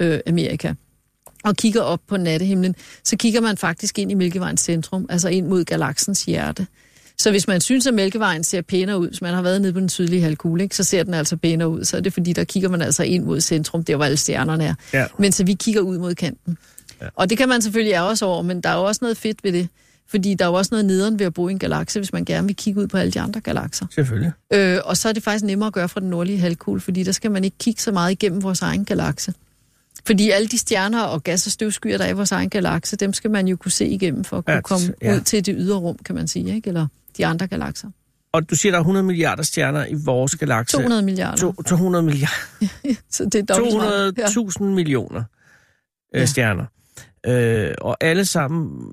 Sydamerika, 0.00 0.72
og 1.44 1.56
kigger 1.56 1.80
op 1.80 2.00
på 2.08 2.16
nattehimlen, 2.16 2.74
så 3.04 3.16
kigger 3.16 3.40
man 3.40 3.56
faktisk 3.56 3.98
ind 3.98 4.10
i 4.10 4.14
Mælkevejens 4.14 4.60
centrum, 4.60 5.06
altså 5.08 5.28
ind 5.28 5.46
mod 5.46 5.64
galaksens 5.64 6.24
hjerte. 6.24 6.66
Så 7.18 7.30
hvis 7.30 7.48
man 7.48 7.60
synes, 7.60 7.86
at 7.86 7.94
Mælkevejen 7.94 8.44
ser 8.44 8.60
pænere 8.60 8.98
ud, 8.98 9.08
hvis 9.08 9.22
man 9.22 9.34
har 9.34 9.42
været 9.42 9.62
nede 9.62 9.72
på 9.72 9.80
den 9.80 9.88
sydlige 9.88 10.22
halvkugle, 10.22 10.62
ikke, 10.62 10.76
så 10.76 10.84
ser 10.84 11.02
den 11.02 11.14
altså 11.14 11.36
pænere 11.36 11.68
ud. 11.68 11.84
Så 11.84 11.96
er 11.96 12.00
det 12.00 12.12
fordi, 12.12 12.32
der 12.32 12.44
kigger 12.44 12.68
man 12.68 12.82
altså 12.82 13.02
ind 13.02 13.24
mod 13.24 13.40
centrum, 13.40 13.84
der 13.84 13.96
hvor 13.96 14.04
alle 14.04 14.16
stjernerne 14.16 14.64
er. 14.64 14.74
Ja. 14.92 15.06
Men 15.18 15.32
så 15.32 15.44
vi 15.44 15.54
kigger 15.54 15.80
ud 15.80 15.98
mod 15.98 16.14
kanten. 16.14 16.58
Ja. 17.00 17.06
Og 17.14 17.30
det 17.30 17.38
kan 17.38 17.48
man 17.48 17.62
selvfølgelig 17.62 17.92
ærge 17.92 18.10
os 18.10 18.22
over, 18.22 18.42
men 18.42 18.60
der 18.60 18.68
er 18.68 18.74
jo 18.74 18.84
også 18.84 18.98
noget 19.02 19.16
fedt 19.16 19.44
ved 19.44 19.52
det. 19.52 19.68
Fordi 20.08 20.34
der 20.34 20.44
er 20.44 20.48
jo 20.48 20.54
også 20.54 20.68
noget 20.72 20.84
nederen 20.84 21.18
ved 21.18 21.26
at 21.26 21.34
bo 21.34 21.48
i 21.48 21.52
en 21.52 21.58
galakse, 21.58 21.98
hvis 21.98 22.12
man 22.12 22.24
gerne 22.24 22.46
vil 22.46 22.56
kigge 22.56 22.80
ud 22.80 22.86
på 22.86 22.96
alle 22.96 23.12
de 23.12 23.20
andre 23.20 23.40
galakser. 23.40 23.86
Selvfølgelig. 23.94 24.32
Øh, 24.52 24.78
og 24.84 24.96
så 24.96 25.08
er 25.08 25.12
det 25.12 25.22
faktisk 25.22 25.44
nemmere 25.44 25.66
at 25.66 25.72
gøre 25.72 25.88
fra 25.88 26.00
den 26.00 26.10
nordlige 26.10 26.38
halvkugle, 26.38 26.80
fordi 26.80 27.02
der 27.02 27.12
skal 27.12 27.30
man 27.30 27.44
ikke 27.44 27.56
kigge 27.58 27.82
så 27.82 27.92
meget 27.92 28.12
igennem 28.12 28.42
vores 28.42 28.62
egen 28.62 28.84
galakse. 28.84 29.32
Fordi 30.06 30.30
alle 30.30 30.48
de 30.48 30.58
stjerner 30.58 31.02
og 31.02 31.24
gas- 31.24 31.46
og 31.46 31.52
støvskyer, 31.52 31.98
der 31.98 32.04
er 32.04 32.08
i 32.10 32.12
vores 32.12 32.32
egen 32.32 32.50
galakse, 32.50 32.96
dem 32.96 33.12
skal 33.12 33.30
man 33.30 33.48
jo 33.48 33.56
kunne 33.56 33.72
se 33.72 33.86
igennem 33.86 34.24
for 34.24 34.38
at 34.38 34.44
kunne 34.44 34.54
ja, 34.54 34.60
komme 34.60 34.86
ja. 35.02 35.14
ud 35.16 35.20
til 35.20 35.46
det 35.46 35.54
ydre 35.58 35.78
rum, 35.78 35.96
kan 36.04 36.14
man 36.14 36.28
sige, 36.28 36.54
ikke? 36.54 36.68
eller 36.68 36.86
de 37.16 37.26
andre 37.26 37.46
galakser. 37.46 37.88
Og 38.32 38.50
du 38.50 38.54
siger, 38.54 38.72
der 38.72 38.76
er 38.78 38.82
100 38.82 39.06
milliarder 39.06 39.42
stjerner 39.42 39.86
i 39.86 39.94
vores 40.04 40.36
galakse. 40.36 40.76
200 40.76 41.02
milliarder. 41.02 41.36
To, 41.36 41.52
200 41.52 42.04
milliarder. 42.04 42.34
Så 43.10 43.24
det 43.24 43.34
er 43.34 43.42
dobbelt 43.42 43.72
så 43.72 43.78
meget. 43.78 44.18
Ja. 44.18 44.24
200.000 44.26 44.62
millioner 44.64 45.22
øh, 46.14 46.20
Ja. 46.20 46.26
stjerner. 46.26 46.64
Øh, 47.26 47.74
og 47.80 47.96
alle 48.00 48.24
sammen, 48.24 48.92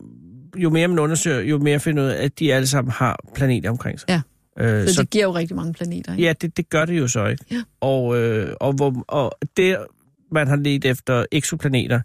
jo 0.57 0.69
mere 0.69 0.87
man 0.87 0.99
undersøger, 0.99 1.39
jo 1.41 1.57
mere 1.57 1.79
finder 1.79 2.03
ud 2.03 2.07
af, 2.07 2.23
at 2.23 2.39
de 2.39 2.53
alle 2.53 2.67
sammen 2.67 2.91
har 2.91 3.19
planeter 3.35 3.69
omkring 3.69 3.99
sig. 3.99 4.09
Ja. 4.09 4.21
Øh, 4.65 4.87
Så, 4.87 4.93
så 4.93 5.01
det 5.01 5.09
giver 5.09 5.23
jo 5.23 5.35
rigtig 5.35 5.55
mange 5.55 5.73
planeter. 5.73 6.11
Ikke? 6.11 6.23
ja, 6.23 6.33
det, 6.41 6.57
det 6.57 6.69
gør 6.69 6.85
det 6.85 6.99
jo 6.99 7.07
så, 7.07 7.25
ikke? 7.25 7.45
Ja. 7.51 7.61
Og, 7.81 8.17
øh, 8.17 8.53
og, 8.59 8.73
hvor, 8.73 9.03
og 9.07 9.37
det, 9.57 9.77
man 10.31 10.47
har 10.47 10.55
let 10.55 10.85
efter 10.85 11.25
exoplaneter, 11.31 12.01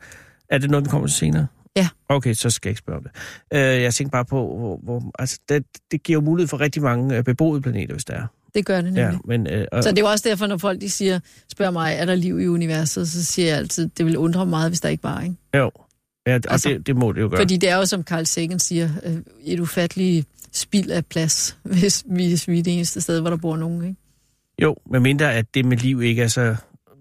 er 0.48 0.58
det 0.58 0.70
noget, 0.70 0.84
vi 0.84 0.90
kommer 0.90 1.08
til 1.08 1.16
senere? 1.16 1.46
Ja. 1.76 1.88
Okay, 2.08 2.34
så 2.34 2.50
skal 2.50 2.68
jeg 2.68 2.70
ikke 2.70 2.78
spørge 2.78 2.96
om 2.98 3.02
det. 3.02 3.12
Øh, 3.58 3.82
jeg 3.82 3.94
tænker 3.94 4.10
bare 4.10 4.24
på, 4.24 4.56
hvor, 4.58 4.80
hvor 4.82 5.10
altså, 5.18 5.38
det, 5.48 5.64
det 5.90 6.02
giver 6.02 6.16
jo 6.16 6.20
mulighed 6.20 6.48
for 6.48 6.60
rigtig 6.60 6.82
mange 6.82 7.16
øh, 7.16 7.24
beboede 7.24 7.62
planeter, 7.62 7.94
hvis 7.94 8.04
der 8.04 8.14
er. 8.14 8.26
Det 8.54 8.66
gør 8.66 8.76
det 8.76 8.84
nemlig. 8.84 9.02
Ja, 9.02 9.18
men, 9.24 9.46
øh, 9.46 9.66
og, 9.72 9.82
Så 9.82 9.90
det 9.90 9.98
er 9.98 10.02
jo 10.02 10.10
også 10.10 10.28
derfor, 10.28 10.46
når 10.46 10.56
folk 10.56 10.80
de 10.80 10.90
siger, 10.90 11.20
spørger 11.52 11.72
mig, 11.72 11.94
er 11.94 12.04
der 12.04 12.14
liv 12.14 12.40
i 12.40 12.46
universet, 12.46 13.08
så 13.08 13.24
siger 13.24 13.48
jeg 13.48 13.56
altid, 13.56 13.88
det 13.88 14.06
vil 14.06 14.16
undre 14.16 14.40
mig 14.40 14.48
meget, 14.48 14.70
hvis 14.70 14.80
der 14.80 14.88
ikke 14.88 15.02
var. 15.02 15.20
Ikke? 15.20 15.36
Jo, 15.54 15.70
ja, 16.26 16.34
og 16.34 16.40
Altså, 16.48 16.68
det, 16.68 16.86
det 16.86 16.96
må 16.96 17.12
det 17.12 17.20
jo 17.20 17.28
gøre. 17.28 17.40
Fordi 17.40 17.56
det 17.56 17.68
er 17.68 17.76
jo, 17.76 17.86
som 17.86 18.02
Carl 18.02 18.24
Sagan 18.24 18.58
siger, 18.58 18.88
øh, 19.04 19.16
et 19.44 19.60
ufatteligt 19.60 20.28
spild 20.52 20.90
af 20.90 21.06
plads, 21.06 21.56
hvis 21.62 22.04
vi, 22.10 22.28
hvis 22.28 22.48
vi 22.48 22.58
er 22.58 22.62
det 22.62 22.74
eneste 22.74 23.00
sted, 23.00 23.20
hvor 23.20 23.30
der 23.30 23.36
bor 23.36 23.56
nogen. 23.56 23.84
Ikke? 23.84 23.96
Jo, 24.62 24.76
medmindre 24.90 25.34
at 25.34 25.54
det 25.54 25.64
med 25.64 25.76
liv 25.76 26.02
ikke 26.02 26.22
er 26.22 26.28
så 26.28 26.56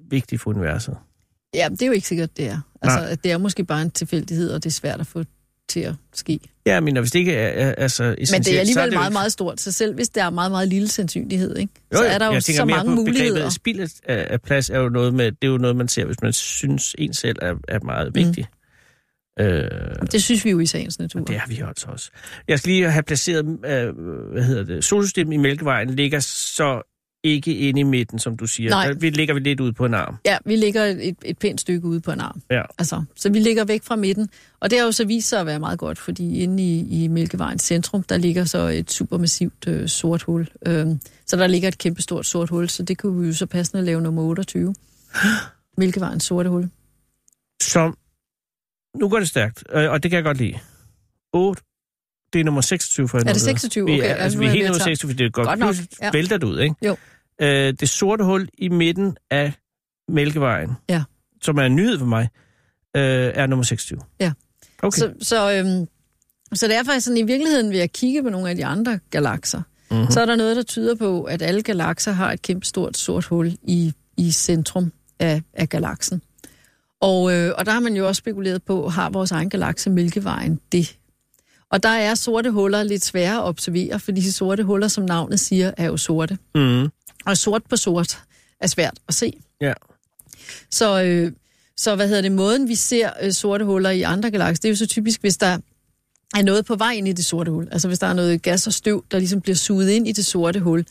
vigtigt 0.10 0.41
for 0.41 0.49
universet. 0.49 0.97
Ja, 1.53 1.67
det 1.71 1.81
er 1.81 1.85
jo 1.88 1.91
ikke 1.91 2.07
sikkert, 2.07 2.38
det 2.38 2.45
er. 2.47 2.59
Altså, 2.81 2.99
Nej. 2.99 3.15
det 3.23 3.31
er 3.31 3.38
måske 3.38 3.63
bare 3.63 3.81
en 3.81 3.91
tilfældighed, 3.91 4.51
og 4.51 4.63
det 4.63 4.69
er 4.69 4.73
svært 4.73 4.99
at 4.99 5.07
få 5.07 5.23
til 5.69 5.79
at 5.79 5.93
ske. 6.13 6.39
Ja, 6.65 6.79
men 6.79 6.97
hvis 6.97 7.12
det 7.12 7.19
ikke 7.19 7.33
er, 7.33 7.47
er, 7.67 7.75
er 7.77 7.88
så 7.88 8.03
Men 8.03 8.15
det 8.15 8.55
er 8.55 8.59
alligevel 8.59 8.85
det 8.85 8.91
jo 8.91 8.97
meget, 8.97 9.07
ikke- 9.09 9.13
meget 9.13 9.31
stort, 9.31 9.62
så 9.62 9.71
selv 9.71 9.95
hvis 9.95 10.09
der 10.09 10.23
er 10.23 10.29
meget, 10.29 10.51
meget 10.51 10.67
lille 10.67 10.88
sandsynlighed, 10.88 11.57
ikke? 11.57 11.73
Jo, 11.93 11.97
så 11.97 12.03
er 12.03 12.17
der 12.17 12.25
jo 12.25 12.33
jeg 12.33 12.43
så 12.43 12.65
mange 12.65 12.95
muligheder. 12.95 13.49
Spild 13.49 13.79
af, 14.05 14.27
af 14.29 14.41
plads 14.41 14.69
er 14.69 14.79
jo 14.79 14.89
noget 14.89 15.13
med, 15.13 15.25
det 15.31 15.38
er 15.41 15.47
jo 15.47 15.57
noget, 15.57 15.75
man 15.75 15.88
ser, 15.88 16.05
hvis 16.05 16.21
man 16.21 16.33
synes, 16.33 16.95
en 16.97 17.13
selv 17.13 17.38
er, 17.41 17.53
er 17.67 17.79
meget 17.85 18.15
vigtig. 18.15 18.47
Mm. 19.39 19.43
Øh, 19.45 19.69
Det 20.12 20.23
synes 20.23 20.45
vi 20.45 20.49
jo 20.49 20.59
i 20.59 20.65
sagens 20.65 20.99
natur. 20.99 21.19
det 21.19 21.39
har 21.39 21.47
vi 21.47 21.62
altså 21.67 21.88
også. 21.88 22.12
Jeg 22.47 22.59
skal 22.59 22.71
lige 22.71 22.91
have 22.91 23.03
placeret, 23.03 23.45
øh, 23.65 23.95
hvad 24.31 24.43
hedder 24.43 24.63
det, 24.63 24.83
solsystemet 24.83 25.33
i 25.33 25.38
Mælkevejen 25.38 25.89
ligger 25.89 26.19
så 26.19 26.81
ikke 27.23 27.55
inde 27.55 27.79
i 27.79 27.84
midten, 27.84 28.19
som 28.19 28.38
du 28.38 28.47
siger. 28.47 28.69
Nej. 28.69 28.88
Der 28.88 28.93
vi 28.93 29.10
ligger 29.10 29.34
vi 29.34 29.39
lidt 29.39 29.60
ude 29.60 29.73
på 29.73 29.86
en 29.86 29.93
arm. 29.93 30.15
Ja, 30.25 30.38
vi 30.45 30.55
ligger 30.55 30.84
et, 30.86 31.15
et 31.25 31.38
pænt 31.38 31.62
stykke 31.62 31.88
ude 31.88 32.01
på 32.01 32.12
en 32.12 32.19
arm. 32.19 32.41
Ja. 32.51 32.62
Altså, 32.77 33.03
så 33.15 33.29
vi 33.29 33.39
ligger 33.39 33.65
væk 33.65 33.84
fra 33.84 33.95
midten. 33.95 34.29
Og 34.60 34.69
det 34.69 34.79
har 34.79 34.86
jo 34.86 34.91
så 34.91 35.05
vist 35.05 35.29
sig 35.29 35.39
at 35.39 35.45
være 35.45 35.60
meget 35.60 35.79
godt, 35.79 35.99
fordi 35.99 36.39
inde 36.43 36.63
i, 36.63 37.03
i 37.03 37.08
Mælkevejens 37.08 37.63
centrum, 37.63 38.03
der 38.03 38.17
ligger 38.17 38.45
så 38.45 38.60
et 38.60 38.91
supermassivt 38.91 39.67
øh, 39.67 39.88
sort 39.88 40.21
hul. 40.21 40.49
Øhm, 40.65 40.99
så 41.25 41.38
der 41.38 41.47
ligger 41.47 41.67
et 41.67 41.77
kæmpestort 41.77 42.25
sort 42.25 42.49
hul, 42.49 42.69
så 42.69 42.84
det 42.84 42.97
kunne 42.97 43.21
vi 43.21 43.27
jo 43.27 43.34
så 43.34 43.45
passende 43.45 43.86
lave 43.86 44.01
nummer 44.01 44.21
28. 44.21 44.75
Mælkevejens 45.77 46.23
sorte 46.23 46.49
hul. 46.49 46.69
Som, 47.62 47.97
nu 48.97 49.10
går 49.10 49.19
det 49.19 49.27
stærkt, 49.27 49.63
øh, 49.73 49.91
og 49.91 50.03
det 50.03 50.12
kan 50.12 50.15
jeg 50.15 50.23
godt 50.23 50.38
lide. 50.38 50.60
8, 51.34 51.62
det 52.34 52.39
er 52.39 52.44
nummer 52.44 52.62
26 52.62 53.08
for 53.10 53.18
Er 53.18 53.24
det 53.24 53.42
26? 53.42 53.84
Okay, 53.84 53.94
Vi 53.94 54.00
er, 54.00 54.13
altså, 54.15 54.39
vi 54.39 54.46
er 54.46 54.50
helt 54.50 54.63
nummer 54.65 54.78
tage- 54.78 54.96
26, 54.96 55.10
for 55.12 55.18
det 55.18 55.26
er 55.26 55.30
godt. 55.30 55.48
Godt 55.48 55.60
nok, 55.60 55.76
ja. 56.02 56.12
vælter 56.13 56.38
det 56.38 56.48
ud, 56.48 56.60
ikke? 56.60 56.76
Jo. 56.86 56.98
Øh, 57.42 57.74
det 57.80 57.89
sorte 57.89 58.24
hul 58.24 58.50
i 58.58 58.70
midten 58.70 59.18
af 59.32 59.54
Mælkevejen, 60.10 60.70
Ja. 60.89 61.04
som 61.42 61.58
er 61.58 61.63
en 61.63 61.76
nyhed 61.76 62.00
for 62.00 62.06
mig, 62.06 62.30
øh, 62.96 63.02
er 63.36 63.48
nummer 63.48 63.63
26. 63.63 64.00
Ja. 64.20 64.32
Okay. 64.84 64.98
Så, 65.00 65.13
så, 65.22 65.52
øhm, 65.54 65.88
så 66.54 66.68
det 66.68 66.76
er 66.76 66.84
faktisk 66.84 67.06
sådan, 67.06 67.18
i 67.18 67.24
virkeligheden 67.24 67.72
ved 67.72 67.80
at 67.80 67.92
kigge 67.94 68.24
på 68.24 68.30
nogle 68.30 68.50
af 68.50 68.56
de 68.56 68.65
andre 68.65 69.00
galakser, 69.12 69.58
Mhm. 69.92 69.98
mm-hmm. 69.98 70.12
så 70.12 70.22
er 70.22 70.26
der 70.26 70.36
noget, 70.36 70.56
der 70.56 70.63
tyder 70.63 70.96
på, 70.96 71.24
at 71.24 71.42
alle 71.42 71.62
galakser 71.62 72.12
har 72.12 72.32
et 72.32 72.42
kæmpe 72.42 72.65
stort 72.65 72.98
sort 72.98 73.26
hul 73.26 73.58
i, 73.63 73.94
i 74.18 74.32
centrum 74.32 74.92
af, 75.20 75.42
af 75.54 75.70
galaksen. 75.70 76.22
Og, 77.02 77.34
øh, 77.34 77.54
og 77.58 77.65
der 77.65 77.72
har 77.72 77.80
man 77.80 77.96
jo 77.96 78.08
også 78.08 78.20
spekuleret 78.20 78.63
på, 78.63 78.89
har 78.89 79.10
vores 79.10 79.32
egen 79.32 79.50
galakse 79.50 79.89
Mælkevejen 79.89 80.60
det? 80.72 80.98
Og 81.71 81.84
der 81.84 81.89
er 81.89 82.15
sorte 82.15 82.51
huller 82.51 82.84
lidt 82.84 83.05
svære 83.05 83.38
at 83.38 83.43
observere, 83.43 83.99
fordi 83.99 84.21
de 84.21 84.32
sorte 84.32 84.63
huller, 84.63 84.88
som 84.88 85.03
navnet 85.03 85.39
siger, 85.39 85.71
er 85.77 85.86
jo 85.86 85.97
sorte. 85.97 86.38
Mm. 86.55 86.88
Og 87.25 87.38
sort 87.38 87.63
på 87.69 87.75
sort 87.77 88.23
er 88.62 88.67
svært 88.67 88.99
at 89.08 89.13
se. 89.13 89.34
Ja. 89.62 89.73
Så, 90.71 91.03
øh, 91.03 91.32
så 91.77 91.95
hvad 91.95 92.08
hedder 92.08 92.21
det, 92.21 92.32
måden 92.32 92.67
vi 92.67 92.75
ser 92.75 93.10
øh, 93.21 93.32
sorte 93.32 93.65
huller 93.65 93.89
i 93.89 94.01
andre 94.01 94.32
galakser, 94.32 94.62
det 94.62 94.67
er 94.67 94.71
jo 94.71 94.75
så 94.75 94.88
typisk, 94.88 95.21
hvis 95.21 95.38
der 95.38 95.58
er 96.36 96.41
noget 96.41 96.65
på 96.65 96.75
vej 96.75 96.91
ind 96.91 97.08
i 97.08 97.13
det 97.13 97.25
sorte 97.25 97.51
hul. 97.51 97.67
Altså 97.71 97.88
hvis 97.88 97.99
der 97.99 98.08
er 98.08 98.13
noget 98.13 98.41
gas 98.41 98.67
og 98.67 98.73
støv, 98.73 99.05
der 99.12 99.19
ligesom 99.19 99.41
bliver 99.41 99.55
suget 99.55 99.89
ind 99.89 100.08
i 100.08 100.12
det 100.12 100.25
sorte 100.25 100.60
hul, 100.60 100.86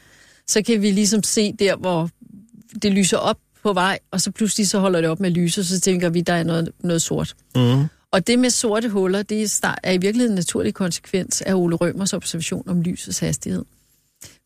så 0.46 0.62
kan 0.62 0.82
vi 0.82 0.90
ligesom 0.90 1.22
se 1.22 1.52
der, 1.52 1.76
hvor 1.76 2.10
det 2.82 2.92
lyser 2.92 3.16
op 3.16 3.38
på 3.62 3.72
vej, 3.72 3.98
og 4.10 4.20
så 4.20 4.30
pludselig 4.30 4.68
så 4.68 4.78
holder 4.78 5.00
det 5.00 5.10
op 5.10 5.20
med 5.20 5.30
at 5.30 5.36
lyse, 5.36 5.60
og 5.60 5.64
så 5.64 5.80
tænker 5.80 6.08
vi, 6.08 6.20
der 6.20 6.32
er 6.32 6.42
noget, 6.42 6.72
noget 6.80 7.02
sort. 7.02 7.34
Mm. 7.54 7.84
Og 8.12 8.26
det 8.26 8.38
med 8.38 8.50
sorte 8.50 8.88
huller, 8.88 9.22
det 9.22 9.62
er, 9.62 9.90
i 9.90 9.98
virkeligheden 9.98 10.32
en 10.32 10.36
naturlig 10.36 10.74
konsekvens 10.74 11.42
af 11.42 11.54
Ole 11.54 11.76
Rømers 11.76 12.12
observation 12.12 12.68
om 12.68 12.82
lysets 12.82 13.18
hastighed. 13.18 13.64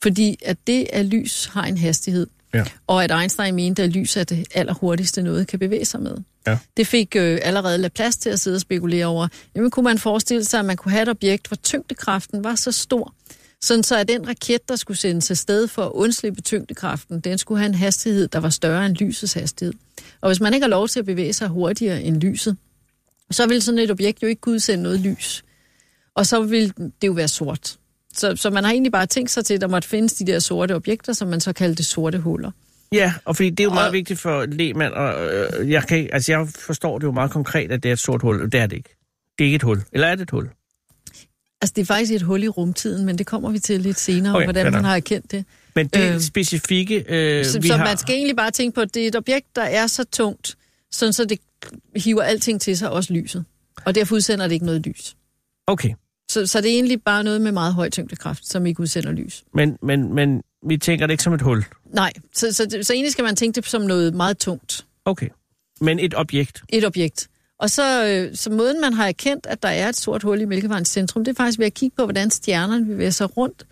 Fordi 0.03 0.39
at 0.45 0.57
det, 0.67 0.87
at 0.93 1.07
lys 1.07 1.45
har 1.45 1.65
en 1.65 1.79
hastighed, 1.79 2.27
Ja. 2.55 2.65
Og 2.87 3.05
at 3.05 3.21
Einstein 3.21 3.55
mente, 3.55 3.83
at 3.83 3.91
lys 3.91 4.17
er 4.17 4.25
det 4.25 4.47
allerhurtigste 4.55 5.23
noget 5.23 5.47
kan 5.47 5.59
bevæge 5.59 5.85
sig 5.85 6.01
med. 6.01 6.17
Ja. 6.47 6.59
Det 6.77 6.87
fik 6.87 7.17
øh, 7.17 7.39
allerede 7.43 7.79
Laplace 7.79 8.19
til 8.19 8.31
at 8.31 8.41
sidde 8.41 8.55
og 8.55 8.61
spekulere 8.61 9.07
over. 9.07 9.29
Jamen 9.55 9.71
kunne 9.71 9.85
man 9.85 9.99
forestille 9.99 10.45
sig, 10.45 10.61
at 10.61 10.67
man 10.67 10.77
kunne 10.77 10.93
have 10.93 11.03
et 11.03 11.09
objekt, 11.09 11.49
hvor 11.49 11.57
tyngdekraften 11.57 12.45
var 12.45 12.55
så 12.55 12.73
stor, 12.73 13.15
sådan 13.63 13.83
så 13.83 13.97
at 13.97 14.09
den 14.09 14.29
raket, 14.29 14.69
der 14.69 14.77
skulle 14.77 14.99
sendes 14.99 15.31
afsted 15.31 15.69
for 15.69 15.85
at 15.85 15.93
undslippe 15.93 16.41
tyngdekraften, 16.41 17.21
den 17.21 17.39
skulle 17.39 17.59
have 17.59 17.69
en 17.69 17.75
hastighed, 17.75 18.29
der 18.29 18.41
var 18.41 18.51
større 18.51 18.87
end 18.87 18.97
lysets 18.97 19.33
hastighed. 19.33 19.75
Og 20.21 20.29
hvis 20.29 20.41
man 20.41 20.55
ikke 20.55 20.65
har 20.65 20.71
lov 20.71 20.89
til 20.89 20.99
at 20.99 21.07
bevæge 21.07 21.33
sig 21.33 21.49
hurtigere 21.49 22.03
end 22.03 22.21
lyset, 22.21 22.57
så 23.35 23.47
vil 23.47 23.63
sådan 23.63 23.79
et 23.79 23.91
objekt 23.91 24.23
jo 24.23 24.27
ikke 24.29 24.41
kunne 24.41 24.55
udsende 24.55 24.83
noget 24.83 25.01
lys. 25.01 25.45
Og 26.15 26.27
så 26.27 26.43
vil 26.43 26.73
det 27.03 27.09
jo 27.09 27.13
være 27.13 27.29
sort. 27.29 27.77
Så, 28.15 28.37
så 28.37 28.51
man 28.51 28.65
har 28.65 28.71
egentlig 28.73 28.93
bare 28.93 29.07
tænkt 29.07 29.31
sig 29.31 29.45
til, 29.45 29.55
at 29.55 29.61
der 29.61 29.67
måtte 29.69 29.89
findes 29.89 30.13
de 30.13 30.27
der 30.27 30.39
sorte 30.39 30.75
objekter, 30.77 31.13
som 31.13 31.29
man 31.29 31.41
så 31.41 31.53
kaldte 31.53 31.83
sorte 31.85 32.19
huller. 32.19 32.51
Ja, 32.93 33.15
og 33.25 33.37
fordi 33.37 33.51
det 33.51 33.61
er 33.61 33.65
jo 33.65 33.71
meget 33.71 33.87
Og- 33.87 33.93
vigtigt 33.93 34.21
for 34.21 34.47
lægmand, 34.47 34.93
og 34.93 35.35
øh, 35.35 35.71
jeg, 35.71 35.87
kan, 35.89 36.09
altså 36.13 36.33
jeg 36.33 36.49
forstår 36.49 36.99
det 36.99 37.07
jo 37.07 37.13
meget 37.13 37.31
konkret, 37.31 37.73
at 37.73 37.83
det 37.83 37.89
er 37.89 37.93
et 37.93 37.99
sort 37.99 38.23
hul. 38.23 38.45
Det 38.51 38.55
er 38.55 38.67
det 38.67 38.77
ikke. 38.77 38.97
Det 39.39 39.45
er 39.45 39.47
ikke 39.47 39.57
et 39.57 39.63
hul. 39.63 39.83
Eller 39.93 40.07
er 40.07 40.15
det 40.15 40.23
et 40.23 40.31
hul? 40.31 40.49
Altså, 41.63 41.73
det 41.77 41.83
er 41.83 41.87
faktisk 41.87 42.13
et 42.13 42.23
hul 42.23 42.43
i 42.43 42.49
rumtiden, 42.49 43.07
men 43.07 43.19
det 43.19 43.27
kommer 43.27 43.51
vi 43.51 43.59
til 43.59 43.81
lidt 43.81 43.99
senere, 43.99 44.35
Okay, 44.37 44.47
hvordan 44.47 44.73
man 44.73 44.85
har 44.85 44.97
erkendt 44.97 45.31
det. 45.31 45.45
Men 45.75 45.87
det 45.87 46.15
Øh, 46.15 46.21
specifikke, 46.21 47.05
øh, 47.09 47.45
Så, 47.45 47.61
vi 47.61 47.69
så 47.69 47.77
har... 47.77 47.85
man 47.85 47.99
skal 47.99 48.15
egentlig 48.15 48.37
bare 48.37 48.51
tænke 48.51 48.75
på, 48.75 48.81
at 48.81 48.95
det 48.95 49.03
er 49.05 49.09
et 49.09 49.17
objekt, 49.17 49.47
der 49.57 49.63
er 49.63 49.87
så 49.87 50.05
tungt, 50.05 50.57
sådan 50.91 51.13
så 51.13 51.25
det 51.25 51.39
hiver 51.97 52.23
alting 52.23 52.61
til 52.61 52.79
sig, 52.79 52.91
også 52.91 53.13
lyset. 53.13 53.45
Og 53.85 53.95
derfor 53.95 54.17
udsender 54.17 54.47
det 54.47 54.53
ikke 54.55 54.67
noget 54.67 54.87
lys. 54.87 55.17
Okay, 55.67 55.91
Så, 56.31 56.47
så 56.47 56.61
det 56.61 56.71
er 56.71 56.75
egentlig 56.75 57.03
bare 57.03 57.25
noget 57.25 57.41
med 57.41 57.53
meget 57.53 57.75
høj 57.75 57.91
tyngdekraft, 57.91 58.47
som 58.47 58.67
ikke 58.67 58.81
udsender 58.81 59.13
lys. 59.13 59.45
men, 59.55 59.77
men, 59.83 60.15
men 60.15 60.43
vi 60.69 60.77
tænker 60.77 61.07
det 61.07 61.13
ikke 61.13 61.23
som 61.23 61.33
et 61.33 61.43
hul. 61.43 61.65
Nej, 61.87 62.13
så, 62.35 62.53
så, 62.53 62.79
så 62.83 62.93
egentlig 62.93 63.13
skal 63.13 63.25
man 63.25 63.37
tænke 63.37 63.57
det 63.57 63.67
som 63.69 63.83
noget 63.83 64.15
meget 64.15 64.39
tungt. 64.39 64.87
Okay. 65.05 65.29
Men 65.81 65.99
et 65.99 66.15
objekt. 66.17 66.63
Et 66.69 66.85
objekt. 66.87 67.29
Og 67.59 67.71
så, 67.71 68.07
øh, 68.07 68.37
så 68.37 68.51
måden, 68.51 68.81
man 68.81 68.93
har 68.93 69.09
erkendt, 69.09 69.47
at 69.47 69.63
der 69.63 69.69
er 69.69 69.89
et 69.89 69.97
sort 69.97 70.23
hul 70.23 70.41
i 70.41 70.45
Mælkevejens 70.45 70.89
centrum, 70.89 71.25
det 71.25 71.33
er 71.33 71.37
faktisk 71.37 71.59
ved 71.59 71.67
at 71.67 71.75
kigge 71.75 71.97
på, 71.97 72.05
hvordan 72.05 72.31
stjernerne 72.31 72.87
bevæger 72.87 73.11
sig 73.11 73.37
rundt 73.37 73.67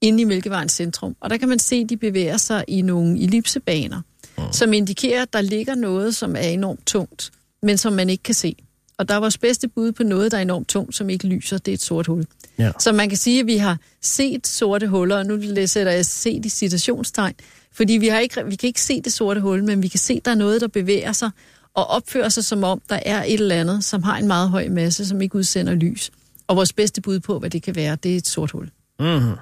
inde 0.00 0.20
i 0.20 0.24
Mælkevejens 0.24 0.72
centrum. 0.72 1.16
Og 1.20 1.30
der 1.30 1.36
kan 1.36 1.48
man 1.48 1.58
se, 1.58 1.76
at 1.76 1.88
de 1.88 1.96
bevæger 1.96 2.36
sig 2.36 2.64
i 2.68 2.82
nogle 2.82 3.20
ellipsebaner, 3.22 4.00
mm. 4.38 4.44
som 4.52 4.72
indikerer, 4.72 5.22
at 5.22 5.32
der 5.32 5.40
ligger 5.40 5.74
noget, 5.74 6.14
som 6.16 6.36
er 6.36 6.40
enormt 6.40 6.86
tungt, 6.86 7.30
men 7.62 7.78
som 7.78 7.92
man 7.92 8.10
ikke 8.10 8.22
kan 8.22 8.34
se. 8.34 8.56
Og 8.98 9.08
der 9.08 9.14
er 9.14 9.20
vores 9.20 9.38
bedste 9.38 9.68
bud 9.68 9.92
på 9.92 10.02
noget, 10.02 10.32
der 10.32 10.38
er 10.38 10.42
enormt 10.42 10.68
tungt, 10.68 10.94
som 10.96 11.10
ikke 11.10 11.26
lyser, 11.26 11.58
det 11.58 11.72
er 11.72 11.74
et 11.74 11.82
sort 11.82 12.06
hul. 12.06 12.24
Ja. 12.58 12.72
Så 12.80 12.92
man 12.92 13.08
kan 13.08 13.18
sige, 13.18 13.40
at 13.40 13.46
vi 13.46 13.56
har 13.56 13.78
set 14.02 14.46
sorte 14.46 14.88
huller, 14.88 15.16
og 15.16 15.26
nu 15.26 15.66
sætter 15.66 15.92
jeg 15.92 16.06
set 16.06 16.46
i 16.46 16.48
citationstegn, 16.48 17.34
fordi 17.72 17.92
vi, 17.92 18.08
har 18.08 18.18
ikke, 18.18 18.46
vi 18.46 18.56
kan 18.56 18.66
ikke 18.66 18.80
se 18.82 19.00
det 19.00 19.12
sorte 19.12 19.40
hul, 19.40 19.64
men 19.64 19.82
vi 19.82 19.88
kan 19.88 20.00
se, 20.00 20.14
at 20.14 20.24
der 20.24 20.30
er 20.30 20.34
noget, 20.34 20.60
der 20.60 20.68
bevæger 20.68 21.12
sig 21.12 21.30
og 21.74 21.86
opfører 21.86 22.28
sig 22.28 22.44
som 22.44 22.64
om, 22.64 22.82
der 22.88 22.98
er 23.06 23.24
et 23.24 23.40
eller 23.40 23.54
andet, 23.56 23.84
som 23.84 24.02
har 24.02 24.16
en 24.18 24.26
meget 24.26 24.50
høj 24.50 24.68
masse, 24.68 25.06
som 25.06 25.20
ikke 25.22 25.36
udsender 25.36 25.74
lys. 25.74 26.10
Og 26.46 26.56
vores 26.56 26.72
bedste 26.72 27.00
bud 27.00 27.20
på, 27.20 27.38
hvad 27.38 27.50
det 27.50 27.62
kan 27.62 27.74
være, 27.76 27.96
det 28.02 28.12
er 28.12 28.16
et 28.16 28.28
sort 28.28 28.50
hul. 28.50 28.70
Mm-hmm. 29.00 29.32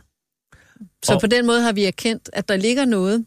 Så 1.04 1.14
Og- 1.14 1.20
på 1.20 1.26
den 1.26 1.46
måde 1.46 1.62
har 1.62 1.72
vi 1.72 1.84
erkendt, 1.84 2.30
at 2.32 2.48
der 2.48 2.56
ligger 2.56 2.84
noget. 2.84 3.24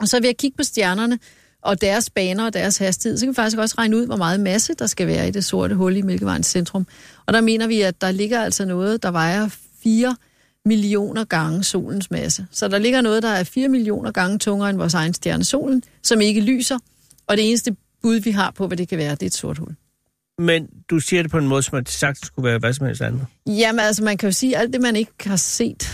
Og 0.00 0.08
så 0.08 0.20
ved 0.20 0.28
at 0.28 0.36
kigge 0.36 0.56
på 0.56 0.62
stjernerne 0.62 1.18
og 1.62 1.80
deres 1.80 2.10
baner 2.10 2.44
og 2.44 2.52
deres 2.52 2.78
hastighed, 2.78 3.18
så 3.18 3.26
kan 3.26 3.30
vi 3.30 3.34
faktisk 3.34 3.58
også 3.58 3.74
regne 3.78 3.96
ud, 3.96 4.06
hvor 4.06 4.16
meget 4.16 4.40
masse 4.40 4.74
der 4.74 4.86
skal 4.86 5.06
være 5.06 5.28
i 5.28 5.30
det 5.30 5.44
sorte 5.44 5.74
hul 5.74 5.96
i 5.96 6.02
Mælkevejens 6.02 6.46
centrum. 6.46 6.86
Og 7.26 7.32
der 7.32 7.40
mener 7.40 7.66
vi, 7.66 7.80
at 7.80 8.00
der 8.00 8.10
ligger 8.10 8.42
altså 8.42 8.64
noget, 8.64 9.02
der 9.02 9.10
vejer 9.10 9.48
4 9.82 10.16
millioner 10.64 11.24
gange 11.24 11.64
solens 11.64 12.10
masse. 12.10 12.46
Så 12.50 12.68
der 12.68 12.78
ligger 12.78 13.00
noget, 13.00 13.22
der 13.22 13.28
er 13.28 13.44
4 13.44 13.68
millioner 13.68 14.10
gange 14.10 14.38
tungere 14.38 14.70
end 14.70 14.78
vores 14.78 14.94
egen 14.94 15.14
stjerne 15.14 15.44
solen, 15.44 15.82
som 16.02 16.20
ikke 16.20 16.40
lyser. 16.40 16.78
Og 17.26 17.36
det 17.36 17.48
eneste 17.48 17.76
bud, 18.02 18.16
vi 18.16 18.30
har 18.30 18.50
på, 18.50 18.66
hvad 18.66 18.76
det 18.76 18.88
kan 18.88 18.98
være, 18.98 19.10
det 19.10 19.22
er 19.22 19.26
et 19.26 19.34
sort 19.34 19.58
hul. 19.58 19.74
Men 20.38 20.68
du 20.90 21.00
siger 21.00 21.22
det 21.22 21.30
på 21.30 21.38
en 21.38 21.46
måde, 21.46 21.62
som 21.62 21.78
at 21.78 21.84
det 21.84 21.94
sagtens 21.94 22.26
skulle 22.26 22.48
være 22.48 22.58
hvad 22.58 22.72
som 22.72 22.86
helst 22.86 23.02
andet. 23.02 23.26
Jamen 23.46 23.80
altså, 23.80 24.04
man 24.04 24.16
kan 24.16 24.28
jo 24.28 24.32
sige 24.32 24.56
alt 24.56 24.72
det, 24.72 24.80
man 24.80 24.96
ikke 24.96 25.12
har 25.26 25.36
set. 25.36 25.90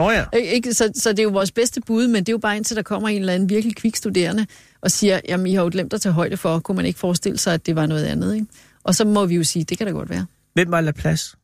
Nå 0.00 0.10
ja. 0.10 0.24
Ikke- 0.34 0.52
Ikke? 0.52 0.74
Så, 0.74 0.90
så 0.94 1.10
det 1.10 1.18
er 1.18 1.22
jo 1.22 1.30
vores 1.30 1.50
bedste 1.52 1.80
bud, 1.80 2.06
men 2.06 2.16
det 2.24 2.28
er 2.28 2.32
jo 2.32 2.38
bare 2.38 2.56
indtil 2.56 2.76
der 2.76 2.82
kommer 2.82 3.08
en 3.08 3.20
eller 3.20 3.32
anden 3.32 3.48
virkelig 3.48 3.76
kvik 3.76 3.96
studerende 3.96 4.46
og 4.80 4.90
siger, 4.90 5.20
jamen 5.28 5.46
I 5.46 5.54
har 5.54 5.62
jo 5.62 5.68
glemt 5.72 5.92
at 5.92 6.00
tage 6.00 6.12
højde 6.12 6.36
for, 6.36 6.58
kunne 6.58 6.76
man 6.76 6.86
ikke 6.86 6.98
forestille 6.98 7.38
sig, 7.38 7.54
at 7.54 7.66
det 7.66 7.76
var 7.76 7.86
noget 7.86 8.04
andet. 8.04 8.34
Ikke? 8.34 8.46
Og 8.84 8.94
så 8.94 9.04
må 9.04 9.26
vi 9.26 9.34
jo 9.34 9.44
sige, 9.44 9.64
det 9.64 9.78
kan 9.78 9.86
da 9.86 9.92
godt 9.92 10.10
være. 10.10 10.26
Hvem 10.54 10.70
var 10.70 10.80
Laplace? 10.80 11.36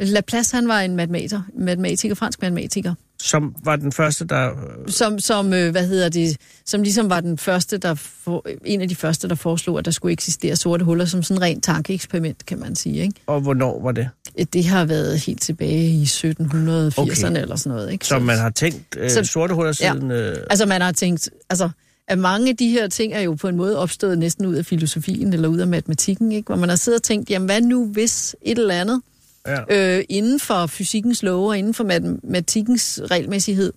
Laplace, 0.00 0.56
han 0.56 0.68
var 0.68 0.80
en 0.80 0.96
matematiker, 0.96 1.42
matematiker 1.58 2.14
fransk 2.14 2.42
matematiker, 2.42 2.94
Som 3.22 3.54
var 3.64 3.76
den 3.76 3.92
første, 3.92 4.24
der... 4.24 4.50
som, 4.86 5.18
som, 5.18 5.52
øh, 5.52 5.70
hvad 5.70 5.86
hedder 5.86 6.08
det, 6.08 6.36
som 6.64 6.82
ligesom 6.82 7.10
var 7.10 7.20
den 7.20 7.38
første, 7.38 7.78
der 7.78 7.94
for, 7.94 8.46
en 8.64 8.80
af 8.80 8.88
de 8.88 8.94
første, 8.94 9.28
der 9.28 9.34
foreslog, 9.34 9.78
at 9.78 9.84
der 9.84 9.90
skulle 9.90 10.12
eksistere 10.12 10.56
sorte 10.56 10.84
huller 10.84 11.04
som 11.04 11.22
sådan 11.22 11.38
en 11.38 11.42
rent 11.42 11.64
tankeeksperiment, 11.64 12.46
kan 12.46 12.58
man 12.58 12.74
sige. 12.76 13.02
Ikke? 13.02 13.14
Og 13.26 13.40
hvornår 13.40 13.82
var 13.82 13.92
det? 13.92 14.08
Det 14.52 14.64
har 14.64 14.84
været 14.84 15.18
helt 15.20 15.42
tilbage 15.42 15.88
i 15.88 16.04
1780'erne 16.04 17.00
Okay. 17.00 17.42
eller 17.42 17.56
sådan 17.56 17.76
noget. 17.76 17.92
Ikke? 17.92 18.06
Som 18.06 18.20
Så- 18.20 18.24
man 18.24 18.38
har 18.38 18.50
tænkt 18.50 18.96
øh, 18.96 19.10
Så- 19.10 19.24
sorte 19.24 19.54
huller 19.54 19.76
Ja. 19.80 19.92
siden... 19.92 20.10
Øh, 20.10 20.36
Altså 20.50 20.66
man 20.66 20.80
har 20.80 20.92
tænkt, 20.92 21.30
altså 21.50 21.68
at 22.08 22.18
mange 22.18 22.48
af 22.50 22.56
de 22.56 22.68
her 22.68 22.88
ting 22.88 23.12
er 23.12 23.20
jo 23.20 23.34
på 23.34 23.48
en 23.48 23.56
måde 23.56 23.78
opstået 23.78 24.18
næsten 24.18 24.46
ud 24.46 24.54
af 24.54 24.66
filosofien 24.66 25.32
eller 25.32 25.48
ud 25.48 25.58
af 25.58 25.66
matematikken, 25.66 26.32
ikke? 26.32 26.46
hvor 26.46 26.56
man 26.56 26.68
har 26.68 26.76
siddet 26.76 26.98
og 26.98 27.02
tænkt, 27.02 27.30
jamen 27.30 27.46
hvad 27.46 27.60
nu 27.60 27.86
hvis 27.86 28.36
et 28.42 28.58
eller 28.58 28.74
andet 28.74 29.00
ja. 29.46 29.96
øh, 29.98 30.04
inden 30.08 30.40
for 30.40 30.66
fysikkens 30.66 31.22
love 31.22 31.48
og 31.48 31.58
inden 31.58 31.74
for 31.74 31.84
matematikkens 31.84 33.00
regelmæssighed, 33.10 33.72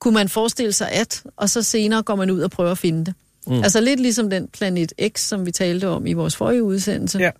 kunne 0.00 0.14
man 0.14 0.28
forestille 0.28 0.72
sig 0.72 0.90
at, 0.90 1.22
og 1.36 1.50
så 1.50 1.62
senere 1.62 2.02
går 2.02 2.16
man 2.16 2.30
ud 2.30 2.40
og 2.40 2.50
prøver 2.50 2.70
at 2.70 2.78
finde 2.78 3.04
det. 3.04 3.14
Mm. 3.46 3.52
Altså 3.62 3.80
lidt 3.80 4.00
ligesom 4.00 4.30
den 4.30 4.48
planet 4.48 4.92
X, 5.16 5.20
som 5.20 5.46
vi 5.46 5.50
talte 5.52 5.88
om 5.88 6.06
i 6.06 6.12
vores 6.12 6.36
forrige 6.36 6.62
udsendelse, 6.62 7.18
Ja. 7.18 7.30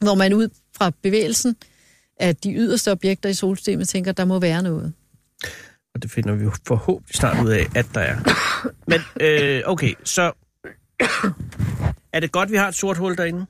hvor 0.00 0.14
man 0.14 0.32
ud 0.32 0.48
fra 0.76 0.92
bevægelsen 1.02 1.56
af 2.20 2.36
de 2.36 2.52
yderste 2.52 2.92
objekter 2.92 3.28
i 3.28 3.34
solsystemet 3.34 3.88
tænker, 3.88 4.12
der 4.12 4.24
må 4.24 4.38
være 4.38 4.62
noget. 4.62 4.92
Og 5.94 6.02
det 6.02 6.10
finder 6.10 6.34
vi 6.34 6.44
forhåbentlig 6.66 7.16
snart 7.16 7.44
ud 7.44 7.50
af, 7.50 7.66
at 7.76 7.86
der 7.94 8.00
er. 8.00 8.18
Men 8.86 9.00
øh, 9.20 9.62
okay, 9.66 9.94
så... 10.04 10.32
Er 12.12 12.20
det 12.20 12.32
godt, 12.32 12.50
vi 12.50 12.56
har 12.56 12.68
et 12.68 12.74
sort 12.74 12.96
hul 12.96 13.16
derinde? 13.16 13.46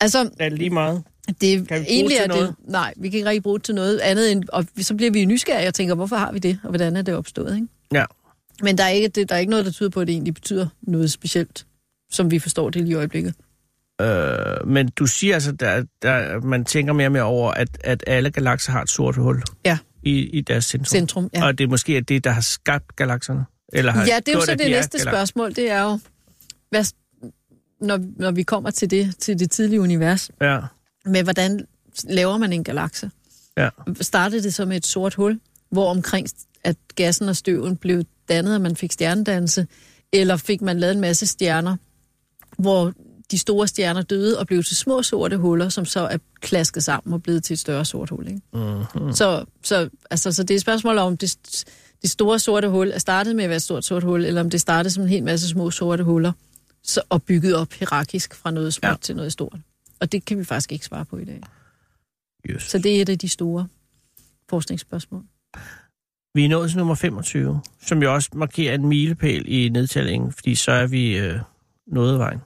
Altså, 0.00 0.30
Er 0.40 0.48
det 0.48 0.58
lige 0.58 0.70
meget? 0.70 1.02
Det 1.40 1.68
Kan 1.68 1.80
vi 1.80 1.86
egentlig 1.88 2.16
er 2.16 2.26
noget? 2.26 2.48
det, 2.48 2.70
nej, 2.70 2.94
vi 2.96 3.08
kan 3.10 3.16
ikke 3.16 3.28
rigtig 3.28 3.42
bruge 3.42 3.58
det 3.58 3.64
til 3.64 3.74
noget 3.74 3.98
andet 3.98 4.32
end, 4.32 4.44
og 4.48 4.66
så 4.78 4.94
bliver 4.94 5.10
vi 5.10 5.24
nysgerrige 5.24 5.68
og 5.68 5.74
tænker, 5.74 5.94
hvorfor 5.94 6.16
har 6.16 6.32
vi 6.32 6.38
det, 6.38 6.58
og 6.62 6.68
hvordan 6.68 6.96
er 6.96 7.02
det 7.02 7.14
opstået, 7.14 7.54
ikke? 7.54 7.66
Ja. 7.92 8.04
Men 8.62 8.78
der 8.78 8.84
er, 8.84 8.88
ikke, 8.88 9.08
det, 9.08 9.28
der 9.28 9.34
er 9.34 9.38
ikke 9.38 9.50
noget, 9.50 9.64
der 9.66 9.70
tyder 9.72 9.90
på, 9.90 10.00
at 10.00 10.06
det 10.06 10.12
egentlig 10.12 10.34
betyder 10.34 10.66
noget 10.82 11.10
specielt, 11.10 11.66
som 12.12 12.30
vi 12.30 12.38
forstår 12.38 12.70
det 12.70 12.82
lige 12.82 12.90
i 12.92 12.94
øjeblikket. 12.94 13.34
Øh, 14.00 14.68
men 14.68 14.88
du 14.88 15.06
siger 15.06 15.34
altså, 15.34 15.52
der, 15.52 15.84
der, 16.02 16.40
man 16.40 16.64
tænker 16.64 16.92
mere 16.92 17.06
og 17.08 17.12
mere 17.12 17.22
over, 17.22 17.50
at, 17.50 17.68
at 17.84 18.04
alle 18.06 18.30
galakser 18.30 18.72
har 18.72 18.82
et 18.82 18.90
sort 18.90 19.16
hul 19.16 19.42
Ja, 19.64 19.78
i, 20.02 20.10
i 20.20 20.40
deres 20.40 20.64
centrum. 20.64 20.86
centrum, 20.86 21.30
ja. 21.34 21.46
Og 21.46 21.58
det 21.58 21.64
er 21.64 21.68
måske 21.68 22.00
det, 22.00 22.24
der 22.24 22.30
har 22.30 22.40
skabt 22.40 22.96
galakserne? 22.96 23.44
Eller 23.72 23.92
har 23.92 24.06
Ja, 24.06 24.18
det 24.26 24.28
er 24.28 24.32
jo 24.32 24.40
så 24.40 24.50
det 24.50 24.60
de 24.60 24.70
næste 24.70 24.98
spørgsmål, 24.98 25.54
det 25.56 25.70
er 25.70 25.82
jo, 25.82 25.98
hvad, 26.70 26.84
når, 27.80 28.00
når 28.16 28.30
vi 28.30 28.42
kommer 28.42 28.70
til 28.70 28.90
det, 28.90 29.14
til 29.18 29.38
det 29.38 29.50
tidlige 29.50 29.80
univers, 29.80 30.30
Ja, 30.40 30.60
med 31.04 31.22
hvordan 31.22 31.66
laver 32.04 32.38
man 32.38 32.52
en 32.52 32.64
galakse? 32.64 33.10
ja. 33.56 33.68
startede 34.00 34.42
det 34.42 34.54
som 34.54 34.72
et 34.72 34.86
sort 34.86 35.14
hul, 35.14 35.40
hvor 35.70 35.90
omkring 35.90 36.28
at 36.64 36.76
gassen 36.96 37.28
og 37.28 37.36
støven 37.36 37.76
blev 37.76 38.04
dannet, 38.28 38.54
og 38.54 38.60
man 38.60 38.76
fik 38.76 38.92
stjernedannelse, 38.92 39.66
eller 40.12 40.36
fik 40.36 40.62
man 40.62 40.80
lavet 40.80 40.94
en 40.94 41.00
masse 41.00 41.26
stjerner, 41.26 41.76
hvor 42.58 42.92
de 43.30 43.38
store 43.38 43.68
stjerner 43.68 44.02
døde 44.02 44.38
og 44.38 44.46
blev 44.46 44.62
til 44.62 44.76
små 44.76 45.02
sorte 45.02 45.36
huller, 45.36 45.68
som 45.68 45.84
så 45.84 46.00
er 46.00 46.18
klasket 46.40 46.84
sammen 46.84 47.14
og 47.14 47.22
blevet 47.22 47.44
til 47.44 47.54
et 47.54 47.60
større 47.60 47.84
sort 47.84 48.10
hul. 48.10 48.26
Ikke? 48.26 48.40
Mm-hmm. 48.52 49.12
Så, 49.12 49.44
så, 49.62 49.88
altså, 50.10 50.32
så 50.32 50.42
det 50.42 50.50
er 50.50 50.54
et 50.54 50.60
spørgsmål 50.60 50.98
om, 50.98 51.16
det, 51.16 51.64
det 52.02 52.10
store 52.10 52.38
sorte 52.38 52.68
hul 52.68 52.90
er 52.90 52.98
startet 52.98 53.36
med 53.36 53.44
at 53.44 53.50
være 53.50 53.56
et 53.56 53.62
stort 53.62 53.84
sort 53.84 54.02
hul, 54.02 54.24
eller 54.24 54.40
om 54.40 54.50
det 54.50 54.60
startede 54.60 54.94
som 54.94 55.02
en 55.02 55.08
hel 55.08 55.24
masse 55.24 55.48
små 55.48 55.70
sorte 55.70 56.04
huller, 56.04 56.32
så, 56.82 57.00
og 57.08 57.22
bygget 57.22 57.54
op 57.54 57.72
hierarkisk 57.72 58.34
fra 58.34 58.50
noget 58.50 58.74
småt 58.74 58.90
ja. 58.90 58.96
til 59.02 59.16
noget 59.16 59.32
stort. 59.32 59.58
Og 60.04 60.12
det 60.12 60.24
kan 60.24 60.38
vi 60.38 60.44
faktisk 60.44 60.72
ikke 60.72 60.84
svare 60.84 61.04
på 61.04 61.18
i 61.18 61.24
dag. 61.24 61.40
Yes. 62.50 62.62
Så 62.62 62.78
det 62.78 62.96
er 62.96 63.02
et 63.02 63.08
af 63.08 63.18
de 63.18 63.28
store 63.28 63.68
forskningsspørgsmål. 64.48 65.24
Vi 66.34 66.44
er 66.44 66.48
nået 66.48 66.70
til 66.70 66.78
nummer 66.78 66.94
25, 66.94 67.60
som 67.80 68.02
jo 68.02 68.14
også 68.14 68.30
markerer 68.34 68.74
en 68.74 68.86
milepæl 68.86 69.44
i 69.46 69.68
nedtællingen, 69.68 70.32
fordi 70.32 70.54
så 70.54 70.72
er 70.72 70.86
vi 70.86 71.18
øh, 71.18 71.40
nået 71.86 72.18
vejen. 72.18 72.40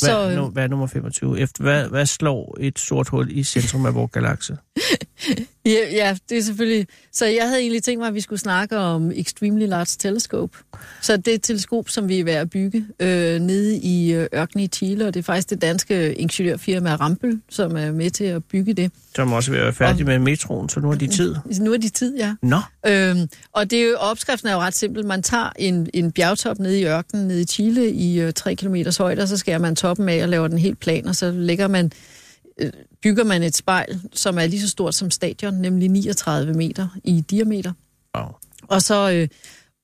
Hvad, 0.00 0.08
Så, 0.08 0.30
øh, 0.30 0.36
nu, 0.36 0.48
hvad 0.50 0.64
er 0.64 0.68
nummer 0.68 0.86
25? 0.86 1.38
Efter, 1.40 1.62
hvad, 1.62 1.88
hvad 1.88 2.06
slår 2.06 2.56
et 2.60 2.78
sort 2.78 3.08
hul 3.08 3.30
i 3.30 3.42
centrum 3.42 3.86
af 3.86 3.94
vores 3.94 4.12
galakse? 4.12 4.56
Ja, 5.66 5.90
ja, 5.92 6.16
det 6.30 6.38
er 6.38 6.42
selvfølgelig... 6.42 6.86
Så 7.12 7.26
jeg 7.26 7.48
havde 7.48 7.60
egentlig 7.60 7.82
tænkt 7.82 7.98
mig, 8.00 8.08
at 8.08 8.14
vi 8.14 8.20
skulle 8.20 8.40
snakke 8.40 8.76
om 8.78 9.10
Extremely 9.14 9.66
Large 9.66 9.86
Telescope. 9.98 10.58
Så 11.02 11.16
det 11.16 11.28
er 11.28 11.34
et 11.34 11.42
teleskop, 11.42 11.88
som 11.88 12.08
vi 12.08 12.20
er 12.20 12.24
ved 12.24 12.32
at 12.32 12.50
bygge 12.50 12.84
øh, 13.00 13.40
nede 13.40 13.76
i 13.76 14.12
øh, 14.12 14.26
ørkenen 14.34 14.64
i 14.64 14.68
Chile, 14.68 15.06
og 15.06 15.14
det 15.14 15.20
er 15.20 15.24
faktisk 15.24 15.50
det 15.50 15.62
danske 15.62 16.14
ingeniørfirma 16.14 16.94
Rampel, 16.96 17.40
som 17.48 17.76
er 17.76 17.92
med 17.92 18.10
til 18.10 18.24
at 18.24 18.44
bygge 18.44 18.72
det. 18.74 18.90
Som 19.16 19.32
også 19.32 19.50
vil 19.50 19.60
være 19.60 19.72
færdig 19.72 20.00
Og- 20.00 20.06
med 20.06 20.18
metroen, 20.18 20.68
så 20.68 20.80
nu 20.80 20.90
er 20.90 20.94
de 20.94 21.06
tid. 21.06 21.34
Nu 21.60 21.72
er 21.72 21.76
de 21.78 21.88
tid, 21.88 22.16
ja. 22.16 22.34
Nå, 22.42 22.60
Øhm, 22.86 23.28
og 23.52 23.70
det 23.70 23.78
er 23.78 23.84
jo, 23.88 23.96
opskriften 23.98 24.48
er 24.48 24.52
jo 24.52 24.58
ret 24.60 24.74
simpel. 24.74 25.06
Man 25.06 25.22
tager 25.22 25.50
en, 25.58 25.88
en 25.94 26.12
bjergtop 26.12 26.58
nede 26.58 26.80
i 26.80 26.84
ørkenen, 26.86 27.28
nede 27.28 27.40
i 27.40 27.44
Chile, 27.44 27.90
i 27.90 28.20
øh, 28.20 28.32
3 28.32 28.54
km 28.54 28.76
højde, 28.98 29.22
og 29.22 29.28
så 29.28 29.36
skærer 29.36 29.58
man 29.58 29.76
toppen 29.76 30.08
af 30.08 30.22
og 30.22 30.28
laver 30.28 30.48
den 30.48 30.58
helt 30.58 30.80
plan, 30.80 31.06
og 31.06 31.16
så 31.16 31.30
lægger 31.30 31.68
man, 31.68 31.92
bygger 33.02 33.24
man 33.24 33.42
et 33.42 33.56
spejl, 33.56 34.00
som 34.12 34.38
er 34.38 34.46
lige 34.46 34.60
så 34.60 34.68
stort 34.68 34.94
som 34.94 35.10
stadion, 35.10 35.54
nemlig 35.54 35.88
39 35.88 36.54
meter 36.54 36.88
i 37.04 37.20
diameter. 37.20 37.72
wow. 38.16 38.26
Og 38.68 38.82
så 38.82 39.10
øh, 39.10 39.28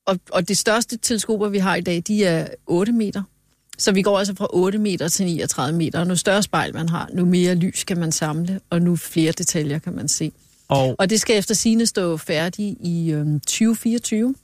og, 0.07 0.19
og 0.31 0.49
de 0.49 0.55
største 0.55 0.97
teleskoper, 0.97 1.49
vi 1.49 1.59
har 1.59 1.77
i 1.77 1.81
dag, 1.81 2.03
de 2.07 2.25
er 2.25 2.49
8 2.67 2.93
meter. 2.93 3.23
Så 3.79 3.93
vi 3.93 4.03
går 4.03 4.19
altså 4.19 4.35
fra 4.35 4.47
8 4.51 4.79
meter 4.79 5.09
til 5.09 5.27
39 5.27 5.79
meter. 5.79 6.01
Og 6.01 6.07
nu 6.07 6.17
større 6.17 6.43
spejl 6.43 6.75
man 6.75 6.89
har, 6.89 7.09
nu 7.13 7.25
mere 7.25 7.55
lys 7.55 7.85
kan 7.85 7.99
man 7.99 8.13
samle, 8.13 8.61
og 8.71 8.83
nu 8.83 8.97
flere 8.97 9.33
detaljer 9.33 9.79
kan 9.79 9.93
man 9.93 10.09
se. 10.09 10.33
Og 10.69 10.95
Og 10.99 11.11
det 11.11 11.21
skal 11.21 11.39
efter 11.39 11.55
sine 11.55 11.87
stå 11.87 12.17
færdigt 12.17 12.77
i 12.81 13.11
øh, 13.11 13.41
2024. 13.41 14.35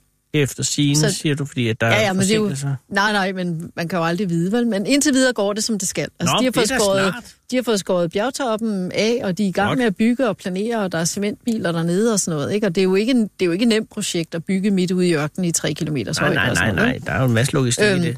efter 0.41 0.63
sigende, 0.63 0.99
Så- 1.11 1.17
siger 1.17 1.35
du, 1.35 1.45
fordi 1.45 1.67
at 1.69 1.81
der 1.81 1.87
Ja, 1.87 1.93
ja, 2.01 2.07
er 2.07 2.13
men 2.13 2.21
det 2.21 2.31
er 2.31 2.35
jo-. 2.35 2.51
Nej, 2.89 3.11
nej, 3.11 3.31
men 3.31 3.71
man 3.75 3.87
kan 3.87 3.99
jo 3.99 4.05
aldrig 4.05 4.29
vide, 4.29 4.51
vel? 4.51 4.67
Men 4.67 4.85
indtil 4.85 5.13
videre 5.13 5.33
går 5.33 5.53
det, 5.53 5.63
som 5.63 5.79
det 5.79 5.87
skal. 5.87 6.07
Altså, 6.19 6.35
Nå, 6.35 6.39
de, 6.39 6.43
har 6.45 6.51
det 6.51 6.55
fået 6.55 6.81
skåret, 6.81 7.13
de 7.51 7.55
har 7.55 7.63
fået 7.63 7.79
skåret 7.79 8.11
bjergtoppen 8.11 8.91
af, 8.91 9.19
og 9.23 9.37
de 9.37 9.43
er 9.43 9.47
i 9.47 9.51
gang 9.51 9.67
Godt. 9.69 9.77
med 9.77 9.85
at 9.85 9.95
bygge 9.95 10.27
og 10.29 10.37
planere, 10.37 10.77
og 10.79 10.91
der 10.91 10.97
er 10.97 11.05
cementbiler 11.05 11.71
dernede 11.71 12.13
og 12.13 12.19
sådan 12.19 12.37
noget. 12.39 12.53
Ikke? 12.53 12.67
Og 12.67 12.75
det 12.75 12.81
er, 12.81 12.83
jo 12.85 12.95
ikke, 12.95 13.13
det 13.13 13.29
er 13.41 13.45
jo 13.45 13.51
ikke 13.51 13.63
et 13.63 13.69
nemt 13.69 13.89
projekt 13.89 14.35
at 14.35 14.43
bygge 14.45 14.71
midt 14.71 14.91
ude 14.91 15.07
i 15.07 15.13
ørkenen 15.15 15.45
i 15.45 15.51
3 15.51 15.73
km 15.73 15.95
højde. 15.95 16.13
Nej, 16.13 16.33
nej, 16.33 16.53
nej, 16.53 16.71
nej. 16.71 16.99
Der 17.05 17.11
er 17.11 17.19
jo 17.19 17.25
en 17.27 17.33
masse 17.33 17.53
logistik 17.53 17.85
Øhm, 17.85 18.01
i 18.01 18.05
det. 18.05 18.17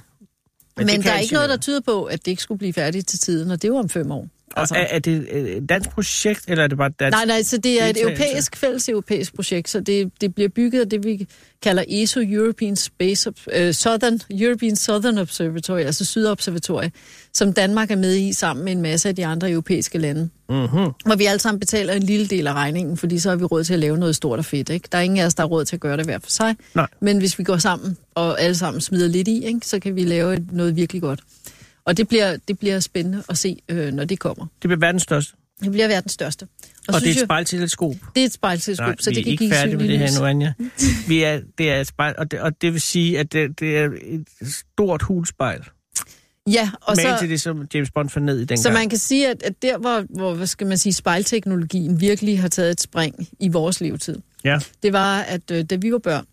Men, 0.78 0.88
det 0.88 0.94
men 0.96 1.02
kan 1.02 1.12
der 1.12 1.18
er 1.18 1.20
ikke 1.22 1.34
noget, 1.34 1.50
der 1.50 1.58
tyder 1.58 1.80
på, 1.82 2.04
at 2.04 2.26
det 2.26 2.32
ikke 2.32 2.42
skulle 2.44 2.60
blive 2.60 2.74
færdigt 2.74 3.08
til 3.08 3.20
tiden, 3.20 3.52
og 3.52 3.62
det 3.62 3.68
er 3.68 3.72
jo 3.72 3.78
om 3.78 3.90
fem 3.90 4.12
år. 4.12 4.28
Og 4.56 4.68
er, 4.72 4.76
er 4.90 5.00
det 5.00 5.28
et 5.58 5.70
dansk 5.70 5.90
projekt, 5.90 6.44
eller 6.48 6.64
er 6.64 6.68
det 6.68 6.78
bare 6.78 6.90
dansk? 7.00 7.16
Nej, 7.18 7.26
nej, 7.26 7.44
så 7.44 7.58
det 7.58 7.82
er 7.84 7.86
et 7.88 8.02
europæisk, 8.02 8.56
fælles 8.56 8.90
europæisk 8.90 9.36
projekt, 9.36 9.70
så 9.70 9.80
det, 9.80 10.12
det 10.22 10.36
bliver 10.36 10.50
bygget 10.50 10.82
af 10.82 10.90
det, 10.90 11.04
vi 11.06 11.28
kalder 11.62 11.84
ESO, 11.88 12.20
European 12.24 12.76
Space, 12.76 13.32
øh, 13.54 13.74
Southern, 13.74 14.20
European 14.32 14.76
Southern 14.76 15.18
Observatory, 15.18 15.80
altså 15.80 16.06
Sydobservatorie, 16.06 16.92
som 17.34 17.54
Danmark 17.54 17.92
er 17.92 17.96
med 17.96 18.16
i 18.16 18.34
sammen 18.34 18.66
med 18.66 18.72
en 18.72 18.82
masse 18.82 19.10
af 19.10 19.16
de 19.16 19.26
andre 19.26 19.52
europæiske 19.52 19.98
lande. 19.98 20.30
Mm-hmm. 20.50 20.68
Hvor 21.06 21.16
vi 21.16 21.26
alle 21.26 21.40
sammen 21.40 21.60
betaler 21.60 21.94
en 21.94 22.04
lille 22.04 22.28
del 22.28 22.48
af 22.48 22.54
regningen, 22.54 22.98
fordi 22.98 23.20
så 23.20 23.30
har 23.30 23.36
vi 23.36 23.44
råd 23.44 23.64
til 23.64 23.74
at 23.74 23.80
lave 23.80 23.98
noget 23.98 24.16
stort 24.16 24.40
og 24.40 24.46
fedt. 24.46 24.70
Ikke? 24.70 24.88
Der 24.92 24.98
er 24.98 25.02
ingen 25.02 25.20
af 25.20 25.26
os, 25.26 25.34
der 25.36 25.44
har 25.44 25.48
råd 25.48 25.66
til 25.66 25.76
at 25.76 25.80
gøre 25.80 25.98
det 25.98 26.06
hver 26.06 26.20
for 26.20 26.30
sig. 26.30 26.56
Nej. 26.76 26.88
Men 27.02 27.18
hvis 27.18 27.40
vi 27.40 27.44
går 27.44 27.58
sammen, 27.58 27.98
og 28.16 28.42
alle 28.42 28.56
sammen 28.56 28.82
smider 28.82 29.08
lidt 29.08 29.28
i, 29.28 29.46
ikke? 29.46 29.60
så 29.64 29.80
kan 29.80 29.96
vi 29.96 30.04
lave 30.04 30.34
et- 30.34 30.52
noget 30.52 30.76
virkelig 30.76 31.02
godt. 31.02 31.20
Og 31.90 31.98
det 31.98 32.08
bliver, 32.08 32.38
det 32.48 32.60
bliver 32.60 32.80
spændende 32.80 33.24
at 33.30 33.38
se, 33.38 33.58
øh, 33.70 33.94
når 33.94 34.06
det 34.06 34.20
kommer. 34.20 34.46
Det 34.62 34.68
bliver 34.70 34.78
verdens 34.78 35.04
største. 35.04 35.34
Det 35.64 35.72
bliver 35.72 35.88
verdens 35.88 36.12
største. 36.12 36.48
Og, 36.88 36.94
og 36.96 37.02
det 37.02 37.08
er 37.10 37.14
et 37.14 37.20
spejlteleskop. 37.28 37.96
det 38.16 38.22
er 38.22 38.26
et 38.26 38.34
spejlteleskop, 38.34 38.88
Nej, 38.88 38.96
så 39.00 39.10
vi 39.10 39.14
det 39.16 39.20
er 39.20 39.24
kan 39.24 39.32
ikke 39.32 39.44
give 39.44 39.54
færdige 39.54 39.76
med 39.78 39.86
synlig 39.86 40.00
det 40.00 40.00
her 40.00 40.08
lys. 40.14 40.20
nu, 40.20 40.26
Anja. 40.26 40.54
Vi 41.08 41.24
er, 41.24 41.42
det 41.58 41.70
er 41.72 41.82
et 41.82 41.88
spejl, 41.88 42.16
og 42.18 42.32
det, 42.32 42.40
og 42.40 42.62
det 42.62 42.74
vil 42.74 42.82
sige, 42.82 43.20
at 43.20 43.34
det, 43.34 43.60
det 43.60 43.78
er 43.78 43.90
et 44.04 44.26
stort 44.54 45.02
hulspejl. 45.02 45.62
Ja, 46.48 46.70
og 46.82 46.90
Og 46.90 46.96
så, 46.98 47.18
til 47.20 47.30
det, 47.30 47.42
som 47.42 47.68
James 47.74 47.92
Bond 47.92 48.10
fandt 48.10 48.26
ned 48.26 48.40
i 48.40 48.46
den 48.46 48.58
så 48.58 48.64
gang. 48.70 48.74
man 48.80 48.90
kan 48.90 48.98
sige, 49.00 49.30
at, 49.30 49.44
at 49.44 49.62
der, 49.62 49.78
hvor, 49.78 50.06
hvor 50.10 50.34
hvad 50.34 50.48
skal 50.48 50.68
man 50.68 50.78
sige, 50.78 50.94
spejlteknologien 50.94 52.02
virkelig 52.02 52.42
har 52.42 52.48
taget 52.48 52.72
et 52.72 52.82
spring 52.82 53.28
i 53.40 53.48
vores 53.48 53.82
levetid, 53.82 54.18
Ja. 54.44 54.60
det 54.84 54.94
var, 54.94 55.20
at 55.22 55.52
øh, 55.52 55.64
da 55.64 55.76
vi 55.76 55.92
var 55.92 55.98
børn, 56.00 56.26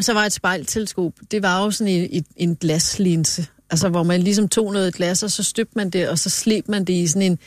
så 0.00 0.12
var 0.12 0.24
et 0.24 0.32
spejlteleskop, 0.32 1.12
det 1.30 1.42
var 1.42 1.64
jo 1.64 1.70
sådan 1.70 1.92
en, 1.92 2.08
en, 2.10 2.24
en 2.36 2.56
glaslinse, 2.56 3.46
altså 3.70 3.88
hvor 3.88 4.02
man 4.02 4.22
ligesom 4.22 4.48
tog 4.48 4.72
noget 4.72 4.94
glas, 4.94 5.22
og 5.22 5.30
så 5.30 5.42
støbte 5.42 5.72
man 5.76 5.90
det, 5.90 6.08
og 6.08 6.18
så 6.18 6.30
slæbte 6.30 6.70
man 6.70 6.84
det 6.84 6.92
i 6.92 7.06
sådan 7.06 7.22
en, 7.22 7.38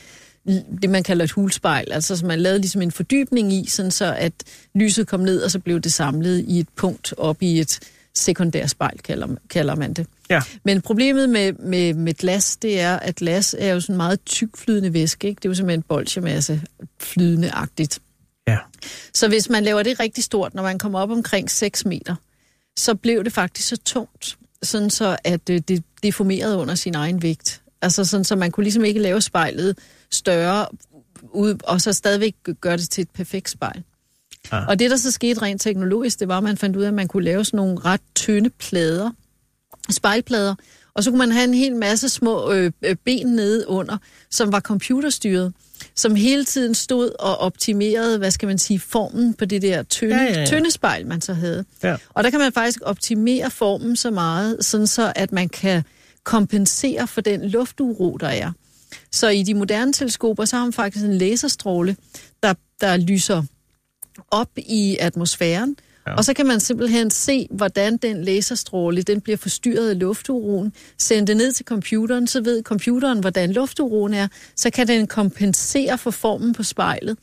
det 0.82 0.90
man 0.90 1.02
kalder 1.02 1.24
et 1.24 1.30
hulspejl, 1.30 1.92
altså 1.92 2.16
så 2.16 2.26
man 2.26 2.40
lavede 2.40 2.60
ligesom 2.60 2.82
en 2.82 2.92
fordybning 2.92 3.52
i, 3.52 3.66
sådan 3.68 3.90
så 3.90 4.14
at 4.14 4.32
lyset 4.74 5.06
kom 5.06 5.20
ned, 5.20 5.42
og 5.42 5.50
så 5.50 5.58
blev 5.58 5.80
det 5.80 5.92
samlet 5.92 6.44
i 6.48 6.58
et 6.58 6.68
punkt 6.76 7.14
op 7.16 7.42
i 7.42 7.60
et 7.60 7.80
sekundært 8.14 8.70
spejl, 8.70 8.98
kalder, 8.98 9.28
kalder 9.50 9.74
man 9.74 9.92
det. 9.92 10.06
Ja. 10.30 10.42
Men 10.64 10.80
problemet 10.80 11.28
med, 11.28 11.52
med, 11.52 11.94
med 11.94 12.14
glas, 12.14 12.56
det 12.56 12.80
er, 12.80 12.96
at 12.96 13.14
glas 13.14 13.56
er 13.58 13.72
jo 13.72 13.80
sådan 13.80 13.96
meget 13.96 14.20
tykflydende 14.26 14.92
væske, 14.92 15.28
ikke? 15.28 15.38
Det 15.38 15.44
er 15.44 15.50
jo 15.50 15.54
simpelthen 15.54 15.82
bolsjemasse 15.82 16.62
flydende-agtigt. 17.00 17.98
Ja. 18.48 18.58
Så 19.14 19.28
hvis 19.28 19.48
man 19.48 19.64
laver 19.64 19.82
det 19.82 20.00
rigtig 20.00 20.24
stort, 20.24 20.54
når 20.54 20.62
man 20.62 20.78
kommer 20.78 21.00
op 21.00 21.10
omkring 21.10 21.50
6 21.50 21.84
meter, 21.84 22.14
så 22.78 22.94
blev 22.94 23.24
det 23.24 23.32
faktisk 23.32 23.68
så 23.68 23.76
tungt, 23.76 24.36
sådan 24.62 24.90
så 24.90 25.16
at 25.24 25.50
øh, 25.50 25.60
det 25.68 25.84
deformerede 26.02 26.56
under 26.56 26.74
sin 26.74 26.94
egen 26.94 27.22
vægt. 27.22 27.62
Altså 27.82 28.04
sådan, 28.04 28.24
så 28.24 28.36
man 28.36 28.50
kunne 28.50 28.64
ligesom 28.64 28.84
ikke 28.84 29.00
lave 29.00 29.20
spejlet 29.20 29.78
større, 30.10 30.66
ud, 31.32 31.54
og 31.64 31.80
så 31.80 31.92
stadigvæk 31.92 32.34
gøre 32.60 32.76
det 32.76 32.90
til 32.90 33.02
et 33.02 33.10
perfekt 33.10 33.50
spejl. 33.50 33.82
Ah. 34.50 34.68
Og 34.68 34.78
det, 34.78 34.90
der 34.90 34.96
så 34.96 35.10
skete 35.10 35.42
rent 35.42 35.60
teknologisk, 35.60 36.20
det 36.20 36.28
var, 36.28 36.36
at 36.38 36.44
man 36.44 36.56
fandt 36.56 36.76
ud 36.76 36.82
af, 36.82 36.88
at 36.88 36.94
man 36.94 37.08
kunne 37.08 37.24
lave 37.24 37.44
sådan 37.44 37.56
nogle 37.56 37.78
ret 37.84 38.00
tynde 38.14 38.50
plader, 38.50 39.10
spejlplader, 39.90 40.54
og 40.94 41.04
så 41.04 41.10
kunne 41.10 41.18
man 41.18 41.32
have 41.32 41.44
en 41.44 41.54
hel 41.54 41.76
masse 41.76 42.08
små 42.08 42.52
øh, 42.52 42.72
øh, 42.82 42.96
ben 43.04 43.26
nede 43.26 43.68
under, 43.68 43.96
som 44.30 44.52
var 44.52 44.60
computerstyret, 44.60 45.52
som 46.00 46.14
hele 46.14 46.44
tiden 46.44 46.74
stod 46.74 47.10
og 47.18 47.38
optimerede, 47.38 48.18
hvad 48.18 48.30
skal 48.30 48.46
man 48.46 48.58
sige, 48.58 48.80
formen 48.80 49.34
på 49.34 49.44
det 49.44 49.62
der 49.62 49.82
tynde, 49.82 50.16
Ja, 50.16 50.22
ja, 50.22 50.40
ja, 50.40 50.46
tynde 50.46 50.70
spejl, 50.70 51.06
man 51.06 51.20
så 51.20 51.32
havde. 51.32 51.64
Ja. 51.82 51.96
Og 52.08 52.24
der 52.24 52.30
kan 52.30 52.40
man 52.40 52.52
faktisk 52.52 52.78
optimere 52.82 53.50
formen 53.50 53.96
så 53.96 54.10
meget, 54.10 54.64
sådan 54.64 54.86
så 54.86 55.12
at 55.16 55.32
man 55.32 55.48
kan 55.48 55.82
kompensere 56.24 57.06
for 57.06 57.20
den 57.20 57.48
lufturo, 57.48 58.16
der 58.16 58.28
er. 58.28 58.52
Så 59.10 59.28
i 59.28 59.42
de 59.42 59.54
moderne 59.54 59.92
teleskoper, 59.92 60.44
så 60.44 60.56
har 60.56 60.64
man 60.64 60.72
faktisk 60.72 61.04
en 61.04 61.14
laserstråle, 61.18 61.96
der, 62.42 62.54
der 62.80 62.96
lyser 62.96 63.42
op 64.30 64.50
i 64.56 64.96
atmosfæren, 65.00 65.76
Ja. 66.06 66.14
og 66.14 66.24
så 66.24 66.34
kan 66.34 66.46
man 66.46 66.60
simpelthen 66.60 67.10
se, 67.10 67.46
hvordan 67.50 67.96
den 67.96 68.24
laserstråle 68.24 69.02
den 69.02 69.20
bliver 69.20 69.36
forstyrret 69.36 69.90
af 69.90 69.98
lufturoen. 69.98 70.72
Send 70.98 71.26
det 71.26 71.36
ned 71.36 71.52
til 71.52 71.64
computeren, 71.66 72.26
så 72.26 72.40
ved 72.40 72.62
computeren, 72.62 73.20
hvordan 73.20 73.52
lufturoen 73.52 74.14
er. 74.14 74.28
Så 74.56 74.70
kan 74.70 74.88
den 74.88 75.06
kompensere 75.06 75.98
for 75.98 76.10
formen 76.10 76.52
på 76.52 76.62
spejlet, 76.62 77.18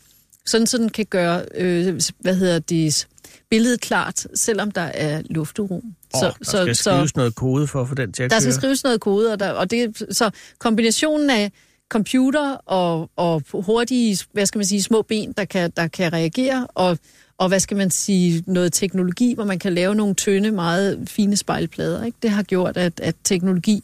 sådan 0.45 0.67
så 0.67 0.77
den 0.77 0.89
kan 0.89 1.05
gøre, 1.05 1.45
øh, 1.55 2.01
hvad 2.19 2.35
hedder 2.35 2.59
det, 2.59 3.07
billedet 3.49 3.81
klart, 3.81 4.27
selvom 4.35 4.71
der 4.71 4.81
er 4.81 5.21
lufturo. 5.29 5.75
Oh, 6.13 6.21
så, 6.21 6.33
der 6.39 6.63
skal 6.63 6.75
skrives 6.75 7.15
noget 7.15 7.35
kode 7.35 7.67
for 7.67 7.81
at 7.81 7.87
få 7.87 7.95
den 7.95 8.11
til 8.11 8.23
at 8.23 8.29
Der 8.31 8.35
køre. 8.35 8.41
skal 8.41 8.53
skrives 8.53 8.83
noget 8.83 9.01
kode, 9.01 9.31
og, 9.33 9.39
der, 9.39 9.51
og 9.51 9.71
det, 9.71 10.03
så 10.11 10.29
kombinationen 10.59 11.29
af 11.29 11.51
computer 11.89 12.51
og, 12.53 13.09
og 13.15 13.43
hurtige, 13.53 14.17
hvad 14.33 14.45
skal 14.45 14.59
man 14.59 14.65
sige, 14.65 14.83
små 14.83 15.01
ben, 15.01 15.31
der 15.37 15.45
kan, 15.45 15.71
der 15.77 15.87
kan 15.87 16.13
reagere, 16.13 16.67
og, 16.75 16.97
og 17.37 17.47
hvad 17.47 17.59
skal 17.59 17.77
man 17.77 17.91
sige, 17.91 18.43
noget 18.47 18.73
teknologi, 18.73 19.33
hvor 19.33 19.45
man 19.45 19.59
kan 19.59 19.73
lave 19.73 19.95
nogle 19.95 20.15
tynde, 20.15 20.51
meget 20.51 21.09
fine 21.09 21.37
spejlplader. 21.37 22.03
Ikke? 22.03 22.17
Det 22.21 22.29
har 22.29 22.43
gjort, 22.43 22.77
at, 22.77 22.99
at 22.99 23.15
teknologi, 23.23 23.81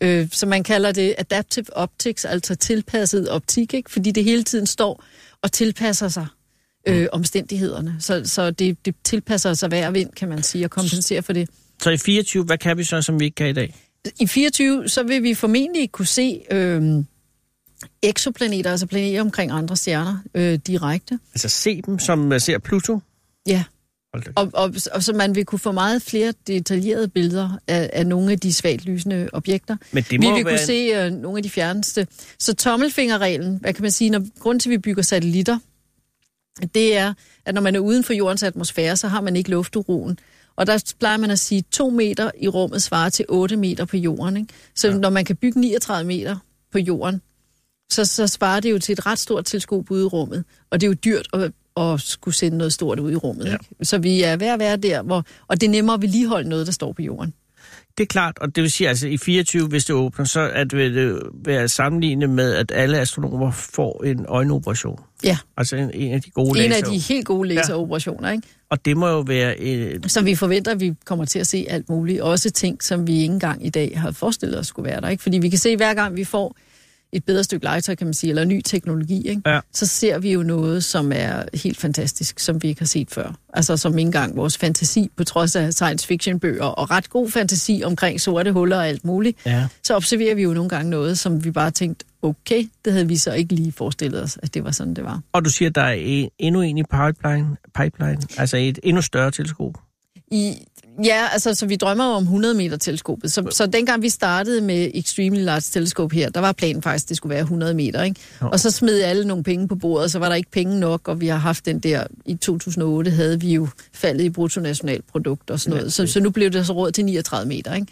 øh, 0.00 0.28
som 0.32 0.48
man 0.48 0.62
kalder 0.62 0.92
det 0.92 1.14
adaptive 1.18 1.76
optics, 1.76 2.24
altså 2.24 2.54
tilpasset 2.54 3.28
optik, 3.28 3.74
ikke? 3.74 3.90
fordi 3.90 4.10
det 4.10 4.24
hele 4.24 4.42
tiden 4.42 4.66
står 4.66 5.04
og 5.42 5.52
tilpasser 5.52 6.08
sig 6.08 6.26
øh, 6.88 7.06
omstændighederne. 7.12 7.96
Så, 8.00 8.22
så 8.24 8.50
det, 8.50 8.86
det 8.86 8.94
tilpasser 9.04 9.54
sig 9.54 9.68
hver 9.68 9.90
vind, 9.90 10.10
kan 10.10 10.28
man 10.28 10.42
sige, 10.42 10.64
og 10.64 10.70
kompenserer 10.70 11.20
for 11.20 11.32
det. 11.32 11.48
Så 11.82 11.90
i 11.90 11.98
24, 11.98 12.44
hvad 12.44 12.58
kan 12.58 12.78
vi 12.78 12.84
så, 12.84 13.02
som 13.02 13.20
vi 13.20 13.24
ikke 13.24 13.34
kan 13.34 13.48
i 13.48 13.52
dag? 13.52 13.74
I 14.20 14.26
24, 14.26 14.88
så 14.88 15.02
vil 15.02 15.22
vi 15.22 15.34
formentlig 15.34 15.92
kunne 15.92 16.06
se 16.06 16.40
øh, 16.50 17.04
eksoplaneter, 18.02 18.70
altså 18.70 18.86
planeter 18.86 19.20
omkring 19.20 19.52
andre 19.52 19.76
stjerner, 19.76 20.18
øh, 20.34 20.58
direkte. 20.66 21.18
Altså 21.34 21.48
se 21.48 21.82
dem, 21.82 21.98
som 21.98 22.18
man 22.18 22.40
ser 22.40 22.58
Pluto? 22.58 23.00
Ja, 23.46 23.64
og, 24.12 24.50
og, 24.54 24.74
og 24.92 25.02
så 25.02 25.12
man 25.12 25.34
vil 25.34 25.44
kunne 25.44 25.58
få 25.58 25.72
meget 25.72 26.02
flere 26.02 26.32
detaljerede 26.46 27.08
billeder 27.08 27.58
af, 27.68 27.90
af 27.92 28.06
nogle 28.06 28.32
af 28.32 28.40
de 28.40 28.52
svagt 28.52 28.84
lysende 28.84 29.28
objekter. 29.32 29.76
Men 29.92 30.02
det 30.02 30.10
Vi 30.10 30.16
må 30.16 30.36
vil 30.36 30.44
være... 30.44 30.54
kunne 30.54 30.66
se 30.66 30.92
øh, 30.94 31.12
nogle 31.12 31.38
af 31.38 31.42
de 31.42 31.50
fjerneste. 31.50 32.06
Så 32.38 32.54
tommelfingerreglen, 32.54 33.58
hvad 33.60 33.74
kan 33.74 33.82
man 33.82 33.90
sige, 33.90 34.10
når 34.10 34.38
grund 34.40 34.60
til, 34.60 34.68
at 34.68 34.70
vi 34.70 34.78
bygger 34.78 35.02
satellitter, 35.02 35.58
det 36.74 36.96
er, 36.96 37.14
at 37.46 37.54
når 37.54 37.60
man 37.62 37.74
er 37.74 37.80
uden 37.80 38.04
for 38.04 38.12
jordens 38.12 38.42
atmosfære, 38.42 38.96
så 38.96 39.08
har 39.08 39.20
man 39.20 39.36
ikke 39.36 39.50
lufturoen. 39.50 40.18
Og 40.56 40.66
der 40.66 40.92
plejer 40.98 41.16
man 41.16 41.30
at 41.30 41.38
sige, 41.38 41.58
at 41.58 41.64
2 41.70 41.90
meter 41.90 42.30
i 42.40 42.48
rummet 42.48 42.82
svarer 42.82 43.08
til 43.08 43.24
8 43.28 43.56
meter 43.56 43.84
på 43.84 43.96
jorden. 43.96 44.36
Ikke? 44.36 44.48
Så 44.74 44.88
ja. 44.88 44.94
når 44.96 45.10
man 45.10 45.24
kan 45.24 45.36
bygge 45.36 45.60
39 45.60 46.06
meter 46.06 46.36
på 46.72 46.78
jorden, 46.78 47.22
så, 47.90 48.04
så 48.04 48.26
svarer 48.26 48.60
det 48.60 48.70
jo 48.70 48.78
til 48.78 48.92
et 48.92 49.06
ret 49.06 49.18
stort 49.18 49.44
teleskop 49.44 49.90
ude 49.90 50.02
i 50.02 50.06
rummet. 50.06 50.44
Og 50.70 50.80
det 50.80 50.86
er 50.86 50.90
jo 50.90 50.94
dyrt 51.04 51.28
at, 51.32 51.52
at 51.76 52.00
skulle 52.00 52.34
sende 52.34 52.58
noget 52.58 52.72
stort 52.72 53.00
ud 53.00 53.12
i 53.12 53.16
rummet. 53.16 53.44
Ja. 53.44 53.50
Ja. 53.50 53.54
Ikke? 53.54 53.84
Så 53.84 53.98
vi 53.98 54.22
er 54.22 54.36
ved 54.36 54.46
at 54.46 54.58
være 54.58 54.76
der, 54.76 55.02
hvor, 55.02 55.24
og 55.48 55.60
det 55.60 55.66
er 55.66 55.70
nemmere 55.70 55.94
at 55.94 56.02
vedligeholde 56.02 56.48
noget, 56.48 56.66
der 56.66 56.72
står 56.72 56.92
på 56.92 57.02
jorden. 57.02 57.34
Det 57.98 58.04
er 58.04 58.08
klart, 58.08 58.38
og 58.38 58.56
det 58.56 58.62
vil 58.62 58.70
sige, 58.70 58.88
altså 58.88 59.08
i 59.08 59.16
24, 59.16 59.68
hvis 59.68 59.84
det 59.84 59.94
åbner, 59.94 60.24
så 60.24 60.40
er 60.40 60.64
det 60.64 61.18
være 61.44 61.68
sammenlignet 61.68 62.30
med, 62.30 62.54
at 62.54 62.72
alle 62.74 62.98
astronomer 62.98 63.50
får 63.50 64.04
en 64.04 64.26
øjenoperation. 64.28 64.98
Ja, 65.24 65.38
Altså 65.56 65.76
en, 65.76 65.90
en 65.94 66.12
af 66.12 66.22
de 66.22 66.30
gode 66.30 66.64
en 66.64 66.72
af 66.72 66.80
laser. 66.80 66.92
de 66.92 66.98
helt 66.98 67.26
gode 67.26 67.48
laseroperationer, 67.48 68.30
ikke? 68.30 68.48
Og 68.70 68.84
det 68.84 68.96
må 68.96 69.08
jo 69.08 69.20
være... 69.20 69.54
Øh, 69.58 70.00
Så 70.06 70.20
vi 70.22 70.34
forventer, 70.34 70.72
at 70.72 70.80
vi 70.80 70.94
kommer 71.04 71.24
til 71.24 71.38
at 71.38 71.46
se 71.46 71.66
alt 71.68 71.88
muligt. 71.88 72.20
Også 72.20 72.50
ting, 72.50 72.82
som 72.82 73.06
vi 73.06 73.12
ikke 73.12 73.24
engang 73.34 73.66
i 73.66 73.70
dag 73.70 73.92
har 74.00 74.10
forestillet 74.10 74.58
os 74.58 74.66
skulle 74.66 74.90
være 74.90 75.00
der. 75.00 75.08
Ikke? 75.08 75.22
Fordi 75.22 75.38
vi 75.38 75.48
kan 75.48 75.58
se, 75.58 75.76
hver 75.76 75.94
gang 75.94 76.16
vi 76.16 76.24
får 76.24 76.56
et 77.12 77.24
bedre 77.24 77.44
stykke 77.44 77.64
legetøj, 77.64 77.94
kan 77.94 78.06
man 78.06 78.14
sige, 78.14 78.30
eller 78.30 78.44
ny 78.44 78.60
teknologi, 78.64 79.28
ikke? 79.28 79.42
Ja. 79.46 79.60
så 79.72 79.86
ser 79.86 80.18
vi 80.18 80.32
jo 80.32 80.42
noget, 80.42 80.84
som 80.84 81.12
er 81.14 81.42
helt 81.54 81.78
fantastisk, 81.78 82.38
som 82.38 82.62
vi 82.62 82.68
ikke 82.68 82.80
har 82.80 82.86
set 82.86 83.10
før. 83.10 83.34
Altså 83.52 83.76
som 83.76 83.98
ikke 83.98 84.06
engang 84.06 84.36
vores 84.36 84.58
fantasi, 84.58 85.10
på 85.16 85.24
trods 85.24 85.56
af 85.56 85.74
science 85.74 86.06
fiction 86.06 86.40
bøger, 86.40 86.64
og 86.64 86.90
ret 86.90 87.10
god 87.10 87.30
fantasi 87.30 87.82
omkring 87.84 88.20
sorte 88.20 88.52
huller 88.52 88.76
og 88.76 88.88
alt 88.88 89.04
muligt, 89.04 89.38
ja. 89.46 89.66
så 89.82 89.96
observerer 89.96 90.34
vi 90.34 90.42
jo 90.42 90.54
nogle 90.54 90.68
gange 90.68 90.90
noget, 90.90 91.18
som 91.18 91.44
vi 91.44 91.50
bare 91.50 91.70
tænkte, 91.70 92.04
okay, 92.22 92.68
det 92.84 92.92
havde 92.92 93.08
vi 93.08 93.16
så 93.16 93.32
ikke 93.32 93.54
lige 93.54 93.72
forestillet 93.72 94.22
os, 94.22 94.38
at 94.42 94.54
det 94.54 94.64
var 94.64 94.70
sådan, 94.70 94.94
det 94.94 95.04
var. 95.04 95.20
Og 95.32 95.44
du 95.44 95.50
siger, 95.50 95.68
at 95.68 95.74
der 95.74 95.82
er 95.82 95.92
en, 95.92 96.30
endnu 96.38 96.60
en 96.60 96.78
i 96.78 96.82
pipeline, 96.82 97.56
pipeline, 97.74 98.22
altså 98.38 98.56
et 98.56 98.78
endnu 98.82 99.02
større 99.02 99.30
teleskop. 99.30 99.74
I, 100.30 100.66
ja, 101.04 101.26
altså, 101.32 101.54
så 101.54 101.66
vi 101.66 101.76
drømmer 101.76 102.06
jo 102.06 102.10
om 102.10 102.22
100 102.22 102.54
meter 102.54 102.76
teleskopet. 102.76 103.32
Så, 103.32 103.46
så 103.50 103.66
dengang 103.66 104.02
vi 104.02 104.08
startede 104.08 104.60
med 104.60 104.90
Extremely 104.94 105.44
Large 105.44 105.60
Teleskop 105.60 106.12
her, 106.12 106.30
der 106.30 106.40
var 106.40 106.52
planen 106.52 106.82
faktisk, 106.82 107.04
at 107.04 107.08
det 107.08 107.16
skulle 107.16 107.30
være 107.30 107.42
100 107.42 107.74
meter, 107.74 108.02
ikke? 108.02 108.20
Jo. 108.42 108.48
Og 108.48 108.60
så 108.60 108.70
smed 108.70 109.00
alle 109.00 109.28
nogle 109.28 109.44
penge 109.44 109.68
på 109.68 109.74
bordet, 109.74 110.12
så 110.12 110.18
var 110.18 110.28
der 110.28 110.36
ikke 110.36 110.50
penge 110.50 110.80
nok, 110.80 111.08
og 111.08 111.20
vi 111.20 111.26
har 111.26 111.38
haft 111.38 111.66
den 111.66 111.78
der, 111.78 112.04
i 112.26 112.34
2008 112.34 113.10
havde 113.10 113.40
vi 113.40 113.54
jo 113.54 113.68
faldet 113.92 114.24
i 114.24 114.30
bruttonationalprodukt 114.30 115.50
og 115.50 115.60
sådan 115.60 115.76
noget. 115.76 115.92
Så, 115.92 116.06
så 116.06 116.20
nu 116.20 116.30
blev 116.30 116.50
det 116.50 116.66
så 116.66 116.72
råd 116.72 116.92
til 116.92 117.04
39 117.04 117.48
meter, 117.48 117.74
ikke? 117.74 117.86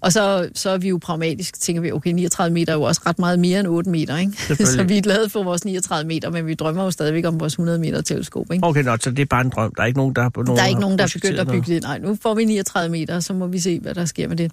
Og 0.00 0.12
så, 0.12 0.48
så 0.54 0.70
er 0.70 0.78
vi 0.78 0.88
jo 0.88 0.98
pragmatisk, 1.02 1.60
tænker 1.60 1.82
vi, 1.82 1.92
okay, 1.92 2.10
39 2.10 2.54
meter 2.54 2.72
er 2.72 2.76
jo 2.76 2.82
også 2.82 3.00
ret 3.06 3.18
meget 3.18 3.38
mere 3.38 3.60
end 3.60 3.68
8 3.68 3.90
meter, 3.90 4.16
ikke? 4.16 4.32
Så 4.76 4.84
vi 4.88 4.98
er 4.98 5.02
glade 5.02 5.28
for 5.28 5.42
vores 5.42 5.64
39 5.64 6.08
meter, 6.08 6.30
men 6.30 6.46
vi 6.46 6.54
drømmer 6.54 6.84
jo 6.84 6.90
stadigvæk 6.90 7.24
om 7.24 7.40
vores 7.40 7.52
100 7.52 7.78
meter 7.78 8.00
teleskop, 8.00 8.52
ikke? 8.52 8.66
Okay, 8.66 8.82
nå, 8.82 8.96
så 9.00 9.10
det 9.10 9.18
er 9.18 9.26
bare 9.26 9.44
en 9.44 9.50
drøm. 9.50 9.74
Der 9.74 9.82
er 9.82 9.86
ikke 9.86 9.98
nogen, 9.98 10.14
der, 10.14 10.30
nogen, 10.36 10.56
Der 10.56 10.62
er 10.62 10.66
ikke 10.66 10.80
nogen, 10.80 10.98
der 10.98 11.04
er 11.04 11.10
begyndt 11.14 11.40
at 11.40 11.46
bygge 11.46 11.74
det. 11.74 11.82
Nej, 11.82 11.98
nu 11.98 12.16
får 12.22 12.34
vi 12.34 12.44
39 12.46 12.90
meter, 12.90 13.20
så 13.20 13.32
må 13.32 13.46
vi 13.46 13.58
se, 13.58 13.80
hvad 13.80 13.94
der 13.94 14.04
sker 14.04 14.28
med 14.28 14.36
det. 14.36 14.52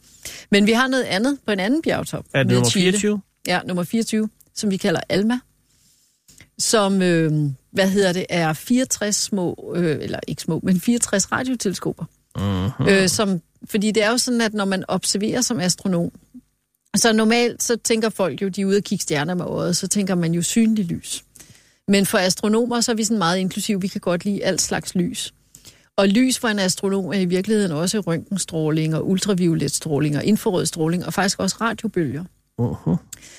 Men 0.51 0.65
vi 0.65 0.71
har 0.71 0.87
noget 0.87 1.03
andet 1.03 1.37
på 1.45 1.51
en 1.51 1.59
anden 1.59 1.81
bjergtop. 1.81 2.25
Er 2.33 2.43
det 2.43 2.51
nummer 2.51 2.69
Chile. 2.69 2.91
24? 2.91 3.21
Ja, 3.47 3.59
nummer 3.65 3.83
24, 3.83 4.29
som 4.55 4.71
vi 4.71 4.77
kalder 4.77 5.01
Alma. 5.09 5.39
Som, 6.59 7.01
øh, 7.01 7.31
hvad 7.71 7.89
hedder 7.89 8.13
det, 8.13 8.25
er 8.29 8.53
64 8.53 9.15
små, 9.15 9.73
øh, 9.75 9.97
eller 10.01 10.19
ikke 10.27 10.41
små, 10.41 10.59
men 10.63 10.79
64 10.79 11.31
radioteleskoper. 11.31 12.05
Mm-hmm. 12.35 12.87
Øh, 12.87 13.09
som, 13.09 13.41
fordi 13.65 13.91
det 13.91 14.03
er 14.03 14.09
jo 14.09 14.17
sådan, 14.17 14.41
at 14.41 14.53
når 14.53 14.65
man 14.65 14.83
observerer 14.87 15.41
som 15.41 15.59
astronom, 15.59 16.11
så 16.95 17.13
normalt 17.13 17.63
så 17.63 17.75
tænker 17.75 18.09
folk 18.09 18.41
jo, 18.41 18.47
de 18.47 18.61
er 18.61 18.65
ude 18.65 18.77
og 18.77 18.83
kigge 18.83 19.01
stjerner 19.01 19.33
med 19.33 19.45
øjet, 19.45 19.77
så 19.77 19.87
tænker 19.87 20.15
man 20.15 20.33
jo 20.33 20.41
synlig 20.41 20.85
lys. 20.85 21.23
Men 21.87 22.05
for 22.05 22.17
astronomer, 22.17 22.81
så 22.81 22.91
er 22.91 22.95
vi 22.95 23.03
sådan 23.03 23.17
meget 23.17 23.37
inklusiv. 23.37 23.81
Vi 23.81 23.87
kan 23.87 24.01
godt 24.01 24.25
lide 24.25 24.43
alt 24.43 24.61
slags 24.61 24.95
lys. 24.95 25.33
Og 25.97 26.07
lys 26.07 26.39
for 26.39 26.47
en 26.47 26.59
astronom 26.59 27.05
er 27.05 27.19
i 27.19 27.25
virkeligheden 27.25 27.71
også 27.71 27.99
røntgenstråling 27.99 28.95
og 28.95 29.09
ultraviolet 29.09 29.71
stråling 29.71 30.17
og 30.17 30.23
infrarød 30.23 30.65
stråling 30.65 31.05
og 31.05 31.13
faktisk 31.13 31.39
også 31.39 31.55
radiobølger. 31.61 32.23
Uh-huh. 32.61 32.95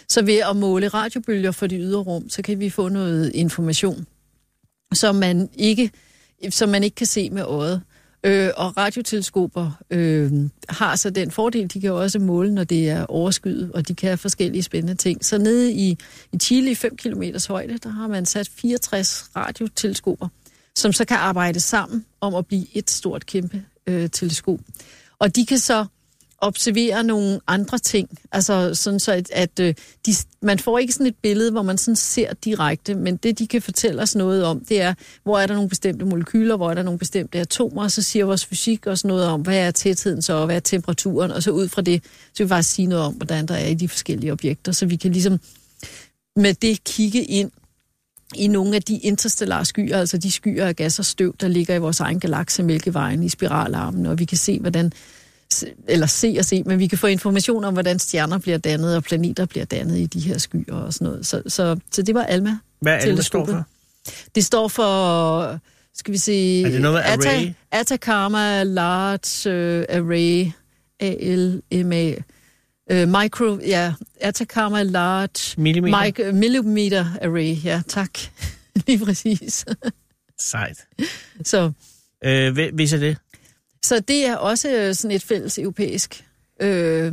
Så 0.09 0.25
ved 0.25 0.41
at 0.51 0.57
måle 0.57 0.89
radiobølger 0.89 1.51
for 1.51 1.67
det 1.67 1.79
ydre 1.83 2.01
rum, 2.01 2.29
så 2.29 2.43
kan 2.43 2.61
vi 2.61 2.71
få 2.71 2.89
noget 2.89 3.33
information, 3.35 4.07
som 4.95 5.15
man 5.15 5.49
ikke, 5.57 5.91
som 6.51 6.69
man 6.69 6.83
ikke 6.83 6.95
kan 6.95 7.07
se 7.07 7.31
med 7.31 7.43
øjet. 7.43 7.83
Øh, 8.27 8.51
og 8.57 8.77
radioteleskoper 8.77 9.71
øh, 9.91 10.33
har 10.69 10.97
så 10.97 11.11
den 11.11 11.31
fordel, 11.31 11.75
de 11.75 11.81
kan 11.81 11.93
også 11.93 12.19
måle, 12.19 12.55
når 12.55 12.65
det 12.65 12.91
er 12.91 13.07
overskyet, 13.07 13.73
og 13.73 13.89
de 13.89 13.95
kan 13.95 14.09
have 14.09 14.17
forskellige 14.17 14.63
spændende 14.63 14.95
ting. 14.95 15.25
Så 15.25 15.39
nede 15.39 15.73
i, 15.73 15.99
i 16.33 16.39
Chile 16.39 16.71
i 16.71 16.75
5 16.75 16.97
km 16.97 17.23
højde, 17.49 17.79
der 17.79 17.89
har 17.89 18.09
man 18.09 18.27
sat 18.27 18.49
64 18.49 19.31
radioteleskoper, 19.37 20.29
som 20.77 20.93
så 20.93 21.05
kan 21.05 21.17
arbejde 21.17 21.61
sammen 21.61 22.05
om 22.21 22.35
at 22.35 22.47
blive 22.47 22.67
et 22.73 22.91
stort 22.91 23.27
kæmpe 23.27 23.63
øh, 23.87 24.11
teleskop. 24.11 24.59
Og 25.19 25.37
de 25.37 25.47
kan 25.47 25.59
så 25.59 25.87
observere 26.39 27.05
nogle 27.05 27.41
andre 27.47 27.79
ting. 27.79 28.19
Altså 28.33 28.75
sådan 28.75 29.01
så, 29.01 29.13
at, 29.13 29.31
at 29.33 29.61
øh, 29.61 29.75
de, 30.07 30.15
man 30.43 30.59
får 30.59 30.79
ikke 30.79 30.93
sådan 30.93 31.07
et 31.07 31.17
billede, 31.23 31.51
hvor 31.51 31.63
man 31.63 31.79
sådan 31.79 31.97
ser 31.97 32.35
direkte, 32.35 32.95
men 32.95 33.17
det, 33.17 33.39
de 33.39 33.47
kan 33.47 33.63
fortælle 33.63 34.03
os 34.03 34.15
noget 34.15 34.45
om, 34.45 34.61
det 34.61 34.81
er, 34.81 34.95
hvor 35.23 35.39
er 35.39 35.47
der 35.47 35.55
nogle 35.55 35.69
bestemte 35.69 36.05
molekyler, 36.05 36.57
hvor 36.57 36.71
er 36.71 36.75
der 36.75 36.83
nogle 36.83 36.99
bestemte 36.99 37.41
atomer, 37.41 37.83
og 37.83 37.91
så 37.91 38.03
siger 38.03 38.25
vores 38.25 38.47
fysik 38.47 38.87
også 38.87 39.09
noget 39.09 39.27
om, 39.27 39.41
hvad 39.41 39.59
er 39.59 39.71
tætheden 39.71 40.23
så, 40.23 40.33
og 40.33 40.47
hvad 40.47 40.57
er 40.57 40.61
temperaturen, 40.61 41.31
og 41.31 41.43
så 41.43 41.51
ud 41.51 41.69
fra 41.69 41.83
det, 41.83 42.05
så 42.05 42.37
kan 42.37 42.45
vi 42.45 42.49
faktisk 42.49 42.75
sige 42.75 42.87
noget 42.87 43.05
om, 43.05 43.15
hvordan 43.15 43.47
der 43.47 43.55
er 43.55 43.67
i 43.67 43.75
de 43.75 43.89
forskellige 43.89 44.33
objekter, 44.33 44.73
så 44.73 44.87
vi 44.87 44.97
kan 44.97 45.13
ligesom 45.13 45.41
med 46.37 46.55
det 46.55 46.85
kigge 46.85 47.25
ind 47.25 47.51
i 48.37 48.47
nogle 48.47 48.77
af 48.77 48.83
de 48.83 48.99
interstellare 48.99 49.65
skyer, 49.65 49.99
altså 49.99 50.19
de 50.19 50.31
skyer 50.31 50.67
af 50.67 50.77
gas 50.77 50.99
og 50.99 51.05
støv, 51.05 51.35
der 51.41 51.49
ligger 51.49 51.75
i 51.75 51.79
vores 51.79 52.01
egen 52.01 52.21
galakse, 52.21 52.63
Mælkevejen, 52.63 53.23
i 53.23 53.29
spiralarmen, 53.29 54.07
og 54.07 54.19
vi 54.19 54.25
kan 54.25 54.39
se, 54.39 54.61
hvordan 54.61 54.93
eller 55.89 56.07
se 56.07 56.37
og 56.39 56.45
se, 56.45 56.63
men 56.63 56.79
vi 56.79 56.87
kan 56.87 56.99
få 56.99 57.07
information 57.07 57.65
om, 57.65 57.73
hvordan 57.73 57.99
stjerner 57.99 58.39
bliver 58.39 58.59
dannet, 58.59 58.97
og 58.97 59.05
planeter 59.05 59.47
bliver 59.47 59.65
dannet 59.65 59.99
i 59.99 60.07
de 60.07 60.21
her 60.21 60.39
skyer 60.39 60.75
og 60.75 60.95
sådan 60.95 61.05
noget. 61.05 61.27
Så, 61.27 61.43
så, 61.47 61.77
så 61.93 62.03
det 62.03 62.15
var 62.15 62.23
ALMA. 62.23 62.59
Hvad 62.81 62.95
er 62.95 63.15
det, 63.15 63.25
står 63.25 63.47
for? 63.47 63.65
Det 64.35 64.45
står 64.45 64.69
for, 64.69 65.59
skal 65.95 66.13
vi 66.13 66.19
se... 66.19 66.63
Er 66.63 66.71
det 66.71 66.81
noget 66.81 67.01
array? 67.01 67.53
Atacama 67.73 68.63
Large 68.63 69.51
uh, 69.51 69.97
Array, 69.97 70.47
A-L-M-A. 71.01 72.15
Uh, 72.93 73.09
micro, 73.09 73.59
ja, 73.67 73.95
Atacama 74.21 74.83
Large 74.83 75.61
Millimeter? 75.63 76.03
Mic- 76.05 76.33
Millimeter 76.33 77.07
Array, 77.23 77.57
ja, 77.65 77.83
tak. 77.89 78.11
Lige 78.87 79.05
præcis. 79.05 79.65
Sejt. 80.41 80.79
Så, 81.45 81.73
Øh, 82.25 82.57
hvis 82.75 82.93
er 82.93 82.99
det? 82.99 83.17
så 83.85 84.01
det 84.01 84.27
er 84.27 84.37
også 84.37 84.71
øh, 84.71 84.95
sådan 84.95 85.17
et 85.17 85.23
fælles 85.23 85.59
europæisk. 85.59 86.25
Øh, 86.61 87.13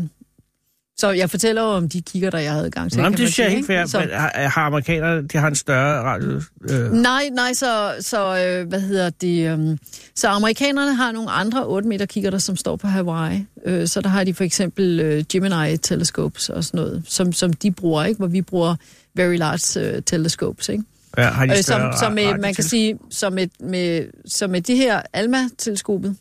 så 1.02 1.10
jeg 1.12 1.30
fortæller 1.30 1.62
om 1.62 1.90
de 1.90 2.02
kigger, 2.02 2.30
der 2.30 2.38
jeg 2.40 2.54
havde 2.54 2.70
gang 2.72 2.92
til. 2.92 3.02
Nå, 3.02 3.10
men 3.10 3.12
det 3.18 3.20
synes 3.34 3.40
jeg 3.40 3.58
ikke? 3.58 3.88
Så- 3.88 4.00
Men 4.00 4.10
Har, 4.10 4.48
har 4.50 4.62
amerikanerne, 4.62 5.28
de 5.28 5.38
har 5.38 5.48
en 5.48 5.56
større 5.56 6.02
radio... 6.04 6.42
Øh, 6.70 6.92
Nej, 6.94 7.30
nej, 7.34 7.54
så, 7.54 7.96
så 8.00 8.38
øh, 8.38 8.68
hvad 8.68 8.82
hedder 8.82 9.10
det? 9.10 9.54
Um, 9.54 9.78
så 10.16 10.28
amerikanerne 10.28 10.96
har 10.96 11.12
nogle 11.12 11.32
andre 11.32 11.66
8 11.66 11.88
meter 11.88 12.06
kigger, 12.06 12.38
som 12.38 12.56
står 12.58 12.76
på 12.76 12.88
Hawaii. 12.88 13.46
Øh, 13.66 13.88
så 13.88 14.02
der 14.02 14.10
har 14.10 14.24
de 14.24 14.34
for 14.34 14.44
eksempel 14.44 15.00
øh, 15.00 15.24
Gemini 15.32 15.78
telescopes 15.78 16.50
og 16.50 16.64
sådan 16.64 16.78
noget, 16.78 17.04
som, 17.08 17.34
som 17.34 17.54
de 17.54 17.72
bruger, 17.72 18.04
ikke? 18.06 18.18
Hvor 18.18 18.28
vi 18.28 18.42
bruger 18.42 18.76
Very 19.16 19.36
Large 19.38 19.88
øh, 19.96 20.02
telescopes, 20.04 20.70
ikke? 20.70 20.84
ja, 21.18 21.24
har 21.24 21.46
de 21.46 21.52
Øh, 21.58 21.64
som, 21.64 21.82
som 22.00 22.14
med, 22.14 22.38
man 22.40 22.54
kan 22.54 22.64
sige, 22.64 22.98
som 23.10 23.34
med, 23.34 23.48
med, 23.60 24.06
som 24.26 24.50
med 24.50 24.62
det 24.62 24.78
her 24.78 25.02
ALMA-teleskopet, 25.14 26.16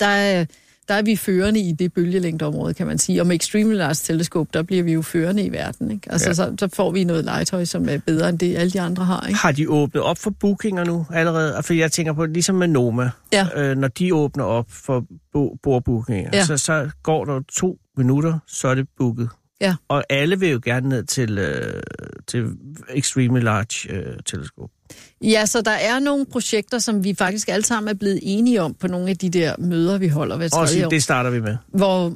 der 0.00 0.06
er, 0.06 0.44
der 0.88 0.94
er 0.94 1.02
vi 1.02 1.16
førende 1.16 1.60
i 1.60 1.72
det 1.72 1.92
bølgelængdeområde, 1.92 2.74
kan 2.74 2.86
man 2.86 2.98
sige. 2.98 3.20
Og 3.22 3.26
med 3.26 3.36
Extremely 3.36 3.74
Large 3.76 3.94
Teleskop, 3.94 4.46
der 4.54 4.62
bliver 4.62 4.82
vi 4.82 4.92
jo 4.92 5.02
førende 5.02 5.42
i 5.44 5.52
verden. 5.52 5.90
Ikke? 5.90 6.12
Altså, 6.12 6.28
Ja. 6.28 6.34
så, 6.34 6.54
så 6.58 6.68
får 6.74 6.90
vi 6.90 7.04
noget 7.04 7.24
legetøj, 7.24 7.64
som 7.64 7.88
er 7.88 7.98
bedre 8.06 8.28
end 8.28 8.38
det, 8.38 8.56
alle 8.56 8.70
de 8.70 8.80
andre 8.80 9.04
har. 9.04 9.26
Ikke? 9.28 9.40
Har 9.40 9.52
de 9.52 9.70
åbnet 9.70 10.02
op 10.02 10.18
for 10.18 10.30
bookinger 10.30 10.84
nu 10.84 11.06
allerede? 11.10 11.62
For 11.62 11.74
jeg 11.74 11.92
tænker 11.92 12.12
på, 12.12 12.24
ligesom 12.26 12.54
med 12.54 12.68
Noma, 12.68 13.10
Ja. 13.32 13.46
øh, 13.56 13.76
når 13.78 13.88
de 13.88 14.14
åbner 14.14 14.44
op 14.44 14.66
for 14.70 15.04
bo- 15.32 15.56
bordbookinger, 15.62 16.30
Ja. 16.32 16.44
så, 16.44 16.56
så 16.56 16.90
går 17.02 17.24
der 17.24 17.40
to 17.52 17.78
minutter, 17.96 18.38
så 18.46 18.68
er 18.68 18.74
det 18.74 18.86
booket. 18.98 19.28
Ja. 19.64 19.74
Og 19.88 20.04
alle 20.10 20.40
vil 20.40 20.50
jo 20.50 20.60
gerne 20.64 20.88
ned 20.88 21.04
til, 21.04 21.38
øh, 21.38 21.82
til 22.26 22.44
Extremely 22.90 23.40
Large 23.40 23.92
øh, 23.96 24.16
teleskop. 24.26 24.70
Ja, 25.22 25.46
så 25.46 25.60
der 25.60 25.70
er 25.70 25.98
nogle 25.98 26.26
projekter, 26.26 26.78
som 26.78 27.04
vi 27.04 27.14
faktisk 27.14 27.48
alle 27.48 27.64
sammen 27.64 27.88
er 27.90 27.94
blevet 27.94 28.18
enige 28.22 28.62
om 28.62 28.74
på 28.74 28.86
nogle 28.86 29.10
af 29.10 29.16
de 29.16 29.30
der 29.30 29.54
møder, 29.58 29.98
vi 29.98 30.08
holder 30.08 30.36
hver 30.36 30.46
Og 30.46 30.50
tredje 30.50 30.68
sige, 30.68 30.86
år. 30.86 30.90
det 30.90 31.02
starter 31.02 31.30
vi 31.30 31.40
med. 31.40 31.56
hvor, 31.68 32.14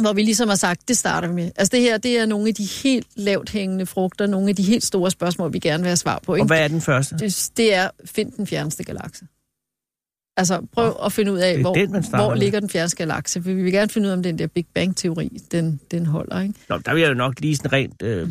hvor 0.00 0.12
vi 0.12 0.22
ligesom 0.22 0.48
har 0.48 0.56
sagt, 0.56 0.88
det 0.88 0.96
starter 0.98 1.28
vi 1.28 1.34
med. 1.34 1.50
Altså 1.56 1.70
det 1.76 1.80
her, 1.80 1.98
det 1.98 2.18
er 2.18 2.26
nogle 2.26 2.48
af 2.48 2.54
de 2.54 2.64
helt 2.82 3.06
lavt 3.16 3.50
hængende 3.50 3.86
frugter, 3.86 4.26
nogle 4.26 4.48
af 4.48 4.56
de 4.56 4.62
helt 4.62 4.84
store 4.84 5.10
spørgsmål, 5.10 5.52
vi 5.52 5.58
gerne 5.58 5.82
vil 5.82 5.88
have 5.88 5.96
svar 5.96 6.20
på. 6.26 6.34
Ikke? 6.34 6.42
Og 6.42 6.46
hvad 6.46 6.64
er 6.64 6.68
den 6.68 6.80
første? 6.80 7.16
det, 7.18 7.50
det 7.56 7.74
er, 7.74 7.88
find 8.04 8.32
den 8.32 8.46
fjerneste 8.46 8.84
galakse. 8.84 9.24
Altså 10.40 10.66
prøv 10.72 10.96
at 11.04 11.12
finde 11.12 11.32
ud 11.32 11.38
af, 11.38 11.60
hvor, 11.60 11.74
den, 11.74 12.04
hvor 12.08 12.34
ligger 12.34 12.60
den 12.60 12.68
fjerneste 12.68 12.96
galakse, 12.96 13.44
vi 13.44 13.54
vil 13.54 13.72
gerne 13.72 13.88
finde 13.90 14.06
ud 14.06 14.10
af, 14.10 14.16
om 14.16 14.22
den 14.22 14.38
der 14.38 14.46
Big 14.46 14.66
Bang-teori, 14.74 15.38
den, 15.52 15.80
den 15.90 16.06
holder. 16.06 16.40
Ikke? 16.40 16.54
Nå, 16.68 16.78
der 16.78 16.94
vil 16.94 17.00
jeg 17.00 17.08
jo 17.08 17.14
nok 17.14 17.40
lige 17.40 17.56
sådan 17.56 17.72
rent 17.72 18.02
øh, 18.02 18.28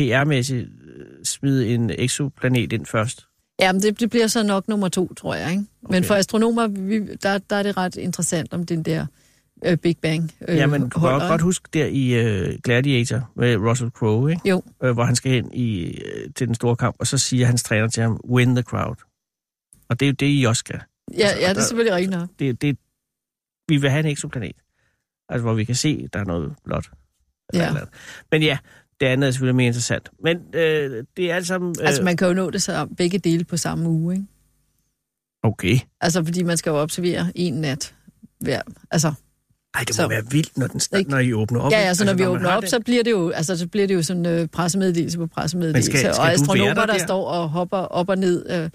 PR-mæssigt 0.00 0.68
øh, 0.88 1.24
smide 1.24 1.68
en 1.68 1.90
exoplanet 1.98 2.72
ind 2.72 2.86
først. 2.86 3.26
Jamen, 3.60 3.82
det, 3.82 4.00
det 4.00 4.10
bliver 4.10 4.26
så 4.26 4.42
nok 4.42 4.68
nummer 4.68 4.88
to, 4.88 5.14
tror 5.14 5.34
jeg. 5.34 5.50
Ikke? 5.50 5.64
Men 5.82 5.94
Okay. 5.94 6.04
for 6.06 6.14
astronomer, 6.14 6.66
vi, 6.66 7.00
der, 7.22 7.38
der 7.38 7.56
er 7.56 7.62
det 7.62 7.76
ret 7.76 7.96
interessant 7.96 8.52
om 8.52 8.66
den 8.66 8.82
der 8.82 9.06
øh, 9.64 9.76
Big 9.76 9.96
Bang 10.02 10.32
øh, 10.48 10.56
Jamen, 10.56 10.82
du 10.82 10.88
kan 10.88 11.00
holder, 11.00 11.28
godt 11.28 11.40
huske 11.42 11.68
der 11.72 11.86
i 11.86 12.14
øh, 12.14 12.58
Gladiator 12.64 13.30
med 13.36 13.56
Russell 13.56 13.90
Crowe, 13.90 14.30
ikke? 14.30 14.48
Jo. 14.48 14.62
Øh, 14.84 14.92
hvor 14.92 15.04
han 15.04 15.16
skal 15.16 15.32
hen 15.32 15.52
i, 15.52 15.84
øh, 15.84 16.30
til 16.36 16.46
den 16.46 16.54
store 16.54 16.76
kamp, 16.76 16.96
og 16.98 17.06
så 17.06 17.18
siger 17.18 17.46
hans 17.46 17.62
træner 17.62 17.88
til 17.88 18.02
ham, 18.02 18.20
win 18.30 18.54
the 18.54 18.62
crowd. 18.62 18.96
Og 19.88 20.00
det 20.00 20.06
er 20.06 20.10
jo 20.10 20.14
det, 20.20 20.40
I 20.40 20.44
også 20.44 20.60
skal. 20.60 20.80
Ja, 21.14 21.22
altså, 21.22 21.34
ja, 21.36 21.40
det 21.40 21.48
er 21.48 21.52
der- 21.54 21.60
selvfølgelig 21.62 21.94
rigtigt 21.94 22.18
nok. 22.18 22.28
Det, 22.38 22.62
det, 22.62 22.78
vi 23.68 23.76
vil 23.76 23.90
have 23.90 24.00
en 24.00 24.06
exoplanet. 24.12 24.56
Altså, 25.28 25.42
hvor 25.42 25.54
vi 25.54 25.64
kan 25.64 25.74
se, 25.74 26.08
der 26.12 26.18
er 26.20 26.24
noget 26.24 26.54
blåt. 26.64 26.90
Eller 27.52 27.64
Ja. 27.64 27.68
eller. 27.70 27.86
Men 28.32 28.42
ja, 28.42 28.58
det 29.00 29.06
andet 29.06 29.26
er 29.26 29.30
selvfølgelig 29.30 29.56
mere 29.56 29.66
interessant. 29.66 30.10
Men 30.20 30.36
øh, 30.54 31.04
det 31.16 31.30
er 31.30 31.34
alt 31.34 31.46
sammen... 31.46 31.74
Øh, 31.80 31.86
Altså, 31.86 32.02
man 32.02 32.16
kan 32.16 32.28
jo 32.28 32.34
nå 32.34 32.50
det 32.50 32.62
så 32.62 32.86
begge 32.96 33.18
dele 33.18 33.44
på 33.44 33.56
samme 33.56 33.88
uge, 33.88 34.14
ikke? 34.14 34.26
Okay. 35.42 35.78
Altså, 36.00 36.24
fordi 36.24 36.42
man 36.42 36.56
skal 36.56 36.70
jo 36.70 36.76
observere 36.76 37.32
en 37.34 37.54
nat 37.54 37.94
hver. 38.40 38.62
Altså, 38.90 39.12
Ej, 39.74 39.80
det 39.80 39.90
må 39.90 39.94
Så- 40.02 40.08
være 40.08 40.30
vildt, 40.30 40.58
når, 40.58 40.66
den 40.66 40.80
Ikke? 40.98 41.10
når 41.10 41.18
I 41.18 41.32
åbner 41.32 41.60
op. 41.60 41.72
ja, 41.72 41.78
ikke? 41.78 41.88
altså, 41.88 42.04
når 42.04 42.14
vi 42.14 42.22
man 42.22 42.28
åbner 42.28 42.50
op, 42.50 42.62
den- 42.62 42.70
så 42.70 42.80
bliver 42.80 43.02
det 43.04 43.10
jo, 43.10 43.30
altså, 43.30 43.56
så 43.58 43.68
bliver 43.68 43.86
det 43.86 43.94
jo 43.94 44.02
sådan 44.02 44.26
øh, 44.26 44.48
pressemeddelelse 44.48 45.18
på 45.18 45.26
pressemeddelelse. 45.26 45.90
Men 45.92 45.98
skal- 45.98 46.14
skal 46.14 46.22
og 46.22 46.32
astronomer, 46.32 46.74
der 46.74 46.86
der, 46.86 46.92
der? 46.92 46.98
står 47.04 47.24
og 47.28 47.48
hopper 47.48 47.76
op 47.76 48.08
og 48.08 48.18
ned. 48.18 48.50
Øh. 48.64 48.70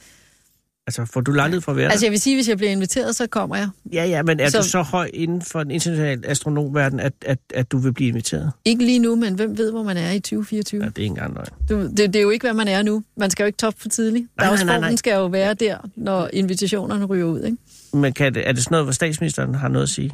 Altså, 0.87 1.05
får 1.05 1.21
du 1.21 1.31
lejlighed 1.31 1.61
for 1.61 1.71
at 1.71 1.77
være 1.77 1.91
Altså, 1.91 2.05
jeg 2.05 2.11
vil 2.11 2.19
sige, 2.21 2.35
hvis 2.35 2.49
jeg 2.49 2.57
bliver 2.57 2.71
inviteret, 2.71 3.15
så 3.15 3.27
kommer 3.27 3.55
jeg. 3.55 3.69
Ja, 3.93 4.05
ja, 4.05 4.23
men 4.23 4.39
er 4.39 4.49
så- 4.49 4.57
du 4.57 4.63
så 4.63 4.81
høj 4.81 5.09
inden 5.13 5.41
for 5.41 5.63
den 5.63 5.71
internationale 5.71 6.27
astronomverden, 6.27 6.99
at, 6.99 7.13
at, 7.25 7.39
at 7.53 7.71
du 7.71 7.77
vil 7.77 7.93
blive 7.93 8.09
inviteret? 8.09 8.51
Ikke 8.65 8.85
lige 8.85 8.99
nu, 8.99 9.15
men 9.15 9.33
hvem 9.35 9.57
ved, 9.57 9.71
hvor 9.71 9.83
man 9.83 9.97
er 9.97 10.11
i 10.11 10.19
2024? 10.19 10.83
Ja, 10.83 10.89
det 10.89 10.97
er 10.97 11.01
ikke 11.01 11.09
engang 11.11 11.33
løgn. 11.33 11.47
Du, 11.69 11.87
det, 11.87 11.97
det 11.97 12.15
er 12.15 12.21
jo 12.21 12.29
ikke, 12.29 12.43
hvad 12.43 12.53
man 12.53 12.67
er 12.67 12.81
nu. 12.83 13.03
Man 13.17 13.29
skal 13.29 13.43
jo 13.43 13.47
ikke 13.47 13.57
top 13.57 13.73
for 13.77 13.89
tidligt. 13.89 14.27
Nej, 14.37 14.47
nej, 14.47 14.55
nej, 14.55 14.63
nej. 14.65 14.73
Dagsformen 14.73 14.97
skal 14.97 15.13
jo 15.13 15.25
være 15.25 15.53
der, 15.53 15.77
når 15.95 16.29
invitationerne 16.33 17.05
ryger 17.05 17.25
ud, 17.25 17.43
ikke? 17.43 17.57
Men 17.93 18.13
kan 18.13 18.33
det, 18.35 18.47
er 18.47 18.51
det 18.51 18.63
sådan 18.63 18.73
noget, 18.73 18.85
hvor 18.85 18.93
statsministeren 18.93 19.55
har 19.55 19.67
noget 19.67 19.83
at 19.83 19.89
sige? 19.89 20.11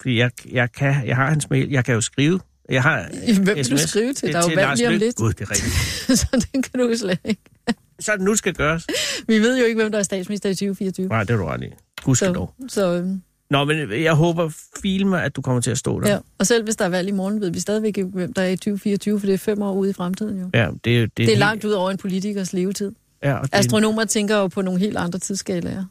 Fordi 0.00 0.18
jeg, 0.18 0.30
jeg, 0.52 0.72
kan, 0.72 1.06
jeg 1.06 1.16
har 1.16 1.28
hans 1.28 1.50
mail, 1.50 1.70
jeg 1.70 1.84
kan 1.84 1.94
jo 1.94 2.00
skrive. 2.00 2.40
Jeg 2.70 2.82
har 2.82 3.08
Hvem 3.34 3.46
vil 3.56 3.70
du 3.70 3.78
skrive 3.78 4.12
til? 4.12 4.26
Det 4.26 4.34
Der 4.34 4.40
er 4.42 4.50
jo 4.50 4.54
valg 4.66 4.76
lige 4.78 4.88
om 4.88 4.94
lidt. 4.94 5.16
Gud, 5.16 5.32
det 5.32 5.40
er 5.40 5.50
rigtigt. 5.50 5.74
så 6.20 6.46
den 6.52 6.62
kan 6.62 6.80
du 6.80 6.96
slet 6.96 7.18
ikke. 7.24 7.40
Så 8.00 8.12
det 8.12 8.20
nu 8.20 8.34
skal 8.36 8.54
gøres. 8.54 8.86
Vi 9.26 9.38
ved 9.38 9.58
jo 9.58 9.64
ikke, 9.64 9.80
hvem 9.80 9.92
der 9.92 9.98
er 9.98 10.02
statsminister 10.02 10.48
i 10.48 10.54
2024. 10.54 11.08
Nej, 11.08 11.24
det 11.24 11.30
er 11.30 11.36
du 11.36 11.44
ret 11.44 11.62
i. 11.62 11.66
Gudskelov. 12.04 12.54
Så, 12.68 12.74
så 12.74 12.92
øhm, 12.94 13.22
Nå, 13.50 13.64
men 13.64 14.02
jeg 14.02 14.14
håber 14.14 14.50
filme, 14.82 15.22
at 15.22 15.36
du 15.36 15.40
kommer 15.42 15.60
til 15.62 15.70
at 15.70 15.78
stå 15.78 16.00
der. 16.00 16.10
ja. 16.10 16.18
Og 16.38 16.46
selv 16.46 16.64
hvis 16.64 16.76
der 16.76 16.84
er 16.84 16.88
valg 16.88 17.08
i 17.08 17.12
morgen, 17.12 17.40
ved 17.40 17.50
vi 17.50 17.60
stadigvæk 17.60 17.98
ikke, 17.98 18.04
hvem 18.04 18.32
der 18.32 18.42
er 18.42 18.48
i 18.48 18.56
2024, 18.56 19.20
for 19.20 19.26
det 19.26 19.34
er 19.34 19.38
fem 19.38 19.62
år 19.62 19.72
ude 19.72 19.90
i 19.90 19.92
fremtiden 19.92 20.40
jo. 20.40 20.50
Ja, 20.54 20.68
det, 20.84 20.96
er- 20.98 21.00
det, 21.06 21.16
Det 21.16 21.32
er 21.32 21.36
langt 21.38 21.64
ud 21.64 21.72
over 21.72 21.90
en 21.90 21.96
politikers 21.96 22.52
levetid. 22.52 22.92
Ja, 23.22 23.34
og 23.34 23.42
det, 23.42 23.54
Astronomer 23.54 24.04
tænker 24.04 24.36
jo 24.36 24.48
på 24.48 24.62
nogle 24.62 24.80
helt 24.80 24.96
andre 24.96 25.18
tidsskalaer. 25.18 25.84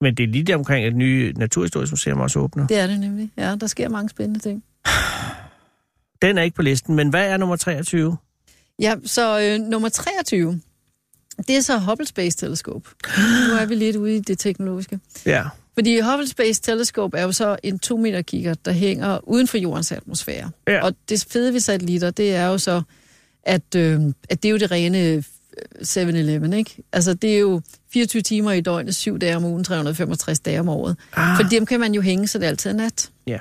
men 0.00 0.14
det 0.14 0.22
er 0.22 0.28
lige 0.28 0.44
der 0.44 0.54
omkring, 0.56 0.86
at 0.86 0.96
nye 0.96 1.32
Naturhistorisk 1.36 1.92
Museum 1.92 2.20
også 2.20 2.38
åbner. 2.38 2.66
Det 2.66 2.78
er 2.78 2.86
det 2.86 3.00
nemlig. 3.00 3.30
Ja, 3.36 3.56
der 3.60 3.66
sker 3.66 3.88
mange 3.88 4.08
spændende 4.08 4.40
ting. 4.40 4.64
Den 6.24 6.38
er 6.38 6.42
ikke 6.42 6.56
på 6.56 6.62
listen, 6.62 6.94
men 6.94 7.08
hvad 7.08 7.28
er 7.28 7.36
nummer 7.36 7.56
23? 7.56 8.16
Ja, 8.80 8.94
så 9.04 9.40
øh, 9.40 9.60
nummer 9.60 9.88
23, 9.88 10.60
det 11.48 11.56
er 11.56 11.60
så 11.60 11.78
Hubble 11.78 12.06
Space 12.06 12.38
Telescope. 12.38 12.90
Nu 13.48 13.54
er 13.54 13.66
vi 13.66 13.74
lidt 13.74 13.96
ude 13.96 14.16
i 14.16 14.20
det 14.20 14.38
teknologiske. 14.38 15.00
Ja. 15.26 15.44
Fordi 15.74 16.00
Hubble 16.00 16.28
Space 16.28 16.62
Telescope 16.62 17.18
er 17.18 17.22
jo 17.22 17.32
så 17.32 17.56
en 17.62 17.78
2 17.78 17.96
meter 17.96 18.22
kigger, 18.22 18.54
der 18.54 18.72
hænger 18.72 19.28
uden 19.28 19.48
for 19.48 19.58
jordens 19.58 19.92
atmosfære. 19.92 20.50
Ja. 20.68 20.84
Og 20.84 20.94
det 21.08 21.26
fede 21.30 21.52
ved 21.52 21.60
satellitter, 21.60 22.10
det 22.10 22.34
er 22.34 22.46
jo 22.46 22.58
så, 22.58 22.82
at, 23.42 23.74
øh, 23.76 24.00
at 24.30 24.42
det 24.42 24.48
er 24.48 24.50
jo 24.50 24.58
det 24.58 24.70
rene 24.70 24.98
øh, 24.98 25.22
7-Eleven, 25.82 26.52
ikke? 26.52 26.82
Altså, 26.92 27.14
det 27.14 27.34
er 27.34 27.38
jo 27.38 27.62
24 27.92 28.22
timer 28.22 28.52
i 28.52 28.60
døgnet, 28.60 28.94
7 28.94 29.18
dage 29.18 29.36
om 29.36 29.44
ugen, 29.44 29.64
365 29.64 30.40
dage 30.40 30.60
om 30.60 30.68
året. 30.68 30.96
Ah, 31.12 31.36
For 31.36 31.48
dem 31.48 31.66
kan 31.66 31.80
man 31.80 31.94
jo 31.94 32.00
hænge, 32.00 32.26
så 32.26 32.38
det 32.38 32.46
altid 32.46 32.70
er 32.70 32.74
nat. 32.74 33.10
Ja. 33.26 33.38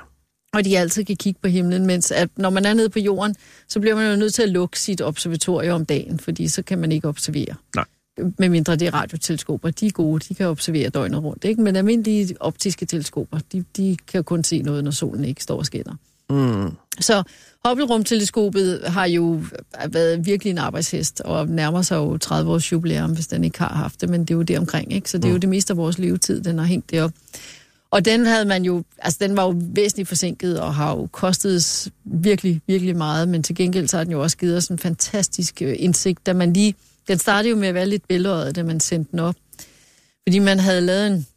Og 0.54 0.66
de 0.66 0.78
altid 0.80 1.04
kan 1.06 1.16
kigge 1.16 1.40
på 1.42 1.48
himlen, 1.48 1.86
mens 1.86 2.12
at 2.12 2.30
når 2.38 2.50
man 2.50 2.66
er 2.66 2.74
nede 2.74 2.90
på 2.90 3.00
jorden, 3.00 3.36
så 3.68 3.80
bliver 3.80 3.96
man 3.96 4.12
jo 4.12 4.16
nødt 4.16 4.34
til 4.34 4.42
at 4.44 4.50
lukke 4.50 4.80
sit 4.80 5.02
observatorium 5.02 5.76
om 5.76 5.86
dagen, 5.86 6.20
fordi 6.20 6.48
så 6.48 6.62
kan 6.62 6.78
man 6.80 6.92
ikke 6.92 7.08
observere. 7.08 7.56
Nej. 7.76 7.86
Medmindre 8.40 8.76
det 8.76 8.88
er 8.88 8.94
radioteleskoper. 8.94 9.70
De 9.72 9.88
er 9.88 9.92
gode, 9.92 10.26
de 10.30 10.36
kan 10.36 10.46
observere 10.48 10.90
døgnet 10.90 11.24
rundt. 11.24 11.44
Ikke? 11.44 11.62
Men 11.62 11.76
almindelige 11.76 12.36
optiske 12.40 12.86
teleskoper, 12.86 13.40
de, 13.54 13.64
de 13.78 13.98
kan 14.08 14.18
jo 14.20 14.24
kun 14.24 14.44
se 14.44 14.62
noget, 14.62 14.84
når 14.84 14.92
solen 14.92 15.26
ikke 15.26 15.44
står 15.44 15.58
og 15.58 15.66
skinner. 15.66 15.96
mm, 16.30 16.72
Så 17.00 17.24
Hubble-rumteleskopet 17.68 18.82
har 18.88 19.06
jo 19.06 19.42
været 19.88 20.26
virkelig 20.26 20.52
en 20.52 20.58
arbejdshest, 20.58 21.22
og 21.22 21.48
nærmer 21.48 21.82
sig 21.82 21.96
jo 21.96 22.18
30 22.18 22.52
års 22.52 22.72
jubilæum, 22.72 23.12
hvis 23.14 23.28
den 23.28 23.44
ikke 23.44 23.60
har 23.60 23.74
haft 23.74 24.02
det, 24.02 24.10
men 24.10 24.22
det 24.22 24.32
er 24.32 24.36
jo 24.36 24.42
det 24.42 24.58
omkring, 24.58 24.94
ikke? 24.94 25.10
Så 25.10 25.18
det 25.18 25.26
er 25.26 25.32
jo 25.32 25.38
det 25.38 25.50
meste 25.50 25.74
af 25.74 25.78
vores 25.78 25.98
levetid, 25.98 26.42
den 26.42 26.58
har 26.58 26.66
hængt 26.66 26.92
derop. 26.92 27.12
Og 27.94 28.06
den 28.06 28.26
havde 28.26 28.46
man 28.46 28.66
jo, 28.66 28.84
altså 29.00 29.18
den 29.22 29.38
var 29.38 29.44
jo 29.44 29.56
væsentligt 29.58 30.10
forsinket, 30.10 30.60
og 30.60 30.76
har 30.76 30.96
jo 30.96 31.08
kostet 31.12 31.56
os 31.56 31.90
virkelig, 32.04 32.62
virkelig 32.68 32.96
meget, 32.96 33.30
men 33.30 33.44
til 33.44 33.56
gengæld 33.56 33.88
så 33.88 33.98
har 33.98 34.04
den 34.04 34.12
jo 34.12 34.22
også 34.22 34.38
givet 34.38 34.58
os 34.58 34.68
en 34.68 34.80
fantastisk 34.80 35.62
øh, 35.62 35.76
indsigt, 35.80 36.26
da 36.26 36.34
man 36.34 36.54
lige, 36.54 36.76
den 37.08 37.20
startede 37.20 37.50
jo 37.50 37.56
med 37.56 37.68
at 37.68 37.74
være 37.74 37.86
lidt 37.86 38.08
billedøjet, 38.08 38.56
da 38.56 38.64
man 38.64 38.80
sendte 38.80 39.12
den 39.12 39.20
op. 39.20 39.36
Fordi 40.28 40.40
man 40.40 40.60
havde 40.60 40.82
lavet 40.82 41.08
en, 41.08 41.28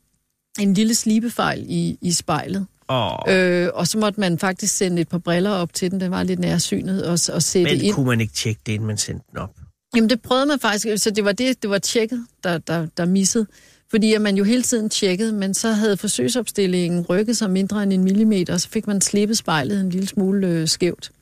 en 0.59 0.75
lille 0.75 0.95
slibefejl 0.95 1.65
i, 1.69 1.99
i 2.01 2.13
spejlet, 2.13 2.67
og, 2.89 3.33
Øh, 3.33 3.69
og 3.75 3.87
så 3.87 3.99
måtte 3.99 4.21
man 4.21 4.39
faktisk 4.39 4.77
sende 4.77 5.03
et 5.03 5.09
par 5.09 5.19
briller 5.19 5.51
op 5.51 5.75
til 5.75 5.91
den. 5.91 6.01
Den 6.01 6.11
var 6.11 6.23
lidt 6.23 6.41
nærsynet 6.41 7.05
og, 7.05 7.13
og 7.13 7.43
sætte 7.43 7.73
men 7.73 7.81
ind. 7.81 7.95
kunne 7.95 8.07
man 8.07 8.21
ikke 8.21 8.35
tjekke 8.35 8.61
det, 8.67 8.73
inden 8.73 8.87
man 8.87 8.99
sendte 8.99 9.25
den 9.31 9.39
op? 9.39 9.57
Jamen 9.97 10.11
det 10.11 10.23
prøvede 10.23 10.47
man 10.47 10.61
faktisk, 10.61 11.03
så 11.03 11.11
det 11.11 11.25
var 11.25 11.33
det, 11.33 11.63
det 11.63 11.71
var 11.71 11.79
tjekket, 11.79 12.27
der, 12.45 12.59
der, 12.59 12.87
der 12.97 13.05
missede. 13.05 13.47
Fordi 13.91 14.15
at 14.15 14.21
man 14.21 14.37
jo 14.37 14.45
hele 14.45 14.63
tiden 14.63 14.91
tjekkede, 14.91 15.33
men 15.33 15.55
så 15.55 15.73
havde 15.73 15.97
forsøgsopstillingen 15.97 17.07
rykket 17.09 17.37
sig 17.37 17.51
mindre 17.51 17.83
end 17.83 17.93
en 17.93 18.05
millimeter, 18.05 18.55
og 18.55 18.61
så 18.61 18.69
fik 18.69 18.87
man 18.87 19.01
slippet 19.01 19.39
spejlet 19.39 19.81
en 19.81 19.91
lille 19.91 20.09
smule 20.09 20.47
øh, 20.47 20.69
skævt. 20.69 21.13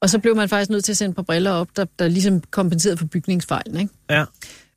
Og 0.00 0.10
så 0.10 0.18
blev 0.18 0.36
man 0.36 0.48
faktisk 0.48 0.70
nødt 0.70 0.84
til 0.84 0.92
at 0.92 0.96
sende 0.96 1.14
par 1.14 1.22
briller 1.22 1.50
op, 1.50 1.68
der, 1.76 1.84
der 1.98 2.08
ligesom 2.08 2.40
kompenserede 2.50 2.96
for 2.96 3.06
bygningsfejlen. 3.06 3.80
Ikke? 3.80 3.92
Ja. 4.10 4.24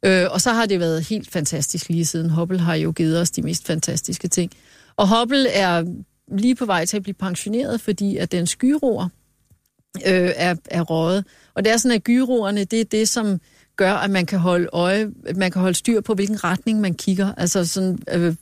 Øh, 0.06 0.32
og 0.32 0.42
så 0.42 0.52
har 0.54 0.66
det 0.66 0.80
været 0.80 1.08
helt 1.08 1.32
fantastisk 1.32 1.90
lige 1.90 2.06
siden. 2.06 2.30
Hubble 2.30 2.60
har 2.60 2.76
jo 2.76 2.92
givet 2.92 3.22
os 3.22 3.32
de 3.32 3.42
mest 3.42 3.66
fantastiske 3.68 4.28
ting. 4.28 4.52
Og 4.98 5.20
Hubble 5.20 5.50
er 5.50 5.84
lige 6.32 6.56
på 6.56 6.66
vej 6.66 6.86
til 6.86 6.98
at 6.98 7.04
blive 7.04 7.14
pensioneret, 7.14 7.82
fordi 7.82 8.18
at 8.18 8.32
den 8.32 8.48
skyroer 8.48 9.10
øh, 9.96 10.32
er, 10.36 10.56
er 10.66 10.82
røget. 10.82 11.26
Og 11.54 11.66
det 11.66 11.74
er 11.74 11.78
sådan, 11.78 11.96
at 11.96 12.04
gyroerne, 12.04 12.64
det 12.64 12.82
er 12.82 12.86
det, 12.86 13.10
som 13.10 13.40
gør, 13.76 13.94
at 13.94 14.10
man 14.10 14.26
kan 14.26 14.40
holde 14.40 14.68
øje, 14.74 15.12
man 15.36 15.52
kan 15.52 15.62
holde 15.62 15.76
styr 15.76 16.02
på, 16.02 16.14
hvilken 16.14 16.44
retning 16.44 16.82
man 16.82 16.94
kigger. 16.94 17.34
Altså 17.38 17.66
sådan 17.66 18.00
øh, 18.12 18.36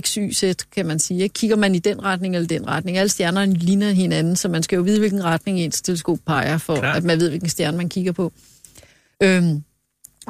x, 0.00 0.14
y, 0.14 0.32
z, 0.32 0.44
kan 0.72 0.86
man 0.86 0.98
sige. 0.98 1.22
Ikke? 1.22 1.32
Kigger 1.32 1.56
man 1.56 1.74
i 1.74 1.78
den 1.78 2.04
retning 2.04 2.34
eller 2.34 2.48
den 2.48 2.68
retning? 2.68 2.98
Alle 2.98 3.08
stjernerne 3.08 3.54
ligner 3.54 3.90
hinanden, 3.90 4.36
så 4.36 4.48
man 4.48 4.62
skal 4.62 4.76
jo 4.76 4.82
vide, 4.82 4.98
hvilken 4.98 5.24
retning 5.24 5.60
ens 5.60 5.82
teleskop 5.82 6.18
peger, 6.26 6.58
for 6.58 6.76
Klart. 6.76 6.96
at 6.96 7.04
man 7.04 7.20
ved, 7.20 7.28
hvilken 7.28 7.48
stjerne 7.48 7.76
man 7.76 7.88
kigger 7.88 8.12
på. 8.12 8.32
Øhm, 9.22 9.62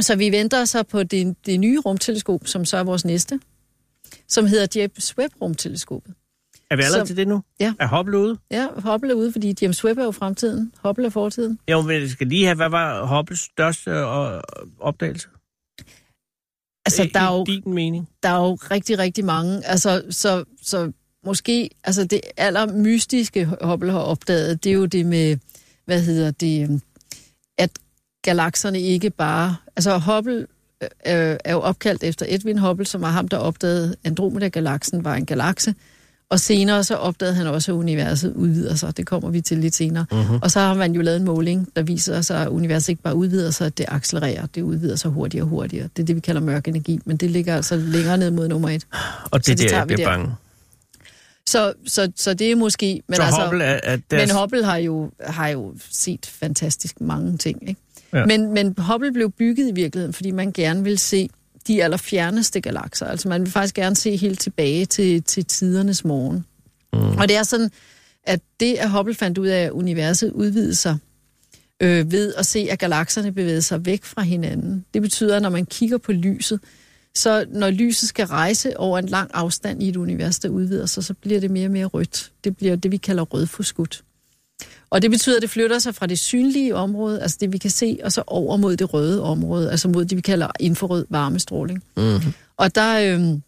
så 0.00 0.16
vi 0.16 0.32
venter 0.32 0.64
så 0.64 0.82
på 0.82 1.02
det, 1.02 1.36
det 1.46 1.60
nye 1.60 1.80
rumteleskop, 1.80 2.46
som 2.46 2.64
så 2.64 2.76
er 2.76 2.82
vores 2.82 3.04
næste, 3.04 3.40
som 4.28 4.46
hedder 4.46 4.66
James 4.80 5.18
Webb 5.18 5.34
rumteleskopet. 5.40 6.14
Er 6.72 6.76
vi 6.76 6.82
allerede 6.82 7.02
Så- 7.02 7.06
til 7.06 7.16
det 7.16 7.28
nu? 7.28 7.42
Ja. 7.60 7.74
Er 7.80 7.96
Hubble 7.96 8.18
ude? 8.18 8.38
Ja, 8.50 8.68
Hubble 8.76 9.10
er 9.10 9.14
ude, 9.14 9.32
fordi 9.32 9.54
James 9.62 9.84
Webb 9.84 9.98
er 9.98 10.04
jo 10.04 10.10
fremtiden. 10.10 10.72
Hubble 10.84 11.06
er 11.06 11.10
fortiden. 11.10 11.58
Jo, 11.70 11.82
men 11.82 12.00
jeg 12.00 12.10
skal 12.10 12.26
lige 12.26 12.44
have, 12.44 12.56
hvad 12.56 12.68
var 12.68 13.16
Hubbles 13.16 13.40
største 13.40 13.90
øh, 13.90 14.40
opdagelse? 14.80 15.28
Altså, 16.86 17.10
der 17.14 17.20
er, 17.20 17.38
jo, 17.38 17.44
din 17.44 17.74
mening? 17.74 18.08
der 18.22 18.28
er 18.28 18.36
jo 18.48 18.54
rigtig, 18.54 18.98
rigtig 18.98 19.24
mange. 19.24 19.66
Altså, 19.66 20.02
så, 20.10 20.44
så 20.62 20.92
måske, 21.24 21.70
altså 21.84 22.04
det 22.04 22.20
allermystiske 22.36 23.48
Hubble 23.62 23.92
har 23.92 23.98
opdaget, 24.00 24.64
det 24.64 24.70
er 24.70 24.74
jo 24.74 24.86
det 24.86 25.06
med, 25.06 25.36
hvad 25.84 26.02
hedder 26.02 26.30
det, 26.30 26.82
at 27.58 27.70
galakserne 28.24 28.80
ikke 28.80 29.10
bare... 29.10 29.56
Altså 29.76 29.98
Hubble 29.98 30.46
øh, 30.82 31.36
er 31.44 31.52
jo 31.52 31.60
opkaldt 31.60 32.04
efter 32.04 32.26
Edwin 32.28 32.58
Hubble, 32.58 32.86
som 32.86 33.00
var 33.02 33.10
ham, 33.10 33.28
der 33.28 33.36
opdagede 33.36 33.96
Andromeda-galaksen 34.04 35.04
var 35.04 35.14
en 35.14 35.26
galakse. 35.26 35.74
Og 36.32 36.40
senere 36.40 36.84
så 36.84 36.94
opdagede 36.94 37.34
han 37.34 37.46
også, 37.46 37.72
at 37.72 37.76
universet 37.76 38.32
udvider 38.34 38.74
sig. 38.74 38.96
Det 38.96 39.06
kommer 39.06 39.30
vi 39.30 39.40
til 39.40 39.58
lidt 39.58 39.74
senere. 39.74 40.06
Mhm. 40.12 40.38
Og 40.42 40.50
så 40.50 40.60
har 40.60 40.74
man 40.74 40.92
jo 40.94 41.02
lavet 41.02 41.16
en 41.16 41.24
måling, 41.24 41.68
der 41.76 41.82
viser 41.82 42.20
sig, 42.20 42.42
at 42.42 42.48
universet 42.48 42.88
ikke 42.88 43.02
bare 43.02 43.14
udvider 43.14 43.50
sig, 43.50 43.78
det 43.78 43.86
accelererer. 43.88 44.46
Det 44.54 44.62
udvider 44.62 44.96
sig 44.96 45.10
hurtigere 45.10 45.44
og 45.44 45.48
hurtigere. 45.48 45.88
Det 45.96 46.02
er 46.02 46.06
det, 46.06 46.16
vi 46.16 46.20
kalder 46.20 46.40
mørk 46.40 46.68
energi, 46.68 47.00
men 47.04 47.16
det 47.16 47.30
ligger 47.30 47.56
altså 47.56 47.76
længere 47.76 48.18
ned 48.18 48.30
mod 48.30 48.48
nummer 48.48 48.68
et. 48.68 48.86
Og 49.30 49.38
det, 49.38 49.46
Så 49.46 49.50
det 49.52 49.58
der, 49.58 49.68
tager 49.68 49.80
jeg 49.80 49.88
vi 49.88 49.94
bliver 49.94 50.08
der. 50.10 50.16
bange. 50.16 50.34
Så, 51.46 51.72
så, 51.86 52.12
så 52.16 52.34
det 52.34 52.50
er 52.52 52.56
måske... 52.56 53.02
Men 53.08 53.16
så 53.16 53.22
altså, 53.22 53.42
Hubble 53.42 53.64
er, 53.64 53.80
er 53.82 53.98
deres... 54.10 54.28
men 54.28 54.38
Hubble 54.40 54.64
har 54.64 54.76
jo, 54.76 55.10
har 55.20 55.48
jo 55.48 55.74
set 55.90 56.26
fantastisk 56.26 57.00
mange 57.00 57.36
ting. 57.36 57.68
Ikke? 57.68 57.80
Ja. 58.12 58.26
Men, 58.26 58.54
men 58.54 58.74
Hubble 58.78 59.12
blev 59.12 59.30
bygget 59.30 59.68
i 59.68 59.72
virkeligheden, 59.74 60.12
fordi 60.12 60.30
man 60.30 60.52
gerne 60.52 60.84
vil 60.84 60.98
se 60.98 61.28
de 61.68 61.84
allerfjerneste 61.84 62.60
galakser. 62.60 63.06
Altså 63.06 63.28
man 63.28 63.42
vil 63.42 63.50
faktisk 63.50 63.74
gerne 63.74 63.96
se 63.96 64.16
helt 64.16 64.40
tilbage 64.40 64.86
til, 64.86 65.22
til 65.22 65.44
tidernes 65.44 66.04
morgen. 66.04 66.44
Mm. 66.92 67.18
Og 67.18 67.28
det 67.28 67.36
er 67.36 67.42
sådan, 67.42 67.70
at 68.24 68.40
det, 68.60 68.74
at 68.74 68.90
Hubble 68.90 69.14
fandt 69.14 69.38
ud 69.38 69.46
af, 69.46 69.64
at 69.64 69.70
universet 69.70 70.32
udvidede 70.32 70.74
sig 70.74 70.98
øh, 71.82 72.12
ved 72.12 72.34
at 72.34 72.46
se, 72.46 72.68
at 72.70 72.78
galakserne 72.78 73.32
bevægede 73.32 73.62
sig 73.62 73.86
væk 73.86 74.04
fra 74.04 74.22
hinanden. 74.22 74.84
Det 74.94 75.02
betyder, 75.02 75.36
at 75.36 75.42
når 75.42 75.50
man 75.50 75.66
kigger 75.66 75.98
på 75.98 76.12
lyset, 76.12 76.60
så 77.14 77.46
når 77.48 77.70
lyset 77.70 78.08
skal 78.08 78.26
rejse 78.26 78.76
over 78.76 78.98
en 78.98 79.06
lang 79.06 79.30
afstand 79.34 79.82
i 79.82 79.88
et 79.88 79.96
univers, 79.96 80.38
der 80.38 80.48
udvider 80.48 80.86
sig, 80.86 81.04
så 81.04 81.14
bliver 81.14 81.40
det 81.40 81.50
mere 81.50 81.66
og 81.66 81.72
mere 81.72 81.86
rødt. 81.86 82.32
Det 82.44 82.56
bliver 82.56 82.76
det, 82.76 82.90
vi 82.90 82.96
kalder 82.96 83.22
rødforskudt. 83.22 84.02
Og 84.90 85.02
det 85.02 85.10
betyder, 85.10 85.36
at 85.36 85.42
det 85.42 85.50
flytter 85.50 85.78
sig 85.78 85.94
fra 85.94 86.06
det 86.06 86.18
synlige 86.18 86.74
område, 86.74 87.22
altså 87.22 87.36
det 87.40 87.52
vi 87.52 87.58
kan 87.58 87.70
se, 87.70 87.98
og 88.04 88.12
så 88.12 88.22
over 88.26 88.56
mod 88.56 88.76
det 88.76 88.94
røde 88.94 89.22
område, 89.22 89.70
altså 89.70 89.88
mod 89.88 90.04
det, 90.04 90.16
vi 90.16 90.22
kalder 90.22 90.48
infrarød 90.60 91.06
varmestråling. 91.10 91.82
Mm-hmm. 91.96 92.32
Og 92.56 92.74
der 92.74 93.16
øh, 93.16 93.38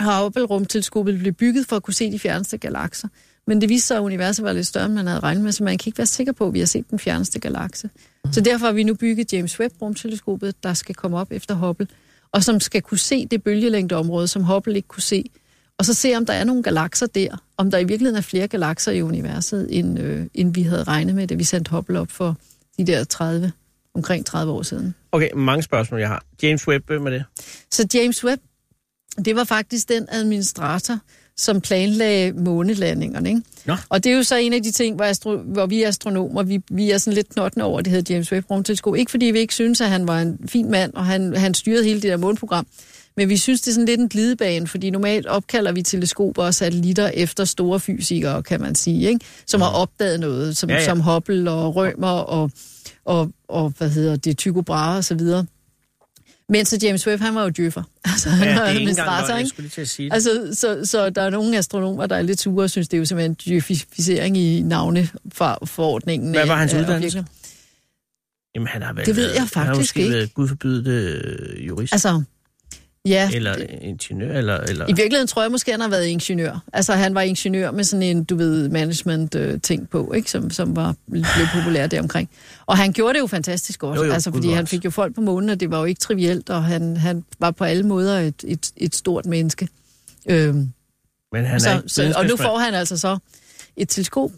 har 0.00 0.22
Hubble 0.22 0.44
rumteleskopet 0.44 1.18
blevet 1.18 1.36
bygget 1.36 1.66
for 1.66 1.76
at 1.76 1.82
kunne 1.82 1.94
se 1.94 2.12
de 2.12 2.18
fjerneste 2.18 2.58
galakser. 2.58 3.08
Men 3.46 3.60
det 3.60 3.68
viste 3.68 3.86
sig, 3.86 3.96
at 3.96 4.00
universet 4.00 4.44
var 4.44 4.52
lidt 4.52 4.66
større, 4.66 4.86
end 4.86 4.94
man 4.94 5.06
havde 5.06 5.20
regnet 5.20 5.44
med, 5.44 5.52
så 5.52 5.64
man 5.64 5.78
kan 5.78 5.88
ikke 5.88 5.98
være 5.98 6.06
sikker 6.06 6.32
på, 6.32 6.46
at 6.46 6.54
vi 6.54 6.58
har 6.58 6.66
set 6.66 6.90
den 6.90 6.98
fjerneste 6.98 7.38
galakse. 7.38 7.90
Så 8.32 8.40
derfor 8.40 8.66
har 8.66 8.72
vi 8.72 8.82
nu 8.82 8.94
bygget 8.94 9.32
James 9.32 9.60
Webb-rumteleskopet, 9.60 10.62
der 10.62 10.74
skal 10.74 10.94
komme 10.94 11.18
op 11.18 11.32
efter 11.32 11.54
Hubble, 11.54 11.86
og 12.32 12.44
som 12.44 12.60
skal 12.60 12.82
kunne 12.82 12.98
se 12.98 13.26
det 13.26 13.42
bølgelængdeområde, 13.42 14.28
som 14.28 14.42
Hubble 14.42 14.76
ikke 14.76 14.88
kunne 14.88 15.02
se. 15.02 15.30
Og 15.78 15.84
så 15.84 15.94
se, 15.94 16.16
om 16.16 16.26
der 16.26 16.32
er 16.32 16.44
nogle 16.44 16.62
galakser 16.62 17.06
der, 17.06 17.42
om 17.56 17.70
der 17.70 17.78
i 17.78 17.84
virkeligheden 17.84 18.16
er 18.16 18.22
flere 18.22 18.48
galakser 18.48 18.92
i 18.92 19.02
universet, 19.02 19.66
end, 19.70 19.98
øh, 19.98 20.26
end 20.34 20.54
vi 20.54 20.62
havde 20.62 20.84
regnet 20.84 21.14
med, 21.14 21.26
da 21.26 21.34
vi 21.34 21.44
sendte 21.44 21.70
Hubble 21.70 22.00
op 22.00 22.10
for 22.10 22.36
de 22.78 22.86
der 22.86 23.04
30, 23.04 23.52
omkring 23.94 24.26
30 24.26 24.52
år 24.52 24.62
siden. 24.62 24.94
Okay, 25.12 25.28
mange 25.34 25.62
spørgsmål, 25.62 26.00
jeg 26.00 26.08
har. 26.08 26.24
James 26.42 26.68
Webb, 26.68 26.86
hvem 26.86 27.06
er 27.06 27.10
det? 27.10 27.24
Så 27.70 27.88
James 27.94 28.24
Webb, 28.24 28.42
det 29.24 29.36
var 29.36 29.44
faktisk 29.44 29.88
den 29.88 30.06
administrator, 30.10 30.98
som 31.36 31.60
planlagde 31.60 32.32
månelandingerne. 32.32 33.28
Ikke? 33.28 33.42
Nå. 33.64 33.76
Og 33.88 34.04
det 34.04 34.12
er 34.12 34.16
jo 34.16 34.22
så 34.22 34.36
en 34.36 34.52
af 34.52 34.62
de 34.62 34.70
ting, 34.72 34.96
hvor, 34.96 35.04
astro- 35.04 35.52
hvor 35.52 35.66
vi 35.66 35.82
astronomer, 35.82 36.42
vi, 36.42 36.60
vi 36.70 36.90
er 36.90 36.98
sådan 36.98 37.14
lidt 37.14 37.28
knottende 37.28 37.64
over, 37.64 37.80
det 37.80 37.92
hedder 37.92 38.14
James 38.14 38.32
Webb 38.32 38.50
rumteleskop. 38.50 38.96
Ikke 38.96 39.10
fordi 39.10 39.26
vi 39.26 39.38
ikke 39.38 39.54
synes, 39.54 39.80
at 39.80 39.88
han 39.88 40.08
var 40.08 40.20
en 40.20 40.38
fin 40.48 40.70
mand, 40.70 40.92
og 40.94 41.06
han, 41.06 41.36
han 41.36 41.54
styrede 41.54 41.84
hele 41.84 42.02
det 42.02 42.10
der 42.10 42.16
måneprogram, 42.16 42.66
men 43.18 43.28
vi 43.28 43.36
synes, 43.36 43.60
det 43.60 43.68
er 43.70 43.74
sådan 43.74 43.86
lidt 43.86 44.00
en 44.00 44.08
glidebane, 44.08 44.66
fordi 44.66 44.90
normalt 44.90 45.26
opkalder 45.26 45.72
vi 45.72 45.82
teleskoper 45.82 46.42
og 46.42 46.54
satellitter 46.54 47.08
efter 47.08 47.44
store 47.44 47.80
fysikere, 47.80 48.42
kan 48.42 48.60
man 48.60 48.74
sige, 48.74 49.08
ikke? 49.08 49.24
som 49.46 49.60
har 49.60 49.68
opdaget 49.70 50.20
noget, 50.20 50.56
som, 50.56 50.70
Ja, 50.70 50.74
ja, 50.74 50.80
ja. 50.80 50.84
ja. 50.84 50.90
som 50.90 51.00
Hubble 51.00 51.50
og 51.50 51.76
Rømer 51.76 52.08
og, 52.08 52.50
og, 53.04 53.30
og 53.48 53.72
hvad 53.78 53.90
hedder 53.90 54.16
det, 54.16 54.38
Tycho 54.38 54.60
Brahe 54.62 54.98
og 54.98 55.04
så 55.04 55.14
videre. 55.14 55.46
Men 56.48 56.64
så 56.64 56.78
James 56.82 57.06
Webb, 57.06 57.22
han 57.22 57.34
var 57.34 57.42
jo 57.42 57.48
djøffer. 57.48 57.82
Altså, 58.04 58.28
han 58.28 58.48
Ja, 58.48 58.54
var 58.54 58.60
det 58.72 58.98
er 58.98 59.28
jeg 59.28 59.38
ikke? 59.38 59.48
skulle 59.48 59.68
til 59.68 59.80
at 59.80 59.88
sige 59.88 60.08
det. 60.08 60.14
Altså, 60.14 60.48
så, 60.52 60.80
så 60.84 61.10
der 61.10 61.22
er 61.22 61.30
nogle 61.30 61.58
astronomer, 61.58 62.06
der 62.06 62.16
er 62.16 62.22
lidt 62.22 62.40
sure 62.40 62.64
og 62.64 62.70
synes, 62.70 62.88
det 62.88 62.96
er 62.96 62.98
jo 62.98 63.04
simpelthen 63.04 63.34
djøfificering 63.34 64.36
i 64.36 64.60
navneforordningen. 64.62 66.30
Hvad 66.30 66.46
var 66.46 66.56
hans 66.56 66.74
af 66.74 66.80
uddannelse? 66.80 67.18
objekter. 67.18 67.32
Jamen, 68.54 68.66
han 68.68 68.82
har 68.82 68.92
vel 68.92 69.06
Det 69.06 69.16
ved 69.16 69.22
været- 69.22 69.34
jeg 69.34 69.42
Han 69.42 69.48
har 69.66 69.74
faktisk 69.74 69.80
måske 69.80 70.00
ikke. 70.00 70.12
været 70.14 70.34
gud 70.34 70.48
forbydet 70.48 70.86
øh, 70.86 71.66
jurist. 71.66 71.92
Altså, 71.92 72.22
ja, 73.08 73.30
eller 73.34 73.54
ingeniør, 73.80 74.38
eller... 74.38 74.56
eller... 74.56 74.84
i 74.84 74.92
virkeligheden 74.92 75.26
tror 75.26 75.42
jeg 75.42 75.50
måske, 75.50 75.70
han 75.70 75.80
har 75.80 75.88
været 75.88 76.06
ingeniør. 76.06 76.62
Altså, 76.72 76.92
han 76.92 77.14
var 77.14 77.20
ingeniør 77.20 77.70
med 77.70 77.84
sådan 77.84 78.02
en, 78.02 78.24
du 78.24 78.36
ved, 78.36 78.68
management-ting 78.68 79.88
på, 79.90 80.12
ikke? 80.12 80.30
Som, 80.30 80.50
som 80.50 80.76
var 80.76 80.94
blev 81.10 81.24
populær 81.54 81.86
deromkring. 81.86 82.30
Og 82.66 82.76
han 82.76 82.92
gjorde 82.92 83.14
det 83.14 83.20
jo 83.20 83.26
fantastisk 83.26 83.80
godt, 83.80 83.98
Jo, 83.98 84.04
jo, 84.04 84.12
altså, 84.12 84.32
fordi 84.32 84.50
han 84.52 84.66
fik 84.66 84.84
jo 84.84 84.90
folk 84.90 85.14
på 85.14 85.20
månen, 85.20 85.50
og 85.50 85.60
det 85.60 85.70
var 85.70 85.78
jo 85.78 85.84
ikke 85.84 86.00
trivielt, 86.00 86.50
og 86.50 86.64
han, 86.64 86.96
han 86.96 87.24
var 87.38 87.50
på 87.50 87.64
alle 87.64 87.82
måder 87.82 88.18
et, 88.18 88.44
et, 88.44 88.72
et 88.76 88.94
stort 88.94 89.26
menneske. 89.26 89.68
Øhm, 90.30 90.72
Men 91.32 91.44
han 91.44 91.54
er 91.54 91.58
så, 91.58 91.76
ikke 91.76 91.88
så, 91.88 92.12
og 92.16 92.26
nu 92.26 92.36
får 92.36 92.58
han 92.58 92.74
altså 92.74 92.98
så 92.98 93.18
et 93.76 93.88
teleskop, 93.88 94.30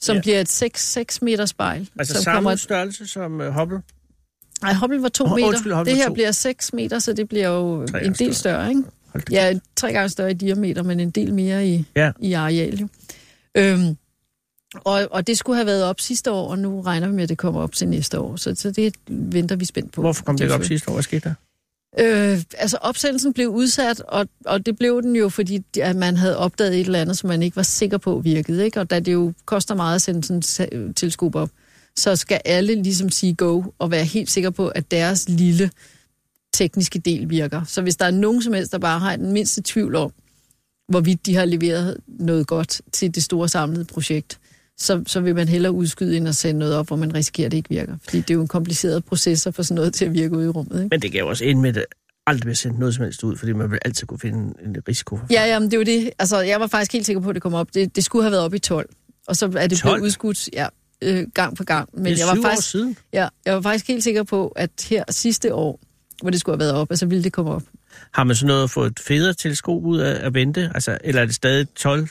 som 0.00 0.16
Ja. 0.16 0.20
bliver 0.22 0.40
et 0.40 0.48
6, 0.48 0.92
6 0.92 1.22
meter 1.22 1.46
spejl. 1.46 1.88
Altså 1.98 2.22
samme 2.22 2.36
kommer, 2.36 2.56
størrelse 2.56 3.06
som 3.06 3.40
uh, 3.40 3.46
Hubble? 3.46 3.82
Nej, 4.64 4.74
Hubble 4.74 5.02
var 5.02 5.08
2 5.08 5.24
Åh, 5.24 5.30
meter. 5.34 5.46
undskyld, 5.48 5.72
Hubble 5.72 5.90
det 5.92 5.98
her 6.00 6.08
to. 6.08 6.14
bliver 6.14 6.32
6 6.32 6.72
meter, 6.72 6.98
så 6.98 7.12
det 7.12 7.28
bliver 7.28 7.48
jo 7.48 7.82
en 8.04 8.12
del 8.12 8.34
større, 8.34 8.68
ikke? 8.68 8.82
Ja, 9.30 9.58
tre 9.76 9.92
gange 9.92 10.08
større 10.08 10.30
i 10.30 10.34
diameter, 10.34 10.82
men 10.82 11.00
en 11.00 11.10
del 11.10 11.34
mere 11.34 11.68
i, 11.68 11.84
Ja. 11.96 12.12
i 12.20 12.32
areal. 12.32 12.78
Jo. 12.80 12.88
Øhm, 13.56 13.96
og, 14.74 15.08
og 15.10 15.26
det 15.26 15.38
skulle 15.38 15.56
have 15.56 15.66
været 15.66 15.84
op 15.84 16.00
sidste 16.00 16.30
år, 16.32 16.50
og 16.50 16.58
nu 16.58 16.80
regner 16.80 17.06
vi 17.08 17.14
med, 17.14 17.22
at 17.22 17.28
det 17.28 17.38
kommer 17.38 17.60
op 17.60 17.72
til 17.72 17.88
næste 17.88 18.20
år. 18.20 18.36
Så, 18.36 18.54
så 18.54 18.70
det 18.70 18.94
venter 19.08 19.56
vi 19.56 19.64
spændt 19.64 19.92
på. 19.92 20.00
Hvorfor 20.00 20.24
kom 20.24 20.36
det 20.36 20.44
ikke 20.44 20.54
op 20.54 20.64
sidste 20.64 20.88
år? 20.88 20.92
Hvad 20.94 21.02
skete 21.02 21.28
der? 21.28 21.34
Øh, 22.32 22.42
altså 22.58 22.78
opsendelsen 22.80 23.32
blev 23.32 23.48
udsat, 23.48 24.00
og, 24.00 24.28
og 24.46 24.66
det 24.66 24.78
blev 24.78 25.02
den 25.02 25.16
jo, 25.16 25.28
fordi 25.28 25.64
at 25.82 25.96
man 25.96 26.16
havde 26.16 26.36
opdaget 26.38 26.74
et 26.74 26.80
eller 26.86 27.00
andet, 27.00 27.18
som 27.18 27.28
man 27.28 27.42
ikke 27.42 27.56
var 27.56 27.62
sikker 27.62 27.98
på 27.98 28.18
virkede. 28.20 28.64
Ikke? 28.64 28.80
Og 28.80 28.90
da 28.90 29.00
det 29.00 29.12
jo 29.12 29.32
koster 29.44 29.74
meget 29.74 29.94
at 29.94 30.02
sende 30.02 30.42
sådan 30.44 30.72
et 30.88 30.96
teleskop 30.96 31.34
op, 31.34 31.50
så 31.96 32.16
skal 32.16 32.40
alle 32.44 32.82
ligesom 32.82 33.10
sige 33.10 33.34
go 33.34 33.62
og 33.78 33.90
være 33.90 34.04
helt 34.04 34.30
sikre 34.30 34.52
på, 34.52 34.68
at 34.68 34.90
deres 34.90 35.28
lille 35.28 35.70
tekniske 36.54 36.98
del 36.98 37.30
virker. 37.30 37.64
Så 37.64 37.82
hvis 37.82 37.96
der 37.96 38.04
er 38.04 38.10
nogen 38.10 38.42
som 38.42 38.52
helst, 38.52 38.72
der 38.72 38.78
bare 38.78 38.98
har 39.00 39.16
den 39.16 39.32
mindste 39.32 39.62
tvivl 39.64 39.94
om, 39.94 40.12
hvorvidt 40.88 41.26
de 41.26 41.34
har 41.34 41.44
leveret 41.44 41.96
noget 42.06 42.46
godt 42.46 42.82
til 42.92 43.14
det 43.14 43.22
store 43.22 43.48
samlede 43.48 43.84
projekt, 43.84 44.38
så, 44.78 45.02
så 45.06 45.20
vil 45.20 45.34
man 45.34 45.48
hellere 45.48 45.72
udskyde 45.72 46.16
end 46.16 46.28
at 46.28 46.36
sende 46.36 46.58
noget 46.58 46.74
op, 46.74 46.86
hvor 46.86 46.96
man 46.96 47.14
risikerer, 47.14 47.46
at 47.46 47.52
det 47.52 47.56
ikke 47.56 47.68
virker. 47.68 47.96
Fordi 48.04 48.16
det 48.16 48.30
er 48.30 48.34
jo 48.34 48.40
en 48.40 48.48
kompliceret 48.48 49.04
proces 49.04 49.46
at 49.46 49.54
få 49.54 49.62
sådan 49.62 49.74
noget 49.74 49.94
til 49.94 50.04
at 50.04 50.12
virke 50.12 50.36
ude 50.36 50.46
i 50.46 50.48
rummet. 50.48 50.82
Ikke? 50.82 50.88
Men 50.90 51.02
det 51.02 51.12
gav 51.12 51.20
jo 51.20 51.28
også 51.28 51.44
ind 51.44 51.60
med, 51.60 51.76
at 51.76 51.84
aldrig 52.26 52.40
bliver 52.42 52.54
sendt 52.54 52.78
noget 52.78 52.94
som 52.94 53.04
helst 53.04 53.24
ud, 53.24 53.36
fordi 53.36 53.52
man 53.52 53.70
vil 53.70 53.78
altid 53.84 54.06
kunne 54.06 54.18
finde 54.18 54.54
en 54.64 54.76
risiko 54.88 55.16
for 55.16 55.26
Ja, 55.30 55.44
jamen, 55.44 55.70
det 55.70 55.76
er 55.76 55.78
jo 55.78 55.84
det. 55.84 56.10
Altså, 56.18 56.40
jeg 56.40 56.60
var 56.60 56.66
faktisk 56.66 56.92
helt 56.92 57.06
sikker 57.06 57.20
på, 57.20 57.28
at 57.28 57.34
det 57.34 57.42
kom 57.42 57.54
op. 57.54 57.74
Det, 57.74 57.96
det 57.96 58.04
skulle 58.04 58.22
have 58.22 58.32
været 58.32 58.44
op 58.44 58.54
i 58.54 58.58
12. 58.58 58.88
Og 59.26 59.36
så 59.36 59.52
er 59.56 59.66
det 59.66 59.78
12? 59.78 59.94
blevet 59.94 60.04
udskudt 60.06 60.48
ja, 60.52 60.66
øh, 61.04 61.26
gang 61.34 61.56
på 61.56 61.64
gang. 61.64 61.88
Men 61.92 62.04
det 62.04 62.12
er 62.12 62.16
jeg 62.18 62.26
var, 62.26 62.34
syv 62.34 62.40
år 62.40 62.48
faktisk, 62.48 62.70
siden. 62.70 62.96
ja, 63.12 63.28
jeg 63.46 63.54
var 63.54 63.60
faktisk 63.60 63.88
helt 63.88 64.04
sikker 64.04 64.22
på, 64.22 64.48
at 64.48 64.70
her 64.90 65.04
sidste 65.10 65.54
år, 65.54 65.80
hvor 66.22 66.30
det 66.30 66.40
skulle 66.40 66.54
have 66.54 66.58
været 66.60 66.72
op, 66.72 66.90
altså 66.90 67.06
ville 67.06 67.24
det 67.24 67.32
komme 67.32 67.50
op. 67.50 67.62
Har 68.14 68.24
man 68.24 68.36
så 68.36 68.46
noget 68.46 68.64
at 68.64 68.70
få 68.70 68.82
et 68.82 69.00
federe 69.00 69.34
teleskop 69.34 69.84
ud 69.84 69.98
af 69.98 70.26
at 70.26 70.34
vente? 70.34 70.70
Altså, 70.74 70.98
eller 71.04 71.22
er 71.22 71.26
det 71.26 71.34
stadig 71.34 71.68
12? 71.74 72.08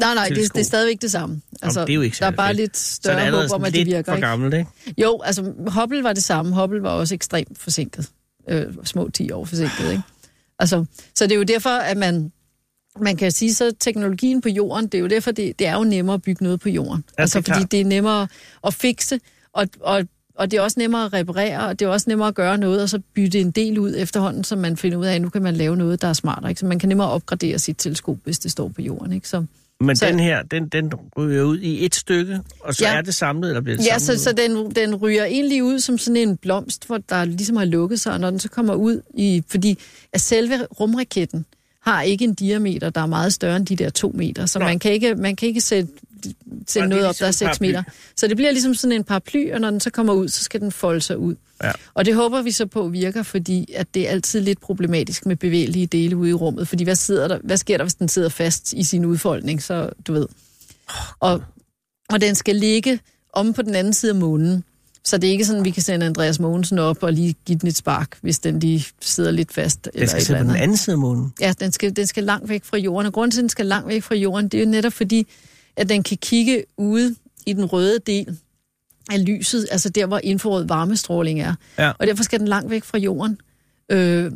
Nej, 0.00 0.14
nej, 0.14 0.28
det, 0.28 0.36
det 0.54 0.60
er 0.60 0.64
stadigvæk 0.64 1.02
det 1.02 1.10
samme. 1.10 1.40
Altså, 1.62 1.80
det 1.80 1.90
er 1.90 1.94
jo 1.94 2.00
ikke 2.00 2.16
der 2.20 2.26
er 2.26 2.30
bare 2.30 2.48
fedt. 2.48 2.56
lidt 2.56 2.76
Så 2.76 2.94
større 2.94 3.20
allerede 3.22 3.48
håb 3.48 3.54
om, 3.54 3.60
sådan 3.60 3.66
at 3.66 3.72
det 3.78 3.86
virker. 3.86 4.12
for 4.12 4.16
Ikke? 4.16 4.26
gammelt, 4.26 4.54
ikke? 4.54 4.70
Jo, 4.98 5.20
altså 5.24 5.52
Hubble 5.68 6.02
var 6.02 6.12
det 6.12 6.24
samme. 6.24 6.54
Hubble 6.60 6.82
var 6.82 6.90
også 6.90 7.14
ekstremt 7.14 7.58
forsinket. 7.58 8.08
Øh, 8.48 8.66
små 8.84 9.08
10 9.14 9.30
år 9.30 9.44
forsinket, 9.44 9.90
ikke? 9.90 10.02
Altså, 10.58 10.84
så 11.14 11.24
det 11.24 11.32
er 11.32 11.36
jo 11.36 11.42
derfor, 11.42 11.70
at 11.70 11.96
man, 11.96 12.32
man 13.00 13.16
kan 13.16 13.32
sige, 13.32 13.54
så 13.54 13.72
teknologien 13.80 14.40
på 14.40 14.48
jorden, 14.48 14.84
det 14.86 14.94
er 14.94 14.98
jo 14.98 15.06
derfor, 15.06 15.30
det, 15.30 15.58
det 15.58 15.66
er 15.66 15.74
jo 15.76 15.84
nemmere 15.84 16.14
at 16.14 16.22
bygge 16.22 16.44
noget 16.44 16.60
på 16.60 16.68
jorden. 16.68 17.04
Ja, 17.18 17.22
altså, 17.22 17.40
det 17.40 17.48
fordi 17.48 17.64
det 17.70 17.80
er 17.80 17.84
nemmere 17.84 18.28
at 18.66 18.74
fikse, 18.74 19.20
og, 19.52 19.68
og, 19.80 20.02
og 20.34 20.50
det 20.50 20.56
er 20.56 20.60
også 20.60 20.80
nemmere 20.80 21.04
at 21.04 21.12
reparere, 21.12 21.66
og 21.66 21.78
det 21.78 21.84
er 21.84 21.88
også 21.88 22.10
nemmere 22.10 22.28
at 22.28 22.34
gøre 22.34 22.58
noget, 22.58 22.82
og 22.82 22.88
så 22.88 23.00
bytte 23.14 23.40
en 23.40 23.50
del 23.50 23.78
ud 23.78 23.94
efterhånden, 23.96 24.44
så 24.44 24.56
man 24.56 24.76
finder 24.76 24.98
ud 24.98 25.06
af, 25.06 25.14
at 25.14 25.22
nu 25.22 25.28
kan 25.28 25.42
man 25.42 25.54
lave 25.56 25.76
noget, 25.76 26.02
der 26.02 26.08
er 26.08 26.12
smartere. 26.12 26.50
Ikke? 26.50 26.58
Så 26.60 26.66
man 26.66 26.78
kan 26.78 26.88
nemmere 26.88 27.08
opgradere 27.10 27.58
sit 27.58 27.76
teleskop, 27.78 28.16
hvis 28.24 28.38
det 28.38 28.50
står 28.50 28.68
på 28.68 28.82
jorden. 28.82 29.12
Ikke? 29.12 29.28
Så, 29.28 29.44
Men 29.80 29.96
Så- 29.96 30.06
den 30.06 30.20
her, 30.20 30.42
den, 30.42 30.68
den 30.68 30.92
ryger 31.16 31.42
ud 31.42 31.58
i 31.58 31.84
et 31.84 31.94
stykke, 31.94 32.40
og 32.60 32.74
så 32.74 32.84
Ja. 32.84 32.96
er 32.96 33.00
det 33.02 33.14
samlet, 33.14 33.48
eller 33.48 33.60
bliver 33.60 33.76
det 33.76 33.86
Ja, 33.86 33.98
så, 33.98 34.06
samlet? 34.06 34.20
så 34.20 34.32
den, 34.32 34.70
den 34.70 34.94
ryger 34.94 35.24
egentlig 35.24 35.64
ud 35.64 35.78
som 35.78 35.98
sådan 35.98 36.16
en 36.16 36.36
blomst, 36.36 36.86
hvor 36.86 36.98
der 36.98 37.24
ligesom 37.24 37.56
har 37.56 37.64
lukket 37.64 38.00
sig, 38.00 38.12
og 38.12 38.20
når 38.20 38.30
den 38.30 38.38
så 38.40 38.48
kommer 38.48 38.74
ud 38.74 39.00
i... 39.14 39.42
Fordi 39.48 39.78
at 40.12 40.20
selve 40.20 40.64
rumraketten 40.80 41.44
har 41.88 42.02
ikke 42.02 42.24
en 42.24 42.34
diameter, 42.34 42.90
der 42.90 43.00
er 43.00 43.06
meget 43.06 43.32
større 43.32 43.56
end 43.56 43.66
de 43.66 43.76
der 43.76 43.90
to 43.90 44.12
meter, 44.14 44.46
så 44.46 44.58
Nå. 44.58 44.64
man 44.64 44.78
kan 44.78 44.92
ikke, 44.92 45.14
man 45.14 45.36
kan 45.36 45.48
ikke 45.48 45.60
sætte, 45.60 45.92
Nå, 46.24 46.30
sætte 46.68 46.84
er 46.84 46.88
noget 46.88 47.06
op, 47.06 47.08
ligesom 47.08 47.18
der 47.18 47.24
er 47.24 47.28
en 47.28 47.32
6 47.32 47.58
paraply. 47.58 47.66
meter. 47.66 47.82
Så 48.16 48.26
det 48.26 48.36
bliver 48.36 48.50
ligesom 48.50 48.74
sådan 48.74 48.96
en 48.96 49.04
paraply, 49.04 49.52
og 49.52 49.60
når 49.60 49.70
den 49.70 49.80
så 49.80 49.90
kommer 49.90 50.12
ud, 50.12 50.28
så 50.28 50.44
skal 50.44 50.60
den 50.60 50.72
folde 50.72 51.00
sig 51.00 51.18
ud. 51.18 51.34
Ja. 51.62 51.72
Og 51.94 52.04
det 52.04 52.14
håber 52.14 52.42
vi 52.42 52.50
så 52.50 52.66
på 52.66 52.88
virker, 52.88 53.22
fordi 53.22 53.72
at 53.74 53.94
det 53.94 54.06
er 54.06 54.10
altid 54.10 54.40
lidt 54.40 54.60
problematisk 54.60 55.26
med 55.26 55.36
bevægelige 55.36 55.86
dele 55.86 56.16
ude 56.16 56.30
i 56.30 56.32
rummet. 56.32 56.68
Fordi 56.68 56.84
hvad, 56.84 56.96
sidder 56.96 57.28
der, 57.28 57.38
hvad 57.44 57.56
sker 57.56 57.76
der, 57.76 57.84
hvis 57.84 57.94
den 57.94 58.08
sidder 58.08 58.28
fast 58.28 58.72
i 58.72 58.84
sin 58.84 59.04
udfoldning? 59.04 59.62
Så 59.62 59.90
du 60.06 60.12
ved. 60.12 60.26
Og, 61.20 61.42
og 62.08 62.20
den 62.20 62.34
skal 62.34 62.56
ligge 62.56 63.00
om 63.32 63.52
på 63.52 63.62
den 63.62 63.74
anden 63.74 63.92
side 63.92 64.12
af 64.12 64.16
månen. 64.18 64.64
Så 65.08 65.18
det 65.18 65.28
er 65.28 65.32
ikke 65.32 65.44
sådan, 65.44 65.60
at 65.60 65.64
vi 65.64 65.70
kan 65.70 65.82
sende 65.82 66.06
Andreas 66.06 66.40
Mogensen 66.40 66.78
op 66.78 67.02
og 67.02 67.12
lige 67.12 67.34
give 67.46 67.58
den 67.58 67.68
et 67.68 67.76
spark, 67.76 68.18
hvis 68.20 68.38
den 68.38 68.60
lige 68.60 68.86
sidder 69.00 69.30
lidt 69.30 69.52
fast. 69.52 69.84
Den 69.84 69.92
eller 69.94 70.06
skal 70.06 70.22
sidde 70.22 70.40
på 70.40 70.44
den 70.44 70.56
anden 70.56 70.76
side 70.76 70.94
af 70.94 70.98
månen. 70.98 71.32
Ja, 71.40 71.52
den 71.60 71.72
skal, 71.72 71.96
den 71.96 72.06
skal 72.06 72.24
langt 72.24 72.48
væk 72.48 72.64
fra 72.64 72.76
jorden. 72.76 73.06
Og 73.06 73.12
grunden 73.12 73.30
til, 73.30 73.40
at 73.40 73.42
den 73.42 73.48
skal 73.48 73.66
langt 73.66 73.88
væk 73.88 74.02
fra 74.02 74.14
jorden, 74.14 74.48
det 74.48 74.60
er 74.60 74.64
jo 74.64 74.70
netop 74.70 74.92
fordi, 74.92 75.26
at 75.76 75.88
den 75.88 76.02
kan 76.02 76.16
kigge 76.16 76.64
ude 76.76 77.14
i 77.46 77.52
den 77.52 77.64
røde 77.64 77.98
del 78.06 78.38
af 79.10 79.26
lyset, 79.26 79.68
altså 79.70 79.88
der, 79.88 80.06
hvor 80.06 80.20
infrarød 80.24 80.66
varmestråling 80.66 81.40
er. 81.40 81.54
Ja. 81.78 81.92
Og 81.98 82.06
derfor 82.06 82.24
skal 82.24 82.38
den 82.38 82.48
langt 82.48 82.70
væk 82.70 82.84
fra 82.84 82.98
jorden. 82.98 83.40
Øh, 83.90 84.32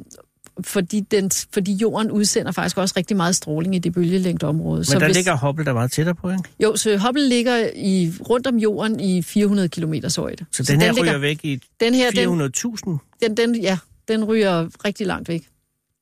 fordi, 0.61 1.00
den, 1.00 1.30
fordi 1.53 1.72
jorden 1.72 2.11
udsender 2.11 2.53
faktisk 2.53 2.78
også 2.78 2.94
rigtig 2.96 3.16
meget 3.16 3.36
stråling 3.36 3.74
i 3.74 3.78
det 3.78 3.92
bølgelængdeområde. 3.92 4.78
Men 4.78 4.84
så 4.84 4.98
der 4.98 5.05
hvis, 5.05 5.16
ligger 5.16 5.36
Hubble 5.36 5.64
der 5.64 5.72
meget 5.72 5.92
tættere 5.92 6.14
på, 6.14 6.30
ikke? 6.30 6.42
Jo, 6.62 6.76
så 6.76 6.98
Hubble 6.98 7.28
ligger 7.28 7.70
i, 7.76 8.12
rundt 8.30 8.46
om 8.46 8.57
jorden 8.57 9.00
i 9.00 9.22
400 9.22 9.68
km 9.68 9.94
højde. 10.16 10.44
Så, 10.53 10.64
så 10.64 10.72
den 10.72 10.80
her 10.80 10.92
ligger, 10.92 11.03
ryger 11.03 11.18
væk 11.18 11.44
i 11.44 11.61
den 11.80 11.94
her, 11.94 12.11
den, 12.11 12.40
400.000? 12.40 12.98
den, 13.22 13.36
den, 13.36 13.55
ja, 13.55 13.78
den 14.09 14.24
ryger 14.24 14.68
rigtig 14.84 15.07
langt 15.07 15.28
væk. 15.28 15.48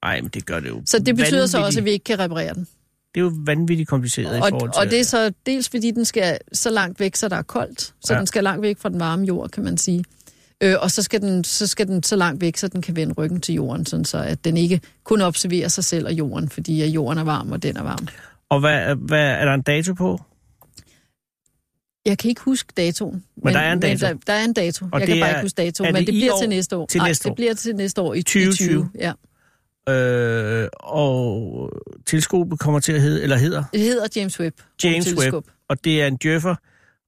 Nej, 0.05 0.21
men 0.21 0.31
det 0.35 0.47
gør 0.47 0.61
det 0.61 0.69
jo 0.69 0.83
Så 0.87 0.99
det 0.99 1.17
betyder 1.17 1.47
så 1.47 1.59
også, 1.59 1.79
at 1.79 1.85
vi 1.85 1.91
ikke 1.91 2.05
kan 2.05 2.19
reparere 2.19 2.55
den. 2.55 2.67
Det 3.15 3.21
er 3.21 3.25
jo 3.25 3.33
vanvittigt 3.45 3.89
kompliceret 3.89 4.37
i 4.37 4.41
Og, 4.41 4.49
forhold 4.49 4.73
til... 4.73 4.81
og 4.81 4.91
det 4.91 5.01
er 5.01 5.05
så 5.05 5.33
dels 5.47 5.69
fordi, 5.69 5.91
den 5.91 6.05
skal 6.05 6.39
så 6.53 6.71
langt 6.71 7.01
væk, 7.01 7.17
så 7.17 7.29
der 7.29 7.37
er 7.37 7.43
koldt. 7.43 7.81
Så 7.81 8.13
ja. 8.13 8.19
den 8.19 8.27
skal 8.27 8.45
langt 8.45 8.63
væk 8.63 8.79
fra 8.79 8.89
den 8.89 9.01
varme 9.01 9.25
jord, 9.25 9.51
kan 9.51 9.65
man 9.65 9.79
sige. 9.79 10.05
Øh, 10.63 10.75
og 10.81 10.91
så 10.91 11.03
skal, 11.03 11.21
den, 11.21 11.45
så 11.45 11.67
skal 11.67 11.87
den 11.87 12.03
så 12.03 12.17
langt 12.17 12.41
væk, 12.41 12.57
så 12.57 12.69
den 12.69 12.83
kan 12.83 12.97
vende 12.97 13.15
ryggen 13.15 13.41
til 13.41 13.55
jorden, 13.55 13.87
sådan 13.87 14.05
så 14.05 14.19
at 14.19 14.45
den 14.45 14.57
ikke 14.57 14.81
kun 15.05 15.21
observerer 15.21 15.69
sig 15.69 15.85
selv 15.85 16.07
og 16.07 16.13
jorden, 16.13 16.49
fordi 16.49 16.83
at 16.83 16.89
jorden 16.89 17.19
er 17.19 17.25
varm, 17.25 17.53
og 17.53 17.63
den 17.63 17.77
er 17.77 17.83
varm. 17.83 18.09
Og 18.49 18.61
hvad, 18.61 18.95
hvad, 18.97 19.27
er 19.31 19.45
der 19.45 19.55
en 19.55 19.63
dato 19.63 19.95
på? 19.95 20.21
Jeg 22.07 22.19
kan 22.19 22.29
ikke 22.29 22.41
huske 22.41 22.73
datoen. 22.77 23.25
Men 23.45 23.55
der 23.55 23.61
er 23.61 23.73
en 23.73 23.81
dato. 23.81 24.07
Men 24.07 24.15
der, 24.17 24.21
der 24.27 24.33
er 24.33 24.45
en 24.45 24.53
dato. 24.53 24.87
Og 24.93 25.01
jeg 25.01 25.09
kan 25.09 25.21
bare 25.21 25.29
er- 25.31 25.35
ikke 25.35 25.45
huske 25.45 25.57
datoen, 25.57 25.93
men 25.93 26.07
det 26.07 26.15
bliver 26.15 26.33
år? 26.33 26.41
til 26.41 26.49
næste 26.49 26.77
år. 26.77 26.87
Til 26.87 26.99
Nej, 26.99 27.09
næste 27.09 27.29
år? 27.29 27.31
det 27.31 27.37
bliver 27.37 27.55
til 27.55 27.77
næste 27.77 28.01
år 28.01 28.15
i 28.15 28.23
2020. 28.23 28.75
2020. 28.75 28.91
Ja. 28.99 29.13
Øh, 29.89 30.69
og 30.81 31.71
teleskopet 32.07 32.59
kommer 32.59 32.81
til 32.81 32.93
at 32.93 33.01
hedde, 33.01 33.23
eller 33.23 33.37
hedder 33.37 33.65
Det 33.73 33.81
hedder 33.81 34.07
James 34.17 34.41
Webb. 34.41 34.57
James. 34.85 35.15
Webb, 35.19 35.47
og 35.69 35.85
det 35.85 36.03
er 36.03 36.07
en 36.07 36.17
djøffer, 36.17 36.55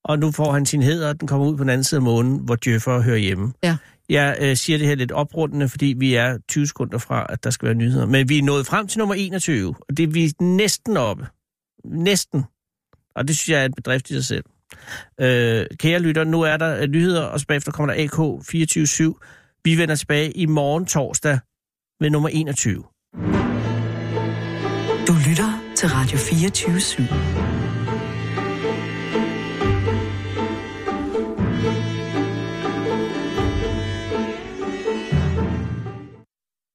og 0.05 0.19
nu 0.19 0.31
får 0.31 0.51
han 0.51 0.65
sin 0.65 0.81
heder, 0.81 1.09
og 1.09 1.19
den 1.19 1.27
kommer 1.27 1.47
ud 1.47 1.57
på 1.57 1.63
den 1.63 1.69
anden 1.69 1.83
side 1.83 1.97
af 1.99 2.03
månen, 2.03 2.39
hvor 2.39 2.55
djøffer 2.55 3.01
hører 3.01 3.17
hjemme. 3.17 3.53
Ja. 3.63 3.77
Jeg 4.09 4.37
øh, 4.41 4.57
siger 4.57 4.77
det 4.77 4.87
her 4.87 4.95
lidt 4.95 5.11
oprundende, 5.11 5.69
fordi 5.69 5.95
vi 5.97 6.13
er 6.13 6.37
20 6.49 6.67
sekunder 6.67 6.97
fra, 6.97 7.25
at 7.29 7.43
der 7.43 7.49
skal 7.49 7.65
være 7.65 7.75
nyheder. 7.75 8.05
Men 8.05 8.29
vi 8.29 8.37
er 8.37 8.43
nået 8.43 8.65
frem 8.65 8.87
til 8.87 8.99
nummer 8.99 9.15
21, 9.15 9.75
og 9.89 9.97
det 9.97 10.03
er 10.03 10.07
vi 10.07 10.31
næsten 10.41 10.97
oppe. 10.97 11.27
Næsten. 11.85 12.43
Og 13.15 13.27
det 13.27 13.37
synes 13.37 13.49
jeg 13.49 13.61
er 13.61 13.65
en 13.65 13.73
bedrift 13.73 14.09
i 14.09 14.13
sig 14.13 14.25
selv. 14.25 14.43
Øh, 15.21 15.65
kære 15.79 15.99
lytter, 15.99 16.23
nu 16.23 16.41
er 16.41 16.57
der 16.57 16.81
øh, 16.81 16.87
nyheder, 16.87 17.23
og 17.23 17.39
så 17.39 17.47
bagefter 17.47 17.71
kommer 17.71 17.93
der 17.93 18.03
AK 18.03 18.19
24-7. 19.13 19.59
Vi 19.63 19.77
vender 19.77 19.95
tilbage 19.95 20.31
i 20.31 20.45
morgen 20.45 20.85
torsdag 20.85 21.39
med 21.99 22.09
nummer 22.09 22.29
21. 22.29 22.83
Du 25.07 25.13
lytter 25.29 25.73
til 25.75 25.89
Radio 25.89 26.17
24 26.17 26.77
/7. 26.77 27.52